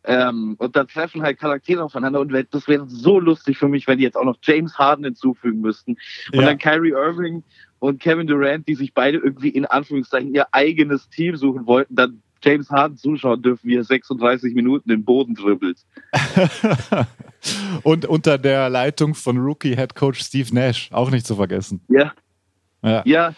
[0.06, 3.98] Ähm, und dann treffen halt Charaktere aufeinander und das wäre so lustig für mich, wenn
[3.98, 5.98] die jetzt auch noch James Harden hinzufügen müssten
[6.32, 6.46] und Ja.
[6.46, 7.44] dann Kyrie Irving
[7.80, 12.22] und Kevin Durant, die sich beide irgendwie in Anführungszeichen ihr eigenes Team suchen wollten, dann
[12.42, 15.80] James Harden zuschauen dürfen, wie er 36 Minuten den Boden dribbelt.
[17.84, 21.82] Und unter der Leitung von Rookie-Head-Coach Steve Nash, auch nicht zu vergessen.
[21.88, 22.14] Ja,
[22.82, 23.04] Ja.
[23.06, 23.34] Ja,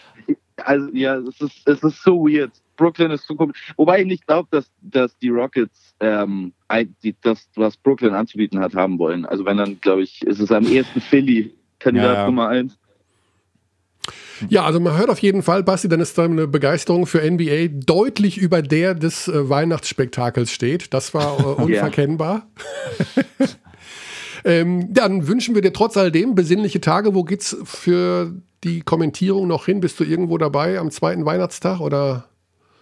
[0.57, 2.51] also ja, es ist, es ist so weird.
[2.77, 3.73] Brooklyn ist so komisch.
[3.77, 6.53] Wobei ich nicht glaube, dass, dass die Rockets ähm,
[7.03, 9.25] die, das, was Brooklyn anzubieten hat, haben wollen.
[9.25, 12.25] Also wenn dann, glaube ich, ist es am ehesten Philly, Kandidat Ja, ja.
[12.25, 12.77] Nummer eins.
[14.49, 18.37] Ja, also man hört auf jeden Fall, Basti, dann ist deine Begeisterung für NBA deutlich
[18.39, 20.93] über der des äh, Weihnachtsspektakels steht.
[20.93, 22.47] Das war äh, unverkennbar.
[24.45, 27.13] ähm, dann wünschen wir dir trotz alledem besinnliche Tage.
[27.13, 28.33] Wo geht's für
[28.63, 29.79] die Kommentierung noch hin?
[29.79, 32.25] Bist du irgendwo dabei am zweiten Weihnachtstag oder?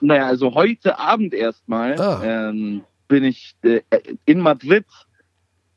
[0.01, 2.21] Naja, also heute Abend erstmal Ah.
[2.49, 3.81] ähm, bin ich äh,
[4.25, 4.85] in Madrid.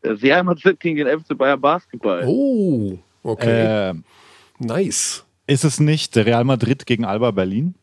[0.02, 2.24] Äh, Real Madrid gegen den FC Bayern Basketball.
[2.26, 3.94] Oh, okay, Äh,
[4.60, 5.24] nice.
[5.46, 7.74] Ist es nicht Real Madrid gegen Alba Berlin?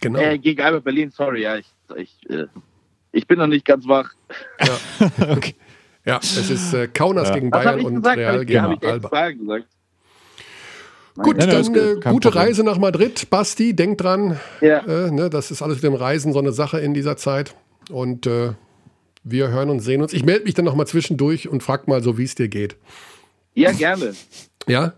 [0.00, 0.18] Genau.
[0.18, 1.66] Äh, gegen Alba Berlin, sorry, ja, ich,
[1.96, 2.46] ich, äh,
[3.12, 4.10] ich bin noch nicht ganz wach.
[5.30, 5.54] okay.
[6.04, 7.34] Ja, es ist äh, Kaunas Ja.
[7.34, 8.18] gegen Bayern und gesagt?
[8.18, 9.30] Real gegen ich Alba.
[9.30, 9.66] gesagt.
[11.14, 12.32] Gut, Nein, dann äh, gute Problem.
[12.32, 13.28] Reise nach Madrid.
[13.28, 14.78] Basti, denk dran, Ja.
[14.78, 17.54] äh, ne, das ist alles mit dem Reisen so eine Sache in dieser Zeit.
[17.90, 18.52] Und äh,
[19.22, 20.12] wir hören und sehen uns.
[20.12, 22.76] Ich melde mich dann noch mal zwischendurch und frag mal so, wie es dir geht.
[23.54, 24.14] Ja, gerne.
[24.66, 24.94] Ja?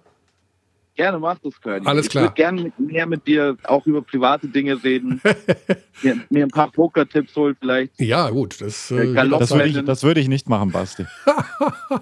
[0.96, 1.86] Gerne mach das, König.
[1.88, 2.24] Alles klar.
[2.24, 5.20] Ich würde gerne mehr mit dir auch über private Dinge reden.
[6.02, 8.00] mir, mir ein paar Poker-Tipps holen vielleicht.
[8.00, 8.60] Ja, gut.
[8.60, 11.04] Das, äh, Äh, Das würde ich, das würde ich nicht machen, Basti.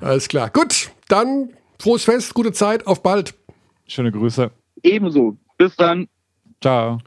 [0.00, 0.50] alles klar.
[0.50, 3.34] Gut, dann frohes Fest, gute Zeit, auf bald.
[3.86, 4.50] Schöne Grüße.
[4.82, 5.36] Ebenso.
[5.56, 6.08] Bis dann.
[6.60, 6.98] Ciao.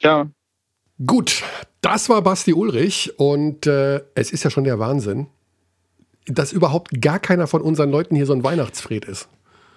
[0.00, 0.30] Ciao.
[1.06, 1.42] Gut,
[1.82, 5.26] das war Basti Ulrich und äh, es ist ja schon der Wahnsinn,
[6.26, 9.28] dass überhaupt gar keiner von unseren Leuten hier so ein Weihnachtsfred ist.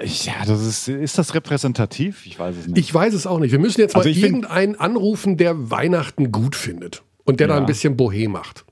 [0.01, 2.25] Ja, das ist, ist das repräsentativ?
[2.25, 2.77] Ich weiß es nicht.
[2.77, 3.51] Ich weiß es auch nicht.
[3.51, 7.59] Wir müssen jetzt Also mal irgendeinen anrufen, der Weihnachten gut findet und der da Ja.
[7.61, 8.65] ein bisschen Bohem macht.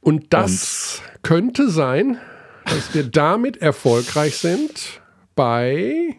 [0.00, 2.16] Und das könnte sein,
[2.64, 5.00] dass wir damit erfolgreich sind
[5.34, 6.16] bei.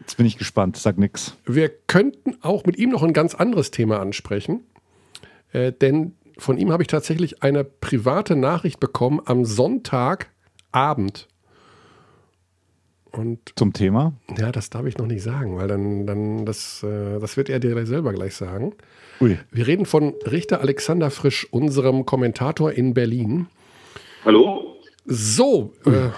[0.00, 0.76] Jetzt bin ich gespannt.
[0.76, 1.36] Sag nix.
[1.44, 4.64] Wir könnten auch mit ihm noch ein ganz anderes Thema ansprechen,
[5.52, 11.28] äh, denn von ihm habe ich tatsächlich eine private Nachricht bekommen am Sonntagabend.
[13.12, 14.12] Und Zum Thema.
[14.38, 17.58] ja, das darf ich noch nicht sagen, weil dann, dann das, äh, das wird er
[17.58, 18.74] dir selber gleich sagen.
[19.20, 19.38] Ui.
[19.50, 23.46] Wir reden von Richter Alexander Frisch, unserem Kommentator in Berlin.
[24.24, 24.76] Hallo?
[25.06, 26.10] So, äh,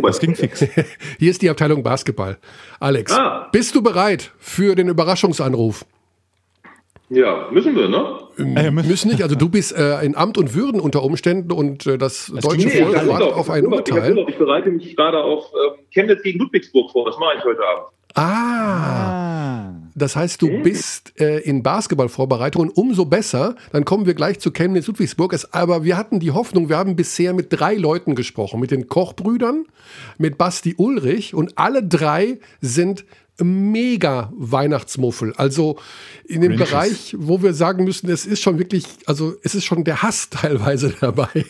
[0.00, 0.60] Das ging fix.
[1.18, 2.38] hier ist die Abteilung Basketball.
[2.78, 3.48] Alex, Ah.
[3.50, 5.84] bist du bereit für den Überraschungsanruf?
[7.08, 8.18] Ja, müssen wir, ne?
[8.38, 11.86] Äh, müssen- Müssen nicht, also du bist äh, in Amt und Würden unter Umständen und
[11.86, 14.10] äh, das deutsche klingt- Volk ich hab wartet auf ich ein ich Urteil.
[14.12, 14.28] Urlaub.
[14.28, 17.04] Ich bereite mich gerade auf ähm, Chemnitz gegen Ludwigsburg vor.
[17.06, 17.86] Das mache ich heute Abend.
[18.18, 23.56] Ah, das heißt, du bist äh, in Basketballvorbereitung und umso besser.
[23.72, 25.32] Dann kommen wir gleich zu Chemnitz Ludwigsburg.
[25.32, 28.88] Es, aber wir hatten die Hoffnung, wir haben bisher mit drei Leuten gesprochen, mit den
[28.88, 29.66] Kochbrüdern,
[30.18, 33.04] mit Basti Ulrich und alle drei sind
[33.44, 35.34] mega Weihnachtsmuffel.
[35.36, 35.78] Also
[36.24, 36.70] in dem Religious.
[36.70, 40.30] Bereich, wo wir sagen müssen, es ist schon wirklich, also es ist schon der Hass
[40.30, 41.44] teilweise dabei.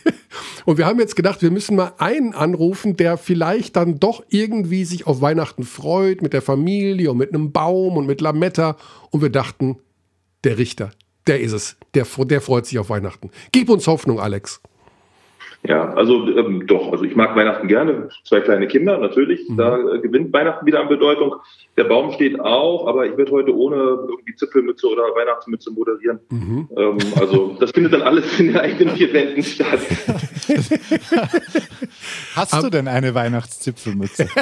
[0.64, 4.84] Und wir haben jetzt gedacht, wir müssen mal einen anrufen, der vielleicht dann doch irgendwie
[4.84, 8.76] sich auf Weihnachten freut, mit der Familie und mit einem Baum und mit Lametta.
[9.10, 9.76] Und wir dachten,
[10.44, 10.90] der Richter,
[11.26, 11.76] der ist es.
[11.94, 13.30] Der, der freut sich auf Weihnachten.
[13.52, 14.60] Gib uns Hoffnung, Alex.
[15.62, 18.08] Ja, also ähm, doch, also ich mag Weihnachten gerne.
[18.24, 19.48] Zwei kleine Kinder, natürlich.
[19.48, 19.56] Mhm.
[19.56, 21.36] Da äh, gewinnt Weihnachten wieder an Bedeutung.
[21.76, 26.20] Der Baum steht auch, aber ich werde heute ohne irgendwie Zipfelmütze oder Weihnachtsmütze moderieren.
[26.30, 26.68] Mhm.
[26.76, 29.80] Ähm, also das findet dann alles in den eigenen vier Wänden statt.
[32.36, 34.28] Hast du denn eine Weihnachtszipfelmütze?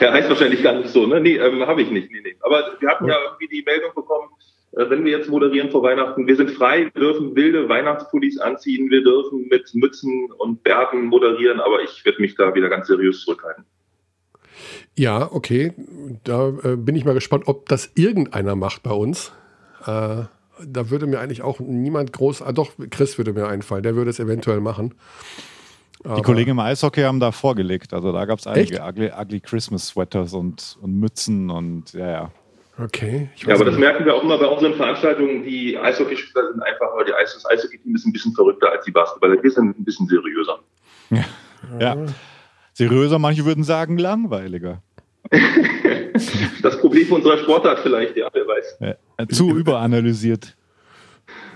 [0.00, 1.20] Ja, heißt wahrscheinlich gar nicht so, ne?
[1.20, 2.10] Nee, ähm, habe ich nicht.
[2.10, 2.34] Nee, nee.
[2.40, 4.28] Aber wir hatten ja irgendwie die Meldung bekommen,
[4.76, 9.02] wenn wir jetzt moderieren vor Weihnachten, wir sind frei, wir dürfen wilde Weihnachtspullis anziehen, wir
[9.02, 13.64] dürfen mit Mützen und Bärten moderieren, aber ich werde mich da wieder ganz seriös zurückhalten.
[14.96, 15.72] Ja, okay.
[16.24, 19.32] Da äh, bin ich mal gespannt, ob das irgendeiner macht bei uns.
[19.82, 20.24] Äh,
[20.66, 24.10] da würde mir eigentlich auch niemand groß, ah, doch, Chris würde mir einfallen, der würde
[24.10, 24.94] es eventuell machen.
[26.04, 27.94] Die Kollegen im Eishockey haben da vorgelegt.
[27.94, 28.86] Also da gab es einige Echt?
[28.86, 32.30] ugly, ugly Christmas Sweaters und, und Mützen und ja, ja.
[32.76, 33.28] Okay.
[33.36, 35.44] ja, aber das merken wir auch immer bei unseren Veranstaltungen.
[35.44, 38.90] Die Eishockeyspieler sind einfach, aber die Eis das Eishockey-Team ist ein bisschen verrückter als die
[38.90, 39.40] Basketballer.
[39.40, 40.58] Wir sind ein bisschen seriöser.
[41.10, 41.24] Ja.
[41.78, 42.06] ja.
[42.72, 44.82] Seriöser, manche würden sagen langweiliger.
[46.62, 48.78] das Problem unserer Sportart vielleicht, ja, wer weiß.
[48.80, 50.56] Ja, zu überanalysiert.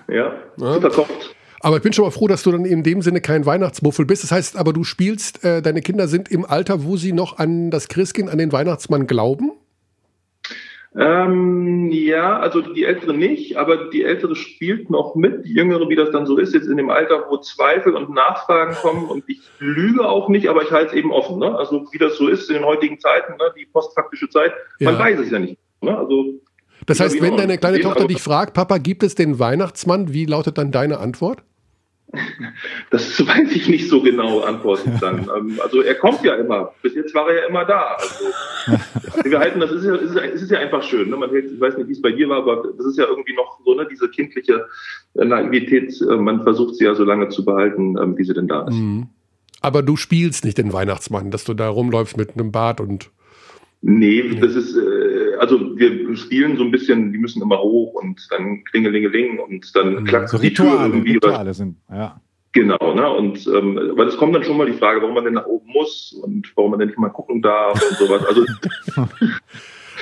[0.09, 0.81] Ja, ja.
[0.81, 1.35] verkopft.
[1.61, 4.23] Aber ich bin schon mal froh, dass du dann in dem Sinne kein Weihnachtsmuffel bist.
[4.23, 7.71] Das heißt aber, du spielst, äh, deine Kinder sind im Alter, wo sie noch an
[7.71, 9.53] das Christkind, an den Weihnachtsmann glauben?
[11.01, 15.45] Ähm, ja, also die Ältere nicht, aber die Ältere spielt noch mit.
[15.45, 18.75] Die Jüngere, wie das dann so ist, jetzt in dem Alter, wo Zweifel und Nachfragen
[18.75, 19.09] kommen.
[19.09, 21.39] Und ich lüge auch nicht, aber ich halte es eben offen.
[21.39, 21.57] Ne?
[21.57, 23.45] Also wie das so ist in den heutigen Zeiten, ne?
[23.57, 24.91] die postfaktische Zeit, ja.
[24.91, 25.57] man weiß es ja nicht.
[25.81, 25.97] Ne?
[25.97, 26.41] Also
[26.87, 30.13] das heißt, wenn deine kleine Tochter dich fragt, Papa, gibt es den Weihnachtsmann?
[30.13, 31.43] Wie lautet dann deine Antwort?
[32.91, 35.19] Das weiß ich nicht so genau, antworten dann.
[35.39, 36.73] Ähm, also er kommt ja immer.
[36.81, 37.97] Bis jetzt war er ja immer da.
[37.99, 41.11] Also, wir halten, das ist ja, ist, ist ja einfach schön.
[41.11, 41.17] Ne?
[41.17, 43.35] Man hält, ich weiß nicht, wie es bei dir war, aber das ist ja irgendwie
[43.35, 44.67] noch so, ne, diese kindliche
[45.15, 46.01] äh, Naivität.
[46.01, 48.75] Äh, man versucht sie ja so lange zu behalten, ähm, wie sie denn da ist.
[48.75, 49.09] Mhm.
[49.61, 53.11] Aber du spielst nicht den Weihnachtsmann, dass du da rumläufst mit einem Bart und.
[53.81, 58.27] Nee, das ist, äh, also wir spielen so ein bisschen, die müssen immer hoch und
[58.31, 60.05] dann klingelingeling und dann mhm.
[60.05, 61.13] klackt so die Rituale, Tür irgendwie.
[61.13, 62.21] Rituale sind, ja.
[62.53, 63.09] Genau, ne?
[63.09, 65.71] Und ähm, weil es kommt dann schon mal die Frage, warum man denn nach oben
[65.71, 68.25] muss und warum man denn nicht mal gucken darf und sowas.
[68.27, 68.45] Also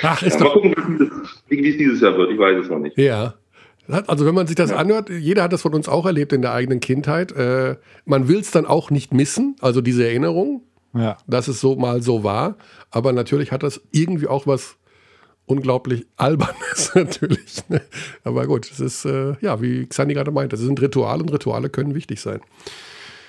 [0.02, 1.10] Ach, ist ja, mal gucken,
[1.48, 2.30] wie es dieses Jahr wird.
[2.30, 2.96] Ich weiß es noch nicht.
[2.96, 3.34] Ja.
[3.88, 4.76] Also wenn man sich das ja.
[4.76, 7.32] anhört, jeder hat das von uns auch erlebt in der eigenen Kindheit.
[7.32, 10.62] Äh, man will es dann auch nicht missen, also diese Erinnerung,
[10.98, 11.16] ja.
[11.26, 12.56] dass es so mal so war.
[12.90, 14.76] Aber natürlich hat das irgendwie auch was
[15.46, 17.68] unglaublich albernes natürlich.
[17.68, 17.80] Ne?
[18.24, 21.70] Aber gut, es ist, äh, ja, wie Xandi gerade meint, es sind Rituale und Rituale
[21.70, 22.40] können wichtig sein.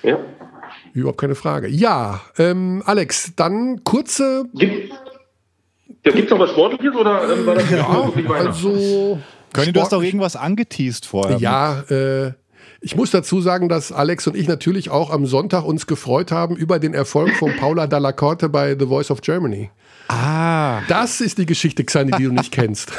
[0.02, 0.18] Ja.
[0.92, 1.68] Überhaupt keine Frage.
[1.68, 4.44] Ja, ähm, Alex, dann kurze.
[4.54, 4.92] Gibt
[6.02, 9.18] es ja, noch was Sportliches oder ähm, war das jetzt ja, wirklich Also.
[9.52, 11.38] Können du hast doch irgendwas angeteased vorher.
[11.38, 12.32] Ja, äh,
[12.80, 16.56] ich muss dazu sagen, dass Alex und ich natürlich auch am Sonntag uns gefreut haben
[16.56, 19.70] über den Erfolg von Paula Dalla Corte bei The Voice of Germany.
[20.08, 20.82] Ah.
[20.88, 22.92] Das ist die Geschichte, Xani, die du nicht kennst.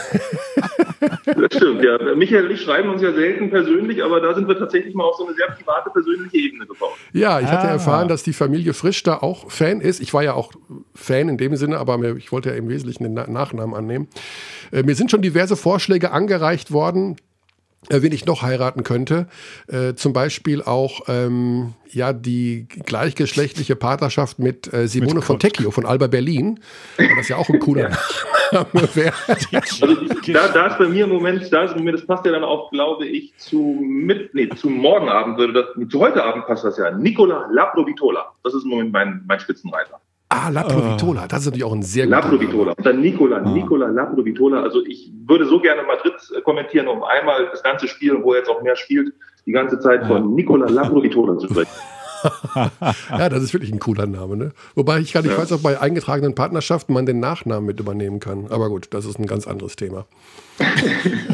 [1.25, 1.97] Das stimmt, ja.
[2.15, 5.15] Michael und ich schreiben uns ja selten persönlich, aber da sind wir tatsächlich mal auf
[5.15, 6.95] so eine sehr private, persönliche Ebene gebaut.
[7.13, 7.51] Ja, ich ah.
[7.51, 10.01] hatte erfahren, dass die Familie Frisch da auch Fan ist.
[10.01, 10.51] Ich war ja auch
[10.93, 14.07] Fan in dem Sinne, aber ich wollte ja im Wesentlichen den Nachnamen annehmen.
[14.71, 17.15] Äh, mir sind schon diverse Vorschläge angereicht worden,
[17.87, 19.27] wen ich noch heiraten könnte.
[19.67, 25.85] Äh, zum Beispiel auch ähm, ja die gleichgeschlechtliche Partnerschaft mit äh, Simone mit Fontecchio von
[25.85, 26.59] Alba Berlin,
[26.97, 27.89] weil das ja auch ein cooler
[28.51, 29.13] Name wäre.
[29.27, 29.47] Also,
[30.33, 32.43] da, da ist bei mir im Moment, da ist bei mir, das passt ja dann
[32.43, 36.63] auch, glaube ich, zu mit, nee, zu morgen Abend würde das, zu heute Abend passt
[36.63, 36.91] das ja.
[36.91, 38.33] Nicola Laprovitola.
[38.43, 39.99] Das ist im Moment mein, mein Spitzenreiter.
[40.31, 42.73] Ah, Laprovitola, das ist natürlich auch ein sehr guter Laprovitola.
[42.73, 43.49] Und dann Nicola, ah.
[43.49, 44.61] Nicola Laprovitola.
[44.61, 48.49] Also ich würde so gerne Madrid kommentieren, um einmal das ganze Spiel, wo er jetzt
[48.49, 49.11] auch mehr spielt,
[49.47, 51.71] die ganze Zeit von Nicola Laprovitola zu sprechen.
[53.09, 54.37] ja, das ist wirklich ein cooler Name.
[54.37, 54.51] Ne?
[54.75, 55.37] Wobei ich gar nicht ja.
[55.37, 58.47] weiß, ob bei eingetragenen Partnerschaften man den Nachnamen mit übernehmen kann.
[58.51, 60.05] Aber gut, das ist ein ganz anderes Thema.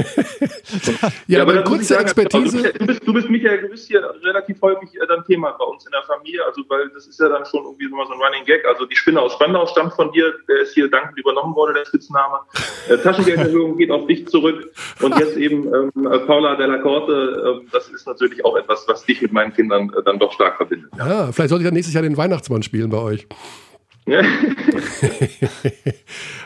[1.02, 2.72] ja, ja, aber eine kurze sagen, Expertise.
[2.72, 5.84] Du bist, du bist, Michael, du bist hier relativ häufig äh, dann Thema bei uns
[5.84, 8.64] in der Familie, also weil das ist ja dann schon irgendwie so ein Running Gag.
[8.66, 11.84] Also die Spinne aus Spandau stammt von dir, der ist hier dankend übernommen worden, der
[11.84, 12.40] Spitzname.
[12.88, 14.70] Äh, Taschengelderhöhung geht auf dich zurück
[15.00, 15.92] und jetzt eben ähm,
[16.26, 20.02] Paula Della Corte, äh, das ist natürlich auch etwas, was dich mit meinen Kindern äh,
[20.02, 20.90] dann doch stark verbindet.
[20.98, 23.26] Ja, ja vielleicht sollte ich ja nächstes Jahr den Weihnachtsmann spielen bei euch.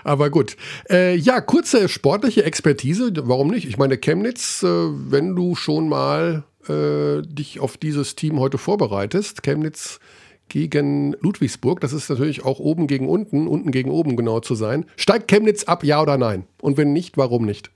[0.05, 0.57] Aber gut.
[0.91, 3.12] Äh, ja, kurze sportliche Expertise.
[3.24, 3.66] Warum nicht?
[3.66, 9.43] Ich meine, Chemnitz, äh, wenn du schon mal äh, dich auf dieses Team heute vorbereitest,
[9.43, 10.01] Chemnitz
[10.49, 14.85] gegen Ludwigsburg, das ist natürlich auch oben gegen unten, unten gegen oben genau zu sein.
[14.97, 16.45] Steigt Chemnitz ab, ja oder nein?
[16.61, 17.70] Und wenn nicht, warum nicht?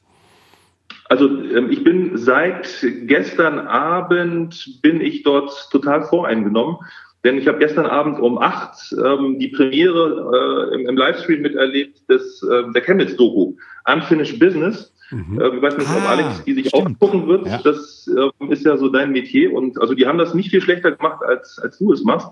[1.09, 6.77] Also ähm, ich bin seit gestern Abend bin ich dort total voreingenommen
[7.25, 12.09] denn ich habe gestern Abend um acht ähm, die Premiere äh, im, im, Livestream miterlebt
[12.09, 13.55] des, äh, der Chemnitz-Doku
[13.93, 14.95] Unfinished Business.
[15.11, 15.41] Mhm.
[15.41, 16.97] Äh, ich weiß nicht, ah, ob Alex die sich stimmt.
[16.97, 17.47] auch gucken wird.
[17.47, 17.61] Ja.
[17.63, 19.53] Das äh, ist ja so dein Metier.
[19.53, 22.29] Und also die haben das nicht viel schlechter gemacht, als, als du es machst.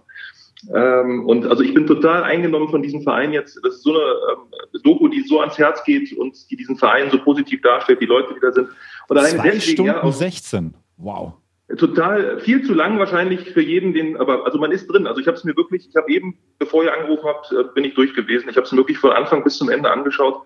[0.73, 3.59] Ähm, und also ich bin total eingenommen von diesem Verein jetzt.
[3.65, 7.11] Das ist so eine ähm, Doku, die so ans Herz geht und die diesen Verein
[7.11, 8.69] so positiv darstellt, die Leute, die da sind.
[9.09, 10.75] Und allein Zwei deswegen, Stunden ja, 16.
[10.97, 11.35] Wow
[11.77, 15.07] total viel zu lang wahrscheinlich für jeden, den, aber also man ist drin.
[15.07, 17.85] Also ich habe es mir wirklich, ich habe eben, bevor ihr angerufen habt, äh, bin
[17.85, 18.49] ich durch gewesen.
[18.49, 20.43] Ich habe es mir wirklich von Anfang bis zum Ende angeschaut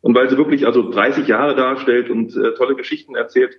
[0.00, 3.58] und weil sie wirklich also 30 Jahre darstellt und äh, tolle Geschichten erzählt.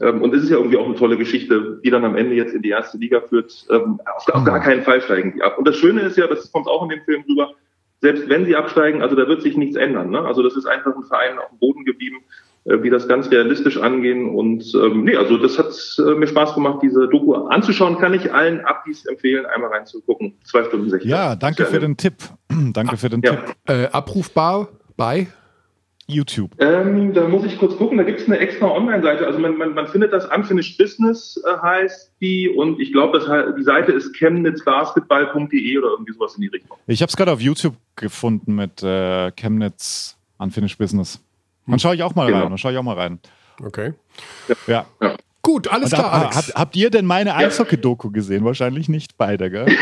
[0.00, 2.54] Ähm, und es ist ja irgendwie auch eine tolle Geschichte, die dann am Ende jetzt
[2.54, 3.66] in die erste Liga führt.
[3.68, 5.58] Ähm, auf, auf gar keinen Fall steigen die ab.
[5.58, 7.54] Und das Schöne ist ja, das kommt auch in dem Film rüber,
[8.00, 10.10] selbst wenn sie absteigen, also da wird sich nichts ändern.
[10.10, 10.22] Ne?
[10.22, 12.18] Also das ist einfach ein Verein auf dem Boden geblieben,
[12.64, 14.28] wie das ganz realistisch angehen.
[14.28, 17.98] Und ähm, nee, also das hat äh, mir Spaß gemacht, diese Doku anzuschauen.
[17.98, 20.34] Kann ich allen Abis empfehlen, einmal reinzugucken.
[20.44, 21.10] Zwei Stunden 16.
[21.10, 22.14] Ja, danke für den Tipp.
[22.72, 23.36] danke für den Ja.
[23.36, 23.54] Tipp.
[23.68, 25.28] Äh, abrufbar bei?
[26.08, 26.50] YouTube.
[26.58, 29.26] Ähm, da muss ich kurz gucken, da gibt es eine extra Online-Seite.
[29.26, 33.62] Also man, man, man findet das Unfinished Business äh, heißt die und ich glaube, die
[33.62, 36.76] Seite ist chemnitzbasketball.de oder irgendwie sowas in die Richtung.
[36.86, 41.22] Ich habe es gerade auf YouTube gefunden mit äh, Chemnitz Unfinished Business.
[41.66, 42.40] Dann schaue ich auch mal Genau.
[42.40, 42.48] rein.
[42.48, 43.20] Dann schaue ich auch mal rein.
[43.64, 43.94] Okay.
[44.66, 44.86] Ja.
[45.42, 46.54] Gut, alles Und klar, hab, Alex.
[46.54, 48.44] habt, ihr denn meine Eishockey-Doku gesehen?
[48.44, 49.66] Wahrscheinlich nicht beide, gell?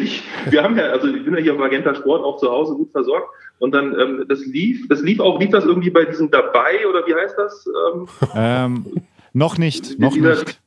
[0.00, 2.74] Ich, wir haben ja, also ich bin ja hier im Magenta Sport auch zu Hause
[2.74, 3.28] gut versorgt
[3.60, 7.06] und dann ähm, das lief, das lief auch, lief das irgendwie bei diesem dabei oder
[7.06, 7.68] wie heißt das?
[7.94, 8.86] Ähm, ähm,
[9.32, 10.60] noch nicht, noch nicht.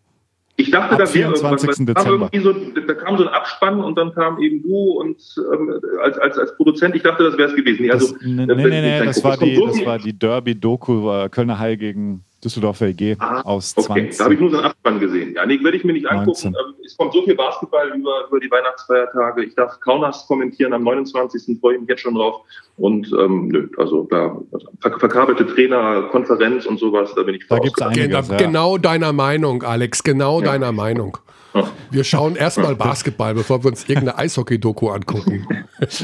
[0.60, 1.62] Ich dachte, Ab da wäre irgendwas.
[1.62, 1.70] 24.
[1.80, 2.30] weil da kam Dezember.
[2.34, 5.18] irgendwie so, da kam so ein Abspann und dann kam eben du und
[5.54, 7.84] ähm, als, als, als Produzent, ich dachte, das wäre es gewesen.
[7.84, 11.30] Nee, also, Das, nee, nee, das, war die, so das viel- war die Derby-Doku äh,
[11.30, 14.18] Kölner Haie gegen Düsseldorfer EG Ah, aus Okay, 20.
[14.18, 15.34] da habe ich nur so einen Abspann gesehen.
[15.36, 16.28] Ja, nee, werde ich mir nicht angucken.
[16.28, 16.54] 19.
[16.54, 19.44] Ähm, Es kommt so viel Basketball über, über die Weihnachtsfeiertage.
[19.44, 21.60] Ich darf Kaunas kommentieren am 29.
[21.60, 22.42] freue ich mich jetzt schon drauf.
[22.78, 24.38] Und ähm, nö, also da
[24.82, 28.38] ver verkabelte Trainer, Konferenz und sowas, da bin ich Da gibt's Gen einiges, ja.
[28.38, 30.02] Genau deiner Meinung, Alex.
[30.04, 31.18] Genau deiner Meinung.
[31.92, 35.48] Wir schauen erstmal Basketball, bevor wir uns irgendeine Eishockey-Doku angucken.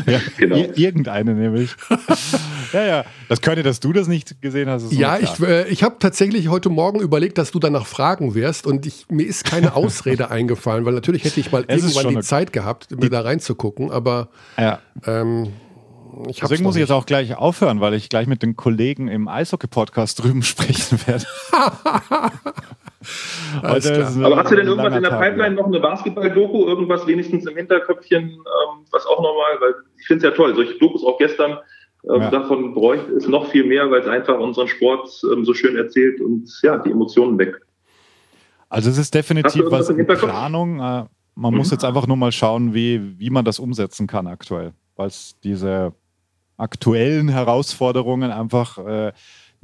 [0.08, 0.56] Ja, Genau.
[0.56, 1.76] ir- Irgendeine nämlich.
[2.74, 3.06] ja, ja.
[3.28, 4.84] Das könnte, dass du das nicht gesehen hast.
[4.84, 8.66] ist Ja, ich, äh, ich habe tatsächlich heute Morgen überlegt, dass du danach fragen wirst
[8.68, 12.22] und ich, mir ist keine Ausrede eingefallen, weil natürlich hätte ich mal Es irgendwann die
[12.22, 14.80] Zeit gehabt, mir da reinzugucken, aber ja.
[15.06, 15.52] ähm,
[16.42, 20.24] Deswegen muss ich jetzt auch gleich aufhören, weil ich gleich mit den Kollegen im Eishockey-Podcast
[20.24, 21.26] drüben sprechen werde.
[23.62, 23.76] Aber
[24.38, 28.24] hast du denn irgendwas in der Tag, Pipeline, noch eine Basketball-Doku, irgendwas wenigstens im Hinterköpfchen,
[28.24, 31.58] ähm, was auch nochmal, weil ich finde es ja toll, solche Dokus auch gestern,
[32.10, 32.30] ähm, Ja.
[32.32, 36.22] davon bräuchte es noch viel mehr, weil es einfach unseren Sport ähm, so schön erzählt
[36.22, 37.56] und ja, die Emotionen weg.
[38.70, 40.06] Also es ist definitiv was in?
[40.06, 40.80] Planung.
[40.80, 41.06] Äh,
[41.36, 44.74] Man muss jetzt einfach nur mal schauen, wie, wie man das umsetzen kann aktuell.
[44.96, 45.94] Weil es diese
[46.58, 49.12] aktuellen Herausforderungen einfach äh,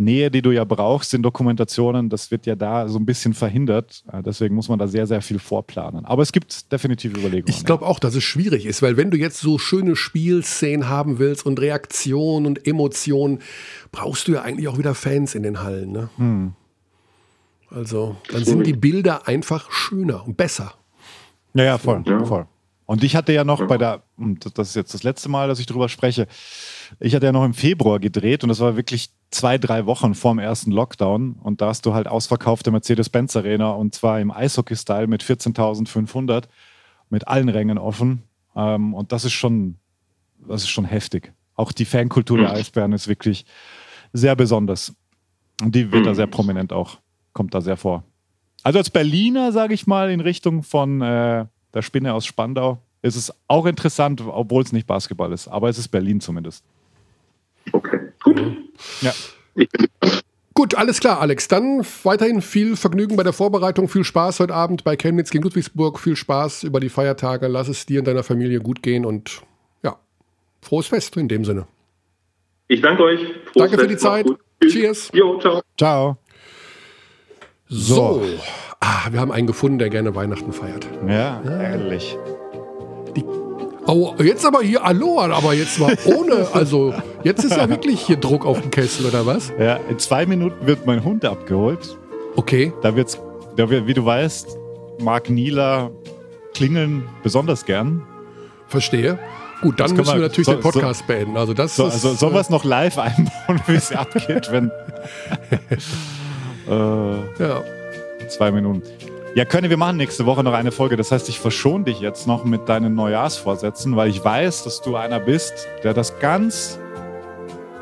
[0.03, 4.03] Nähe, die du ja brauchst in Dokumentationen, das wird ja da so ein bisschen verhindert.
[4.11, 6.05] Äh, deswegen muss man da sehr, sehr viel vorplanen.
[6.05, 7.47] Aber es gibt definitiv Überlegungen.
[7.47, 11.19] Ich glaube auch, dass es schwierig ist, weil wenn du jetzt so schöne Spielszenen haben
[11.19, 13.39] willst und Reaktionen und Emotionen,
[13.91, 15.91] brauchst du ja eigentlich auch wieder Fans in den Hallen.
[15.91, 16.09] Ne?
[16.17, 16.53] Hm.
[17.69, 20.73] Also dann sind die Bilder einfach schöner und besser.
[21.53, 22.25] Ja, ja, voll, Ja.
[22.25, 22.47] voll.
[22.85, 25.59] Und ich hatte ja noch bei der, und das ist jetzt das letzte Mal, dass
[25.59, 26.27] ich drüber spreche,
[26.99, 30.39] ich hatte ja noch im Februar gedreht und das war wirklich zwei, drei Wochen vorm
[30.39, 35.23] ersten Lockdown und da hast du halt ausverkaufte Mercedes-Benz Arena und zwar im Eishockey-Style mit
[35.23, 36.45] 14.500
[37.09, 38.23] mit allen Rängen offen
[38.55, 39.75] ähm, und das ist schon,
[40.47, 41.33] das ist schon heftig.
[41.55, 43.45] Auch die Fankultur der Eisbären ist wirklich
[44.13, 44.93] sehr besonders
[45.61, 46.97] und die wird da sehr prominent auch,
[47.33, 48.03] kommt da sehr vor.
[48.63, 53.15] Also als Berliner, sage ich mal, in Richtung von äh, der Spinne aus Spandau, ist
[53.15, 55.47] es auch interessant, obwohl es nicht Basketball ist.
[55.47, 56.63] Aber es ist Berlin zumindest.
[57.71, 58.41] Okay, gut.
[59.01, 59.13] Ja.
[59.55, 59.87] Ich bin
[60.53, 61.47] Gut, alles klar, Alex.
[61.47, 65.97] Dann weiterhin viel Vergnügen bei der Vorbereitung, viel Spaß heute Abend bei Chemnitz gegen Ludwigsburg,
[65.97, 67.47] viel Spaß über die Feiertage.
[67.47, 69.41] Lass es dir und deiner Familie gut gehen und
[69.81, 69.97] ja,
[70.61, 71.67] frohes Fest in dem Sinne.
[72.67, 73.21] Ich danke euch.
[73.21, 74.27] Frohes Danke für die Zeit.
[74.63, 75.09] Cheers.
[75.13, 75.61] Jo, ciao.
[75.77, 76.17] Ciao.
[77.67, 78.21] So.
[78.81, 80.87] Ah, wir haben einen gefunden, der gerne Weihnachten feiert.
[81.07, 82.17] Ja, ehrlich.
[83.87, 86.93] Oh, jetzt aber hier Aloha, aber jetzt mal ohne, also
[87.23, 89.51] jetzt ist ja wirklich hier Druck auf dem Kessel oder was?
[89.59, 91.97] Ja, in zwei Minuten wird mein Hund abgeholt.
[92.35, 93.19] Okay, Da wird's,
[93.55, 94.57] da wird, wie du weißt,
[94.99, 95.91] mag Nila
[96.53, 98.03] klingeln besonders gern.
[98.67, 99.19] verstehe.
[99.61, 101.37] Gut, dann können müssen wir wir- natürlich so- den Podcast beenden.
[101.37, 104.71] Also das So, ist, also, sollen wir es noch live einbauen, wie es abgeht, wenn.
[106.69, 107.63] äh, ja.
[108.29, 108.81] Zwei Minuten.
[109.35, 110.95] Ja, Könne, wir machen nächste Woche noch eine Folge.
[110.97, 114.95] Das heißt, ich verschone dich jetzt noch mit deinen Neujahrsvorsätzen, weil ich weiß, dass du
[114.95, 116.79] einer bist, der das ganz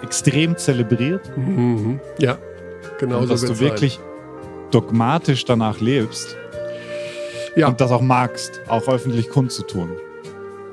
[0.03, 1.99] extrem zelebriert Mhm.
[2.19, 2.37] Ja,
[2.99, 3.99] genau und so dass du wirklich
[4.71, 6.39] dogmatisch danach lebst sein.
[7.55, 9.89] Ja, und das auch magst, auch öffentlich kundzutun.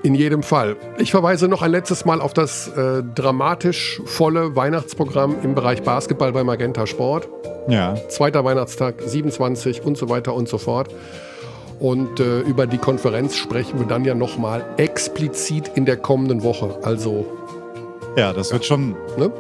[0.03, 0.77] in jedem Fall.
[0.99, 6.31] Ich verweise noch ein letztes Mal auf das äh, dramatisch volle Weihnachtsprogramm im Bereich Basketball
[6.33, 7.29] bei Magenta Sport.
[7.69, 10.95] Ja, Zweiter Weihnachtstag, 27 und so weiter und so fort.
[11.81, 16.79] Und äh, über die Konferenz sprechen wir dann ja nochmal explizit in der kommenden Woche.
[16.83, 17.27] Also,
[18.17, 19.31] ja, das wird schon ne?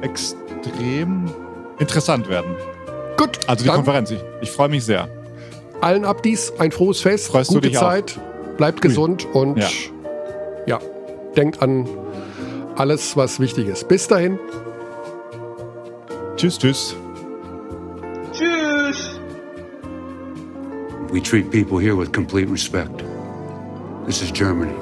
[0.00, 1.30] extrem
[1.78, 2.56] interessant werden.
[3.16, 3.38] Gut.
[3.46, 5.08] Also die Konferenz, ich, ich freue mich sehr.
[5.80, 8.56] Allen Abdies ein frohes Fest, Freust gute Zeit, auch?
[8.56, 9.40] bleibt gesund Ui.
[9.40, 9.68] und ja.
[10.66, 10.78] ja,
[11.36, 11.86] denkt an
[12.76, 13.86] alles, was wichtig ist.
[13.88, 14.38] Bis dahin.
[16.36, 16.96] Tschüss, tschüss.
[18.32, 19.20] Tschüss.
[21.12, 23.04] We treat people here with complete respect.
[24.06, 24.74] This is Germany.